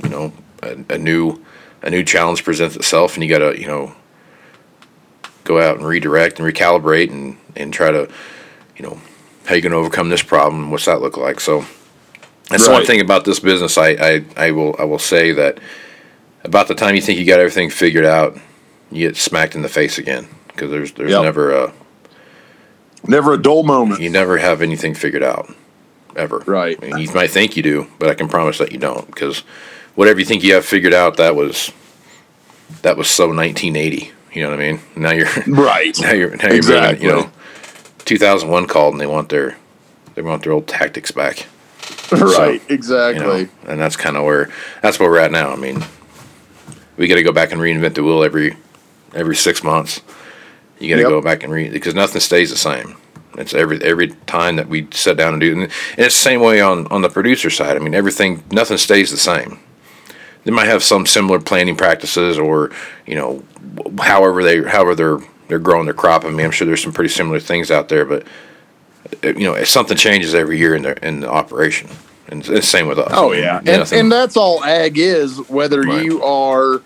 you 0.02 0.08
know 0.08 0.32
a, 0.62 0.76
a 0.90 0.98
new 0.98 1.42
a 1.82 1.90
new 1.90 2.02
challenge 2.02 2.44
presents 2.44 2.76
itself 2.76 3.14
and 3.14 3.22
you 3.24 3.28
gotta 3.28 3.58
you 3.60 3.66
know 3.66 3.94
go 5.44 5.60
out 5.60 5.76
and 5.76 5.86
redirect 5.86 6.38
and 6.40 6.48
recalibrate 6.52 7.10
and, 7.10 7.36
and 7.56 7.72
try 7.72 7.90
to 7.90 8.08
you 8.76 8.82
know 8.84 8.98
how 9.46 9.54
you 9.54 9.60
gonna 9.60 9.76
overcome 9.76 10.08
this 10.08 10.22
problem 10.22 10.70
what's 10.70 10.86
that 10.86 11.00
look 11.02 11.16
like. 11.18 11.38
So 11.40 11.64
that's 12.48 12.64
the 12.66 12.72
one 12.72 12.84
thing 12.86 13.00
about 13.00 13.24
this 13.24 13.40
business. 13.40 13.76
I, 13.78 13.88
I, 13.90 14.24
I 14.36 14.50
will 14.52 14.74
I 14.78 14.84
will 14.84 14.98
say 14.98 15.32
that 15.32 15.58
about 16.44 16.68
the 16.68 16.74
time 16.74 16.94
you 16.94 17.00
think 17.02 17.18
you 17.18 17.26
got 17.26 17.40
everything 17.40 17.70
figured 17.70 18.04
out 18.06 18.38
you 18.90 19.06
get 19.06 19.16
smacked 19.16 19.54
in 19.54 19.62
the 19.62 19.68
face 19.68 19.98
again 19.98 20.28
because 20.48 20.70
there's 20.70 20.92
there's 20.92 21.10
Yep. 21.10 21.22
never 21.22 21.52
a 21.52 21.72
Never 23.06 23.32
a 23.34 23.38
dull 23.42 23.62
moment. 23.62 24.00
you 24.00 24.10
never 24.10 24.38
have 24.38 24.62
anything 24.62 24.94
figured 24.94 25.22
out 25.22 25.52
ever 26.16 26.38
Right. 26.46 26.78
I 26.82 26.86
mean, 26.86 26.98
you 26.98 27.12
might 27.12 27.30
think 27.30 27.56
you 27.56 27.62
do 27.62 27.86
but 27.98 28.08
i 28.08 28.14
can 28.14 28.28
promise 28.28 28.58
that 28.58 28.70
you 28.70 28.78
don't 28.78 29.04
because 29.06 29.40
whatever 29.96 30.20
you 30.20 30.24
think 30.24 30.44
you 30.44 30.54
have 30.54 30.64
figured 30.64 30.94
out 30.94 31.16
that 31.16 31.34
was 31.34 31.72
that 32.82 32.96
was 32.96 33.08
so 33.08 33.26
1980 33.26 34.12
you 34.32 34.42
know 34.42 34.50
what 34.50 34.60
i 34.60 34.62
mean 34.72 34.80
now 34.94 35.10
you're 35.12 35.26
Right. 35.48 35.98
now 36.00 36.12
you're 36.12 36.36
now 36.36 36.46
you're 36.46 36.54
Exactly. 36.56 37.04
you 37.06 37.12
know 37.12 37.30
2001 38.04 38.66
called 38.68 38.94
and 38.94 39.00
they 39.00 39.06
want 39.06 39.28
their 39.28 39.56
they 40.14 40.22
want 40.22 40.44
their 40.44 40.52
old 40.52 40.68
tactics 40.68 41.10
back 41.10 41.46
right. 42.12 42.62
you 42.68 42.74
Exactly. 42.74 43.24
know 43.44 43.48
and 43.66 43.80
that's 43.80 43.96
kind 43.96 44.16
of 44.16 44.22
where 44.24 44.50
that's 44.82 45.00
where 45.00 45.10
we're 45.10 45.18
at 45.18 45.32
now 45.32 45.50
i 45.50 45.56
mean 45.56 45.84
we 46.96 47.08
got 47.08 47.16
to 47.16 47.22
go 47.24 47.32
back 47.32 47.50
and 47.50 47.60
reinvent 47.60 47.94
the 47.94 48.04
wheel 48.04 48.22
every 48.22 48.56
every 49.14 49.34
six 49.34 49.64
months 49.64 50.00
you 50.84 50.90
got 50.90 50.96
to 50.96 51.02
Yep. 51.02 51.10
go 51.10 51.20
back 51.22 51.42
and 51.42 51.52
read 51.52 51.72
because 51.72 51.94
nothing 51.94 52.20
stays 52.20 52.50
the 52.50 52.56
same 52.56 52.96
it's 53.36 53.52
every 53.54 53.82
every 53.82 54.08
time 54.26 54.56
that 54.56 54.68
we 54.68 54.86
sit 54.92 55.16
down 55.16 55.32
and 55.34 55.40
do 55.40 55.52
and, 55.52 55.62
and 55.62 55.72
it's 55.98 56.14
the 56.14 56.22
same 56.22 56.40
way 56.40 56.60
on 56.60 56.86
on 56.88 57.02
the 57.02 57.08
producer 57.08 57.50
side 57.50 57.76
i 57.76 57.80
mean 57.80 57.94
everything 57.94 58.42
nothing 58.52 58.76
stays 58.78 59.10
the 59.10 59.16
same 59.16 59.58
they 60.44 60.50
might 60.52 60.66
have 60.68 60.82
some 60.84 61.04
similar 61.06 61.40
planning 61.40 61.74
practices 61.76 62.38
or 62.38 62.70
you 63.06 63.14
know 63.16 63.42
however 64.00 64.44
they 64.44 64.62
however 64.62 64.94
they're 64.94 65.18
they're 65.48 65.58
growing 65.58 65.84
their 65.86 65.94
crop 65.94 66.24
i 66.24 66.30
mean 66.30 66.46
i'm 66.46 66.52
sure 66.52 66.66
there's 66.66 66.82
some 66.82 66.92
pretty 66.92 67.08
similar 67.12 67.40
things 67.40 67.70
out 67.72 67.88
there 67.88 68.04
but 68.04 68.24
uh, 69.24 69.28
you 69.28 69.44
know 69.50 69.62
something 69.64 69.96
changes 69.96 70.34
every 70.34 70.56
year 70.58 70.74
in 70.76 70.82
the 70.82 71.06
in 71.06 71.20
the 71.20 71.28
operation 71.30 71.88
and 72.28 72.40
it's 72.40 72.48
the 72.48 72.62
same 72.62 72.86
with 72.86 72.98
us 72.98 73.10
Oh 73.12 73.32
yeah, 73.32 73.56
and, 73.58 73.66
Nothing- 73.66 74.00
and 74.00 74.12
that's 74.12 74.36
all 74.36 74.64
ag 74.64 74.96
is. 74.96 75.38
Whether 75.50 75.82
Right. 75.82 76.02
you 76.04 76.22
are, 76.22 76.80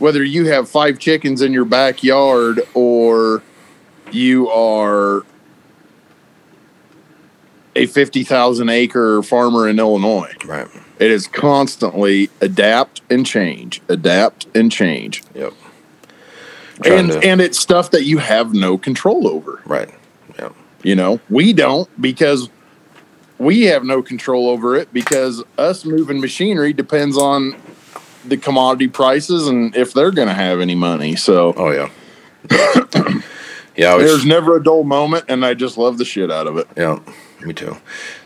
whether 0.00 0.24
you 0.24 0.46
have 0.46 0.68
five 0.68 0.98
chickens 0.98 1.42
in 1.42 1.52
your 1.52 1.64
backyard 1.64 2.60
or 2.74 3.42
you 4.10 4.48
are 4.50 5.22
a 7.76 7.86
fifty 7.86 8.24
thousand 8.24 8.68
acre 8.68 9.22
farmer 9.22 9.68
in 9.68 9.78
Illinois, 9.78 10.32
right. 10.44 10.66
it 10.98 11.10
is 11.10 11.28
constantly 11.28 12.28
adapt 12.40 13.00
and 13.10 13.24
change, 13.24 13.80
adapt 13.88 14.46
and 14.56 14.72
change, 14.72 15.22
yep. 15.34 15.52
And 16.84 17.12
to- 17.12 17.18
and 17.20 17.40
it's 17.40 17.58
stuff 17.60 17.90
that 17.92 18.04
you 18.04 18.18
have 18.18 18.52
no 18.54 18.76
control 18.78 19.28
over. 19.28 19.60
right. 19.66 19.90
Yep. 20.38 20.54
You 20.82 20.96
know, 20.96 21.20
we 21.28 21.52
don't 21.52 21.88
because 22.00 22.48
we 23.38 23.64
have 23.64 23.84
no 23.84 24.02
control 24.02 24.48
over 24.48 24.74
it 24.76 24.92
because 24.92 25.42
us 25.58 25.84
moving 25.84 26.20
machinery 26.20 26.72
depends 26.72 27.16
on 27.18 27.54
the 28.24 28.36
commodity 28.36 28.88
prices 28.88 29.46
and 29.48 29.74
if 29.74 29.92
they're 29.92 30.10
going 30.10 30.28
to 30.28 30.34
have 30.34 30.60
any 30.60 30.74
money. 30.74 31.16
So 31.16 31.54
oh 31.56 31.70
yeah 31.70 31.90
yeah 33.76 33.94
was, 33.94 34.04
there's 34.04 34.26
never 34.26 34.56
a 34.56 34.62
dull 34.62 34.84
moment, 34.84 35.26
and 35.28 35.44
I 35.44 35.54
just 35.54 35.78
love 35.78 35.98
the 35.98 36.04
shit 36.04 36.30
out 36.30 36.46
of 36.46 36.56
it. 36.56 36.66
Yeah, 36.76 37.00
me 37.40 37.54
too. 37.54 37.76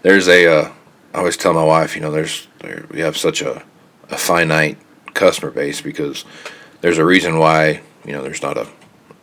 There's 0.02 0.28
a. 0.28 0.46
Uh, 0.46 0.72
I 1.12 1.18
always 1.18 1.36
tell 1.36 1.52
my 1.52 1.64
wife, 1.64 1.94
you 1.94 2.02
know, 2.02 2.10
there's 2.10 2.48
there, 2.58 2.86
we 2.90 3.00
have 3.00 3.16
such 3.16 3.40
a, 3.40 3.62
a 4.10 4.16
finite 4.16 4.78
customer 5.14 5.52
base 5.52 5.80
because 5.80 6.24
there's 6.80 6.98
a 6.98 7.04
reason 7.04 7.38
why 7.38 7.80
you 8.04 8.12
know 8.12 8.22
there's 8.22 8.42
not 8.42 8.56
a, 8.56 8.68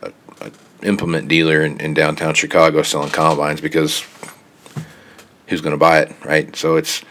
a, 0.02 0.12
a 0.40 0.50
implement 0.82 1.28
dealer 1.28 1.62
in, 1.62 1.80
in 1.80 1.94
downtown 1.94 2.34
Chicago 2.34 2.82
selling 2.82 3.10
combines 3.10 3.60
because 3.60 4.04
who's 5.46 5.60
going 5.60 5.72
to 5.72 5.78
buy 5.78 6.00
it, 6.00 6.12
right? 6.24 6.54
So 6.56 6.76
it's 6.76 7.02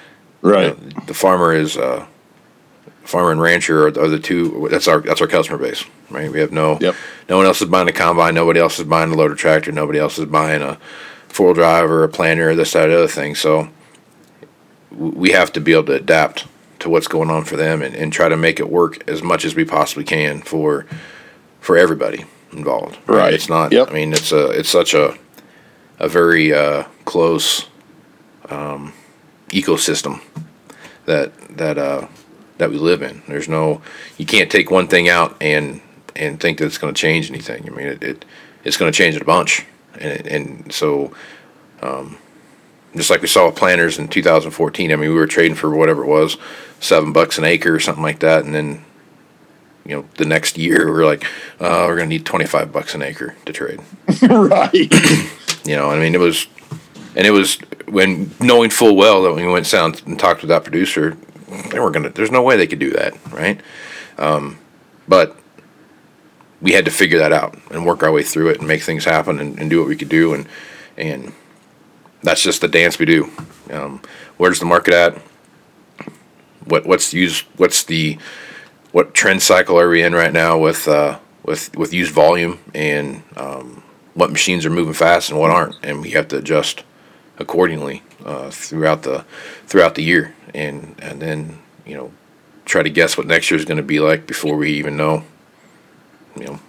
you 0.43 0.51
know, 0.51 0.73
the 1.05 1.13
farmer 1.13 1.53
is 1.53 1.77
uh, 1.77 2.05
farmer 3.11 3.31
and 3.31 3.41
rancher 3.41 3.87
are, 3.87 3.91
the- 3.91 4.01
are 4.03 4.07
the 4.07 4.19
two. 4.19 4.67
That's 4.71 4.87
our 4.87 5.01
that's 5.01 5.21
our 5.21 5.27
customer 5.27 5.57
base, 5.59 5.83
right? 6.09 6.31
We 6.31 6.39
have 6.39 6.51
no 6.51 6.77
Yep. 6.79 6.95
no 7.29 7.37
one 7.37 7.45
else 7.45 7.61
is 7.61 7.69
buying 7.69 7.87
a 7.89 7.91
combine. 7.93 8.33
Nobody 8.33 8.59
else 8.59 8.79
is 8.79 8.85
buying 8.85 9.11
a 9.11 9.15
loader 9.15 9.35
tractor. 9.35 9.71
Nobody 9.71 9.99
else 9.99 10.17
is 10.17 10.25
buying 10.25 10.61
a 10.61 10.77
four 11.27 11.47
wheel 11.47 11.53
drive 11.55 11.89
or 11.91 12.03
a 12.03 12.09
planter 12.09 12.49
or 12.51 12.55
this 12.55 12.73
that 12.73 12.89
other 12.89 13.07
thing. 13.07 13.35
So 13.35 13.69
we 14.91 15.31
have 15.31 15.51
to 15.53 15.61
be 15.61 15.71
able 15.73 15.85
to 15.85 15.93
adapt 15.93 16.45
to 16.79 16.89
what's 16.89 17.07
going 17.07 17.29
on 17.29 17.43
for 17.45 17.55
them 17.55 17.81
and, 17.81 17.93
and 17.95 18.11
try 18.11 18.27
to 18.27 18.35
make 18.37 18.59
it 18.59 18.69
work 18.69 19.07
as 19.07 19.21
much 19.21 19.45
as 19.45 19.55
we 19.55 19.63
possibly 19.65 20.03
can 20.03 20.41
for 20.41 20.85
for 21.59 21.77
everybody 21.77 22.25
involved. 22.51 22.97
Right. 23.07 23.33
It's 23.33 23.47
not. 23.49 23.71
Yep. 23.71 23.89
I 23.89 23.93
mean, 23.93 24.13
it's 24.13 24.31
a 24.31 24.47
it's 24.51 24.69
such 24.69 24.93
a 24.93 25.17
a 25.99 26.09
very 26.09 26.51
uh, 26.53 26.83
close 27.05 27.67
um, 28.49 28.93
ecosystem 29.49 30.21
that 31.05 31.31
that 31.57 31.77
uh, 31.77 32.07
that 32.61 32.69
we 32.69 32.77
live 32.77 33.01
in. 33.01 33.23
There's 33.27 33.49
no 33.49 33.81
you 34.17 34.25
can't 34.25 34.51
take 34.51 34.69
one 34.69 34.87
thing 34.87 35.09
out 35.09 35.35
and 35.41 35.81
and 36.15 36.39
think 36.39 36.59
that 36.59 36.65
it's 36.65 36.77
going 36.77 36.93
to 36.93 36.99
change 36.99 37.29
anything. 37.29 37.67
I 37.67 37.75
mean, 37.75 37.87
it, 37.87 38.03
it 38.03 38.25
it's 38.63 38.77
going 38.77 38.91
to 38.91 38.97
change 38.97 39.15
it 39.15 39.21
a 39.21 39.25
bunch, 39.25 39.65
and 39.99 40.27
and 40.27 40.71
so 40.71 41.11
um, 41.81 42.17
just 42.95 43.09
like 43.09 43.21
we 43.21 43.27
saw 43.27 43.47
with 43.47 43.55
planters 43.55 43.97
in 43.97 44.07
2014. 44.07 44.91
I 44.91 44.95
mean, 44.95 45.09
we 45.09 45.15
were 45.15 45.25
trading 45.25 45.55
for 45.55 45.71
whatever 45.75 46.03
it 46.03 46.07
was, 46.07 46.37
seven 46.79 47.13
bucks 47.13 47.39
an 47.39 47.45
acre 47.45 47.73
or 47.73 47.79
something 47.79 48.03
like 48.03 48.19
that, 48.19 48.45
and 48.45 48.53
then 48.53 48.85
you 49.83 49.95
know 49.95 50.05
the 50.17 50.25
next 50.25 50.55
year 50.57 50.85
we 50.85 50.91
we're 50.91 51.05
like, 51.05 51.25
uh, 51.59 51.85
we're 51.87 51.97
going 51.97 52.09
to 52.09 52.15
need 52.15 52.25
25 52.25 52.71
bucks 52.71 52.93
an 52.93 53.01
acre 53.01 53.35
to 53.45 53.51
trade. 53.53 53.81
right. 54.21 54.93
You 55.63 55.75
know, 55.75 55.91
I 55.91 55.99
mean, 55.99 56.15
it 56.15 56.19
was, 56.19 56.47
and 57.15 57.27
it 57.27 57.29
was 57.29 57.59
when 57.85 58.31
knowing 58.39 58.71
full 58.71 58.95
well 58.95 59.21
that 59.21 59.31
when 59.31 59.45
we 59.45 59.51
went 59.51 59.69
down 59.69 59.93
and 60.07 60.19
talked 60.19 60.41
to 60.41 60.47
that 60.47 60.63
producer, 60.63 61.15
they 61.69 61.79
weren't 61.79 61.93
gonna. 61.93 62.09
There's 62.09 62.31
no 62.31 62.41
way 62.41 62.57
they 62.57 62.67
could 62.67 62.79
do 62.79 62.91
that, 62.91 63.13
right? 63.31 63.59
Um, 64.17 64.59
but 65.07 65.37
we 66.61 66.73
had 66.73 66.85
to 66.85 66.91
figure 66.91 67.19
that 67.19 67.33
out 67.33 67.57
and 67.71 67.85
work 67.85 68.03
our 68.03 68.11
way 68.11 68.23
through 68.23 68.49
it 68.49 68.59
and 68.59 68.67
make 68.67 68.81
things 68.83 69.05
happen 69.05 69.39
and, 69.39 69.59
and 69.59 69.69
do 69.69 69.79
what 69.79 69.87
we 69.87 69.95
could 69.95 70.09
do, 70.09 70.33
and 70.33 70.47
and 70.97 71.33
that's 72.23 72.43
just 72.43 72.61
the 72.61 72.67
dance 72.67 72.99
we 72.99 73.05
do. 73.05 73.29
Um, 73.69 74.01
where's 74.37 74.59
the 74.59 74.65
market 74.65 74.93
at? 74.93 75.17
What 76.65 76.85
what's 76.85 77.13
used? 77.13 77.45
What's 77.57 77.83
the 77.83 78.17
what 78.91 79.13
trend 79.13 79.41
cycle 79.41 79.79
are 79.79 79.89
we 79.89 80.01
in 80.01 80.13
right 80.13 80.33
now 80.33 80.57
with 80.57 80.87
uh, 80.87 81.19
with 81.43 81.75
with 81.75 81.93
used 81.93 82.13
volume 82.13 82.59
and 82.73 83.23
um, 83.35 83.83
what 84.13 84.31
machines 84.31 84.65
are 84.65 84.69
moving 84.69 84.93
fast 84.93 85.29
and 85.29 85.39
what 85.39 85.51
aren't, 85.51 85.75
and 85.83 86.01
we 86.01 86.11
have 86.11 86.27
to 86.29 86.37
adjust 86.37 86.83
accordingly 87.37 88.03
uh, 88.25 88.49
throughout 88.51 89.03
the 89.03 89.25
throughout 89.65 89.95
the 89.95 90.03
year, 90.03 90.33
and 90.53 90.95
and 90.99 91.21
then 91.21 91.59
you 91.85 91.95
know 91.95 92.11
try 92.65 92.83
to 92.83 92.89
guess 92.89 93.17
what 93.17 93.27
next 93.27 93.49
year 93.51 93.59
is 93.59 93.65
going 93.65 93.77
to 93.77 93.83
be 93.83 93.99
like 93.99 94.27
before 94.27 94.55
we 94.55 94.71
even 94.73 94.95
know. 94.97 95.23
You 96.35 96.45
know, 96.45 96.59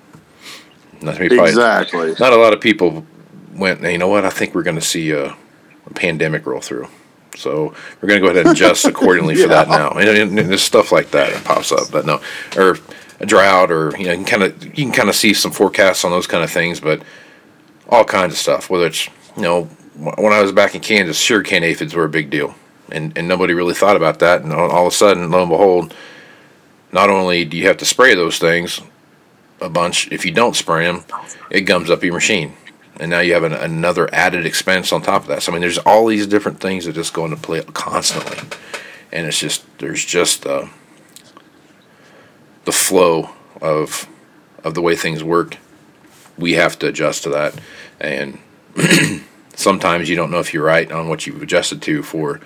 not 1.01 1.17
probably- 1.17 1.37
exactly. 1.37 2.15
not 2.19 2.33
a 2.33 2.37
lot 2.37 2.53
of 2.53 2.61
people 2.61 3.07
went. 3.55 3.83
You 3.83 3.99
know 3.99 4.09
what? 4.09 4.25
I 4.25 4.31
think 4.31 4.55
we're 4.55 4.63
going 4.63 4.77
to 4.77 4.83
see 4.83 5.11
a, 5.11 5.27
a 5.27 5.95
pandemic 5.95 6.47
roll 6.47 6.61
through. 6.61 6.89
So 7.37 7.75
we're 8.01 8.09
going 8.09 8.21
to 8.21 8.27
go 8.27 8.33
ahead 8.33 8.47
and 8.47 8.55
adjust 8.55 8.85
accordingly 8.85 9.37
for 9.37 9.49
that 9.57 9.69
now. 9.69 9.91
And, 9.91 10.09
and, 10.09 10.39
and 10.39 10.51
there's 10.51 10.63
stuff 10.63 10.93
like 10.93 11.11
that 11.13 11.33
that 11.33 11.45
pops 11.45 11.73
up. 11.73 11.91
But 11.91 12.05
no, 12.05 12.21
or 12.57 12.79
a 13.21 13.27
drought, 13.27 13.71
or 13.71 13.97
you 13.97 14.07
know, 14.07 14.13
you 14.13 14.19
can 14.19 14.25
kind 14.25 14.43
of 14.43 14.65
you 14.65 14.85
can 14.85 14.93
kind 14.93 15.09
of 15.09 15.15
see 15.15 15.33
some 15.33 15.53
forecasts 15.53 16.05
on 16.05 16.11
those 16.11 16.27
kind 16.27 16.43
of 16.45 16.51
things. 16.51 16.81
But 16.81 17.03
all 17.89 18.05
kinds 18.05 18.33
of 18.33 18.39
stuff. 18.39 18.69
Whether 18.69 18.87
it's 18.87 19.07
you 19.37 19.43
know, 19.43 19.65
when 19.97 20.33
I 20.33 20.43
was 20.43 20.53
back 20.53 20.75
in 20.75 20.81
Kansas, 20.81 21.19
sugarcane 21.19 21.63
aphids 21.63 21.95
were 21.95 22.05
a 22.05 22.09
big 22.09 22.31
deal, 22.31 22.55
and 22.93 23.17
and 23.17 23.27
nobody 23.27 23.55
really 23.55 23.75
thought 23.75 23.97
about 23.97 24.21
that. 24.21 24.43
And 24.43 24.53
all, 24.53 24.87
of 24.87 24.93
a 24.93 24.97
sudden, 24.97 25.31
lo 25.31 25.43
and 25.43 25.51
behold, 25.51 25.95
not 26.93 27.11
only 27.11 27.45
do 27.45 27.57
you 27.57 27.67
have 27.67 27.79
to 27.79 27.85
spray 27.85 28.15
those 28.15 28.39
things 28.39 28.81
a 29.61 29.69
bunch, 29.69 30.11
if 30.13 30.25
you 30.25 30.33
don't 30.33 30.57
spray 30.57 30.85
them, 30.87 31.05
it 31.51 31.63
gums 31.63 31.91
up 31.91 32.03
your 32.03 32.13
machine. 32.13 32.55
and 33.01 33.11
now 33.11 33.21
you 33.21 33.33
have 33.33 33.45
an, 33.45 33.53
another 33.55 34.13
added 34.13 34.45
expense 34.45 34.93
on 34.93 35.03
top 35.03 35.23
of 35.23 35.29
that. 35.29 35.43
So 35.43 35.51
I 35.51 35.55
mean, 35.55 35.63
there's 35.63 35.79
all 35.79 36.07
these 36.07 36.27
different 36.27 36.61
things 36.61 36.85
that 36.85 36.93
just 36.93 37.15
go 37.15 37.25
into 37.25 37.37
play 37.37 37.63
constantly, 37.63 38.39
and 39.11 39.27
it's 39.27 39.39
just 39.39 39.65
there's 39.79 40.05
just 40.05 40.47
uh, 40.47 40.67
the 42.65 42.73
flow 42.73 43.31
of 43.61 44.09
of 44.63 44.75
the 44.75 44.83
way 44.83 44.95
things 44.95 45.25
work. 45.25 45.57
We 46.39 46.53
have 46.53 46.79
to 46.81 46.89
adjust 46.89 47.25
to 47.25 47.31
that, 47.31 47.59
and 48.01 48.39
sometimes 49.55 50.09
you 50.09 50.17
don't 50.17 50.31
know 50.31 50.41
if 50.41 50.53
you're 50.53 50.65
right 50.65 50.91
on 50.91 51.09
what 51.09 51.27
you've 51.27 51.43
adjusted 51.43 51.83
to 51.83 52.03
for 52.03 52.41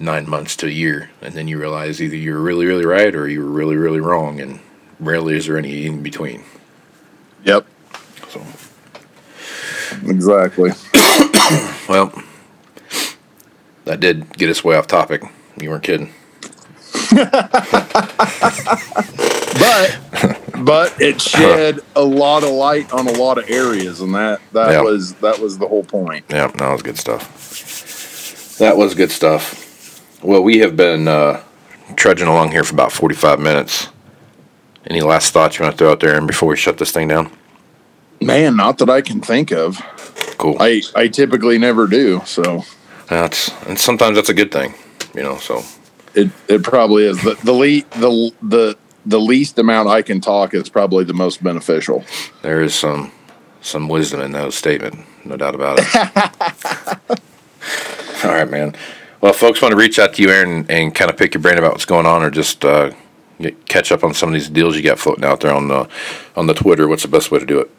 nine 0.00 0.28
months 0.28 0.56
to 0.56 0.66
a 0.66 0.70
year, 0.70 1.10
and 1.22 1.34
then 1.34 1.48
you 1.48 1.58
realize 1.58 2.00
either 2.02 2.16
you're 2.16 2.40
really 2.40 2.66
really 2.66 2.84
right 2.84 3.14
or 3.14 3.28
you 3.28 3.40
were 3.44 3.50
really 3.50 3.76
really 3.76 4.00
wrong, 4.00 4.40
and 4.40 4.60
rarely 5.00 5.36
is 5.36 5.46
there 5.46 5.58
any 5.58 5.86
in 5.86 6.02
between. 6.02 6.44
Yep. 7.44 7.66
So. 8.28 8.42
Exactly. 10.06 10.70
Well, 11.86 12.10
that 13.84 14.00
did 14.00 14.32
get 14.38 14.48
us 14.48 14.64
way 14.64 14.74
off 14.76 14.86
topic. 14.86 15.22
You 15.60 15.68
weren't 15.68 15.82
kidding. 15.84 16.14
but 19.58 20.00
but 20.64 21.00
it 21.00 21.20
shed 21.20 21.80
a 21.94 22.02
lot 22.02 22.42
of 22.42 22.50
light 22.50 22.90
on 22.92 23.06
a 23.06 23.12
lot 23.12 23.36
of 23.36 23.48
areas 23.50 24.00
and 24.00 24.14
that 24.14 24.40
that 24.52 24.70
Yeah. 24.72 24.80
was 24.82 25.12
that 25.14 25.38
was 25.38 25.58
the 25.58 25.68
whole 25.68 25.84
point 25.84 26.24
Yeah, 26.30 26.46
that 26.48 26.72
was 26.72 26.82
good 26.82 26.96
stuff. 26.98 28.56
That 28.58 28.76
was 28.78 28.94
good 28.94 29.10
stuff. 29.10 29.63
Well, 30.24 30.42
we 30.42 30.58
have 30.60 30.74
been 30.74 31.06
uh, 31.06 31.42
trudging 31.96 32.28
along 32.28 32.52
here 32.52 32.64
for 32.64 32.72
about 32.74 32.92
45 32.92 33.40
minutes. 33.40 33.88
Any 34.86 35.02
last 35.02 35.32
thoughts 35.34 35.58
you 35.58 35.64
want 35.64 35.74
to 35.74 35.78
throw 35.78 35.90
out 35.92 36.00
there 36.00 36.16
and 36.16 36.26
before 36.26 36.48
we 36.48 36.56
shut 36.56 36.78
this 36.78 36.90
thing 36.90 37.08
down? 37.08 37.30
man 38.20 38.56
not 38.56 38.78
that 38.78 38.88
i 38.88 39.02
can 39.02 39.20
think 39.20 39.50
of 39.50 39.76
Cool. 40.38 40.56
i 40.60 40.80
i 40.94 41.08
typically 41.08 41.58
never 41.58 41.86
do 41.86 42.22
so 42.24 42.64
That's 43.08 43.50
and 43.66 43.78
sometimes 43.78 44.16
that's 44.16 44.30
a 44.30 44.34
good 44.34 44.50
thing, 44.50 44.72
you 45.14 45.22
know. 45.22 45.36
So 45.38 45.62
it 46.14 46.30
it 46.48 46.62
probably 46.62 47.04
is 47.04 47.20
the 47.22 47.34
the 47.44 47.52
le- 47.52 47.82
the 48.00 48.32
the 48.40 48.78
the 49.04 49.20
least 49.20 49.58
amount 49.58 49.88
i 49.88 50.00
can 50.00 50.22
talk 50.22 50.54
is 50.54 50.70
probably 50.70 51.04
the 51.04 51.12
most 51.12 51.42
beneficial 51.42 52.02
there 52.40 52.62
is 52.62 52.74
some 52.74 53.12
some 53.60 53.88
wisdom 53.88 54.20
in 54.20 54.32
that 54.32 54.52
statement, 54.54 55.04
no 55.24 55.36
doubt 55.36 55.54
about 55.54 55.78
it. 55.80 55.86
All 58.24 58.30
right, 58.30 58.48
man. 58.48 58.74
Well, 59.24 59.32
folks 59.32 59.62
want 59.62 59.72
to 59.72 59.76
reach 59.78 59.98
out 59.98 60.12
to 60.12 60.22
you, 60.22 60.28
Aaron, 60.28 60.66
and 60.68 60.94
kind 60.94 61.10
of 61.10 61.16
pick 61.16 61.32
your 61.32 61.40
brain 61.40 61.56
about 61.56 61.72
what's 61.72 61.86
going 61.86 62.04
on, 62.04 62.22
or 62.22 62.28
just 62.28 62.62
uh, 62.62 62.92
get, 63.40 63.64
catch 63.64 63.90
up 63.90 64.04
on 64.04 64.12
some 64.12 64.28
of 64.28 64.34
these 64.34 64.50
deals 64.50 64.76
you 64.76 64.82
got 64.82 64.98
floating 64.98 65.24
out 65.24 65.40
there 65.40 65.54
on 65.54 65.68
the 65.68 65.88
on 66.36 66.46
the 66.46 66.52
Twitter. 66.52 66.86
What's 66.86 67.04
the 67.04 67.08
best 67.08 67.30
way 67.30 67.38
to 67.38 67.46
do 67.46 67.58
it? 67.58 67.70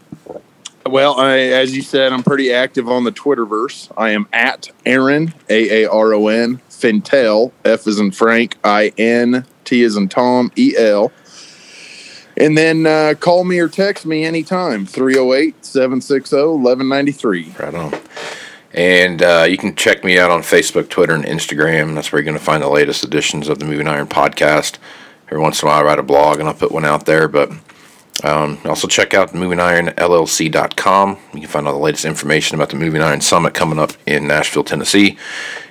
Well, 0.87 1.19
I, 1.19 1.37
as 1.37 1.75
you 1.75 1.83
said, 1.83 2.13
I'm 2.13 2.23
pretty 2.23 2.51
active 2.51 2.89
on 2.89 3.03
the 3.03 3.11
Twitterverse. 3.11 3.91
I 3.95 4.09
am 4.09 4.27
at 4.33 4.71
Aaron 4.87 5.35
A 5.47 5.83
A 5.83 5.91
R 5.91 6.15
O 6.15 6.29
N 6.29 6.61
Fintel 6.71 7.53
F 7.63 7.85
is 7.85 7.99
in 7.99 8.09
Frank 8.09 8.57
I 8.63 8.91
N 8.97 9.45
T 9.65 9.83
is 9.83 9.97
in 9.97 10.09
Tom 10.09 10.51
E 10.57 10.73
L. 10.75 11.11
And 12.37 12.57
then 12.57 12.87
uh, 12.87 13.13
call 13.19 13.43
me 13.43 13.59
or 13.59 13.69
text 13.69 14.07
me 14.07 14.25
anytime 14.25 14.87
308 14.87 15.63
760 15.63 16.35
1193. 16.37 17.53
Right 17.59 17.75
on. 17.75 17.93
And 18.75 19.21
uh, 19.21 19.47
you 19.49 19.57
can 19.57 19.73
check 19.73 20.03
me 20.03 20.19
out 20.19 20.29
on 20.29 20.41
Facebook, 20.41 20.89
Twitter, 20.89 21.15
and 21.15 21.23
Instagram. 21.23 21.95
That's 21.95 22.11
where 22.11 22.19
you're 22.19 22.25
going 22.25 22.37
to 22.37 22.43
find 22.43 22.61
the 22.61 22.67
latest 22.67 23.05
editions 23.05 23.47
of 23.47 23.57
the 23.57 23.65
Moving 23.65 23.87
Iron 23.87 24.05
podcast. 24.05 24.77
Every 25.27 25.39
once 25.39 25.61
in 25.61 25.67
a 25.67 25.71
while, 25.71 25.79
I 25.79 25.83
write 25.83 25.99
a 25.99 26.03
blog 26.03 26.39
and 26.39 26.49
I'll 26.49 26.53
put 26.53 26.73
one 26.73 26.83
out 26.83 27.05
there. 27.05 27.29
But 27.29 27.51
um, 28.25 28.59
also 28.65 28.89
check 28.89 29.13
out 29.13 29.31
movingironllc.com. 29.31 31.17
You 31.33 31.39
can 31.39 31.49
find 31.49 31.67
all 31.67 31.73
the 31.73 31.79
latest 31.79 32.03
information 32.03 32.55
about 32.55 32.69
the 32.69 32.75
Moving 32.75 33.01
Iron 33.01 33.21
Summit 33.21 33.53
coming 33.53 33.79
up 33.79 33.93
in 34.05 34.27
Nashville, 34.27 34.65
Tennessee. 34.65 35.17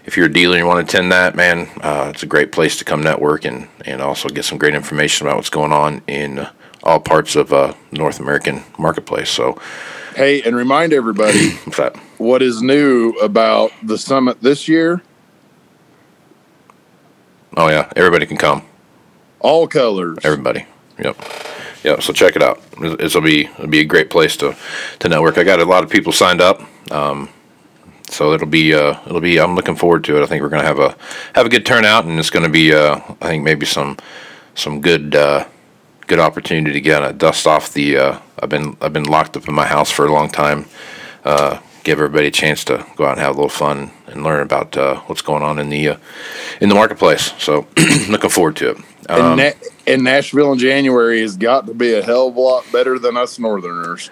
If 0.06 0.16
you're 0.16 0.26
a 0.26 0.32
dealer 0.32 0.56
and 0.56 0.62
you 0.62 0.66
want 0.66 0.88
to 0.88 0.96
attend 0.96 1.12
that, 1.12 1.36
man, 1.36 1.68
uh, 1.82 2.10
it's 2.14 2.22
a 2.22 2.26
great 2.26 2.52
place 2.52 2.78
to 2.78 2.86
come 2.86 3.02
network 3.02 3.44
and, 3.44 3.68
and 3.84 4.00
also 4.00 4.30
get 4.30 4.46
some 4.46 4.56
great 4.56 4.74
information 4.74 5.26
about 5.26 5.36
what's 5.36 5.50
going 5.50 5.72
on 5.72 6.00
in 6.06 6.46
all 6.82 7.00
parts 7.00 7.36
of 7.36 7.52
uh, 7.52 7.74
North 7.92 8.18
American 8.18 8.62
marketplace. 8.78 9.28
So, 9.28 9.60
Hey, 10.14 10.42
and 10.42 10.54
remind 10.54 10.92
everybody 10.92 11.50
what 12.18 12.40
is 12.40 12.62
new 12.62 13.10
about 13.20 13.72
the 13.82 13.98
summit 13.98 14.40
this 14.40 14.68
year. 14.68 15.02
Oh, 17.56 17.68
yeah, 17.68 17.90
everybody 17.96 18.24
can 18.24 18.36
come. 18.36 18.62
All 19.40 19.66
colors. 19.66 20.18
Everybody. 20.22 20.66
Yep. 21.00 21.16
Yep. 21.82 22.02
So 22.02 22.12
check 22.12 22.36
it 22.36 22.42
out. 22.42 22.62
Will 22.78 22.96
be 22.96 23.46
it'll 23.46 23.66
be 23.66 23.80
a 23.80 23.84
great 23.84 24.08
place 24.08 24.36
to 24.36 24.56
to 25.00 25.08
network. 25.08 25.36
I 25.36 25.42
got 25.42 25.60
a 25.60 25.64
lot 25.64 25.82
of 25.82 25.90
people 25.90 26.12
signed 26.12 26.40
up. 26.40 26.62
Um, 26.92 27.28
so 28.08 28.32
it'll 28.32 28.46
be 28.46 28.72
uh, 28.72 28.98
it'll 29.06 29.20
be. 29.20 29.38
I'm 29.40 29.54
looking 29.54 29.76
forward 29.76 30.04
to 30.04 30.16
it. 30.16 30.22
I 30.22 30.26
think 30.26 30.42
we're 30.42 30.48
gonna 30.48 30.62
have 30.62 30.78
a 30.78 30.96
have 31.34 31.44
a 31.44 31.48
good 31.48 31.66
turnout, 31.66 32.04
and 32.06 32.18
it's 32.18 32.30
gonna 32.30 32.48
be 32.48 32.72
uh, 32.72 33.00
I 33.20 33.28
think 33.28 33.44
maybe 33.44 33.66
some 33.66 33.98
some 34.54 34.80
good 34.80 35.14
uh, 35.14 35.46
good 36.06 36.18
opportunity 36.18 36.72
to 36.72 36.80
get 36.80 37.02
a 37.02 37.12
dust 37.12 37.46
off 37.46 37.72
the. 37.72 37.96
Uh, 37.96 38.18
I've 38.42 38.48
been 38.48 38.76
I've 38.80 38.92
been 38.92 39.04
locked 39.04 39.36
up 39.36 39.48
in 39.48 39.54
my 39.54 39.66
house 39.66 39.90
for 39.90 40.06
a 40.06 40.12
long 40.12 40.28
time. 40.30 40.66
Uh, 41.24 41.60
give 41.84 41.98
everybody 41.98 42.26
a 42.26 42.30
chance 42.30 42.64
to 42.64 42.84
go 42.96 43.04
out 43.06 43.12
and 43.12 43.20
have 43.20 43.30
a 43.34 43.38
little 43.38 43.48
fun 43.48 43.90
and 44.06 44.22
learn 44.24 44.40
about 44.42 44.76
uh, 44.76 44.96
what's 45.06 45.22
going 45.22 45.42
on 45.42 45.58
in 45.58 45.70
the 45.70 45.88
uh, 45.90 45.96
in 46.60 46.68
the 46.68 46.74
marketplace. 46.74 47.32
So 47.38 47.66
looking 48.08 48.30
forward 48.30 48.56
to 48.56 48.70
it. 48.70 48.76
and, 49.08 49.20
Um, 49.20 49.36
Na- 49.38 49.50
and 49.86 50.04
Nashville 50.04 50.52
in 50.52 50.58
January 50.58 51.20
has 51.20 51.36
got 51.36 51.66
to 51.66 51.74
be 51.74 51.94
a 51.94 52.02
hell 52.02 52.28
of 52.28 52.36
a 52.36 52.40
lot 52.40 52.64
better 52.72 52.98
than 52.98 53.16
us 53.16 53.38
Northerners. 53.38 54.10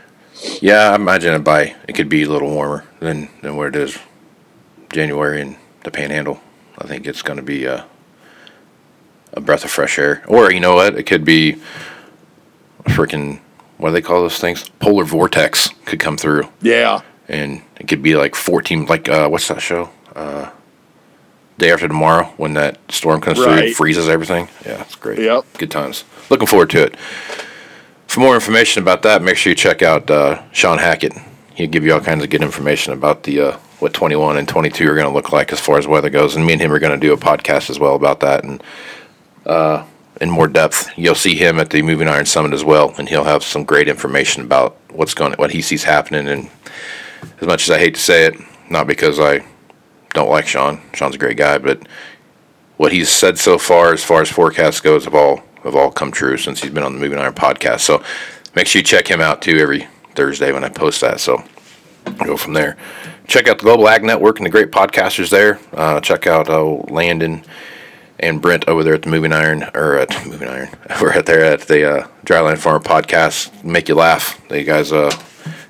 Yeah, 0.60 0.90
I 0.90 0.94
imagine 0.96 1.34
it 1.34 1.44
by 1.44 1.74
it 1.88 1.94
could 1.94 2.08
be 2.08 2.22
a 2.24 2.28
little 2.28 2.50
warmer 2.50 2.84
than 3.00 3.28
than 3.42 3.56
where 3.56 3.68
it 3.68 3.76
is 3.76 3.98
January 4.92 5.40
in 5.40 5.56
the 5.84 5.90
Panhandle. 5.90 6.40
I 6.78 6.86
think 6.86 7.06
it's 7.06 7.22
going 7.22 7.36
to 7.36 7.42
be 7.44 7.64
a 7.64 7.84
a 9.34 9.40
breath 9.40 9.64
of 9.64 9.70
fresh 9.70 9.98
air, 9.98 10.22
or 10.28 10.52
you 10.52 10.60
know 10.60 10.74
what? 10.74 10.94
It 10.96 11.04
could 11.04 11.24
be 11.24 11.52
a 12.86 12.90
freaking 12.90 13.40
what 13.78 13.88
do 13.88 13.94
they 13.94 14.02
call 14.02 14.20
those 14.22 14.38
things? 14.38 14.68
Polar 14.78 15.04
vortex 15.04 15.68
could 15.86 15.98
come 15.98 16.16
through, 16.16 16.48
Yeah. 16.60 17.00
and 17.28 17.62
it 17.80 17.88
could 17.88 18.02
be 18.02 18.14
like 18.16 18.34
fourteen. 18.34 18.86
Like 18.86 19.08
uh, 19.08 19.28
what's 19.28 19.48
that 19.48 19.60
show? 19.62 19.90
Uh, 20.14 20.50
Day 21.58 21.70
after 21.70 21.86
tomorrow, 21.86 22.24
when 22.38 22.54
that 22.54 22.78
storm 22.90 23.20
comes 23.20 23.38
through, 23.38 23.46
Right. 23.46 23.64
it 23.68 23.76
freezes 23.76 24.08
everything. 24.08 24.48
Yeah, 24.64 24.80
it's 24.80 24.94
great. 24.96 25.18
Yep. 25.18 25.44
Good 25.58 25.70
times. 25.70 26.02
Looking 26.30 26.46
forward 26.48 26.70
to 26.70 26.82
it. 26.82 26.96
For 28.08 28.20
more 28.20 28.34
information 28.34 28.82
about 28.82 29.02
that, 29.02 29.22
make 29.22 29.36
sure 29.36 29.50
you 29.50 29.54
check 29.54 29.82
out 29.82 30.10
uh, 30.10 30.42
Sean 30.52 30.78
Hackett. 30.78 31.12
He'll 31.54 31.68
give 31.70 31.84
you 31.84 31.92
all 31.92 32.00
kinds 32.00 32.24
of 32.24 32.30
good 32.30 32.42
information 32.42 32.94
about 32.94 33.24
the 33.24 33.40
uh, 33.40 33.56
what 33.80 33.92
21 33.92 34.38
and 34.38 34.48
22 34.48 34.88
are 34.90 34.94
going 34.94 35.06
to 35.06 35.12
look 35.12 35.30
like 35.30 35.52
as 35.52 35.60
far 35.60 35.76
as 35.78 35.86
weather 35.86 36.10
goes. 36.10 36.34
And 36.36 36.44
me 36.46 36.54
and 36.54 36.62
him 36.62 36.72
are 36.72 36.78
going 36.78 36.98
to 36.98 37.06
do 37.06 37.12
a 37.12 37.18
podcast 37.18 37.68
as 37.68 37.78
well 37.78 37.94
about 37.94 38.20
that 38.20 38.44
and 38.44 38.62
uh, 39.46 39.84
in 40.20 40.30
more 40.30 40.48
depth. 40.48 40.90
You'll 40.96 41.14
see 41.14 41.34
him 41.34 41.58
at 41.58 41.70
the 41.70 41.82
Moving 41.82 42.08
Iron 42.08 42.26
Summit 42.26 42.52
as 42.52 42.64
well, 42.64 42.94
and 42.98 43.08
he'll 43.08 43.24
have 43.24 43.42
some 43.42 43.64
great 43.64 43.88
information 43.88 44.42
about 44.42 44.76
what's 44.90 45.14
going, 45.14 45.32
what 45.34 45.50
he 45.50 45.62
sees 45.62 45.84
happening. 45.84 46.28
And 46.28 46.50
as 47.40 47.46
much 47.46 47.64
as 47.64 47.70
I 47.70 47.78
hate 47.78 47.94
to 47.94 48.00
say 48.00 48.26
it, 48.26 48.34
not 48.70 48.86
because 48.86 49.18
I 49.18 49.44
don't 50.14 50.30
like 50.30 50.46
Sean, 50.46 50.80
Sean's 50.94 51.14
a 51.14 51.18
great 51.18 51.36
guy, 51.36 51.58
but 51.58 51.86
what 52.76 52.92
he's 52.92 53.08
said 53.08 53.38
so 53.38 53.58
far, 53.58 53.92
as 53.92 54.04
far 54.04 54.20
as 54.20 54.30
forecasts 54.30 54.80
goes, 54.80 55.04
have 55.04 55.14
all 55.14 55.42
have 55.64 55.76
all 55.76 55.92
come 55.92 56.10
true 56.10 56.36
since 56.36 56.60
he's 56.60 56.72
been 56.72 56.82
on 56.82 56.94
the 56.94 56.98
Moving 56.98 57.18
Iron 57.18 57.34
podcast. 57.34 57.80
So 57.80 58.02
make 58.54 58.66
sure 58.66 58.80
you 58.80 58.84
check 58.84 59.08
him 59.08 59.20
out 59.20 59.42
too 59.42 59.58
every 59.58 59.86
Thursday 60.14 60.52
when 60.52 60.64
I 60.64 60.68
post 60.68 61.00
that. 61.02 61.20
So 61.20 61.42
go 62.24 62.36
from 62.36 62.52
there. 62.52 62.76
Check 63.28 63.46
out 63.46 63.58
the 63.58 63.64
Global 63.64 63.88
Ag 63.88 64.02
Network 64.02 64.38
and 64.38 64.46
the 64.46 64.50
great 64.50 64.72
podcasters 64.72 65.30
there. 65.30 65.60
Uh, 65.72 66.00
check 66.00 66.26
out 66.26 66.48
uh, 66.48 66.64
Landon 66.64 67.44
and 68.22 68.40
Brent 68.40 68.66
over 68.68 68.82
there 68.84 68.94
at 68.94 69.02
the 69.02 69.10
Moving 69.10 69.32
Iron 69.32 69.64
or 69.74 69.98
at 69.98 70.10
Moving 70.26 70.48
Iron. 70.48 70.68
We're 71.00 71.12
out 71.12 71.26
there 71.26 71.44
at 71.44 71.62
the 71.62 71.98
uh, 71.98 72.08
Dryland 72.24 72.58
Farm 72.58 72.82
podcast. 72.82 73.64
Make 73.64 73.88
you 73.88 73.94
laugh. 73.94 74.40
They 74.48 74.64
guys 74.64 74.92
uh 74.92 75.10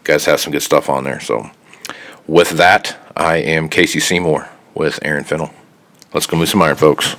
guys 0.04 0.24
have 0.26 0.40
some 0.40 0.52
good 0.52 0.62
stuff 0.62 0.88
on 0.88 1.04
there. 1.04 1.20
So 1.20 1.50
with 2.26 2.50
that, 2.50 2.96
I 3.16 3.36
am 3.38 3.68
Casey 3.68 4.00
Seymour 4.00 4.48
with 4.74 4.98
Aaron 5.02 5.24
Fintel. 5.24 5.52
Let's 6.14 6.26
go 6.26 6.36
move 6.36 6.48
some 6.48 6.62
iron, 6.62 6.76
folks. 6.76 7.16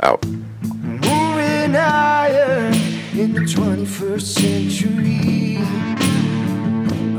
Out. 0.00 0.24
Moving 0.26 1.74
higher 1.74 2.70
in 3.12 3.32
the 3.34 3.40
21st 3.40 4.22
century. 4.22 5.08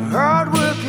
People 0.09 0.88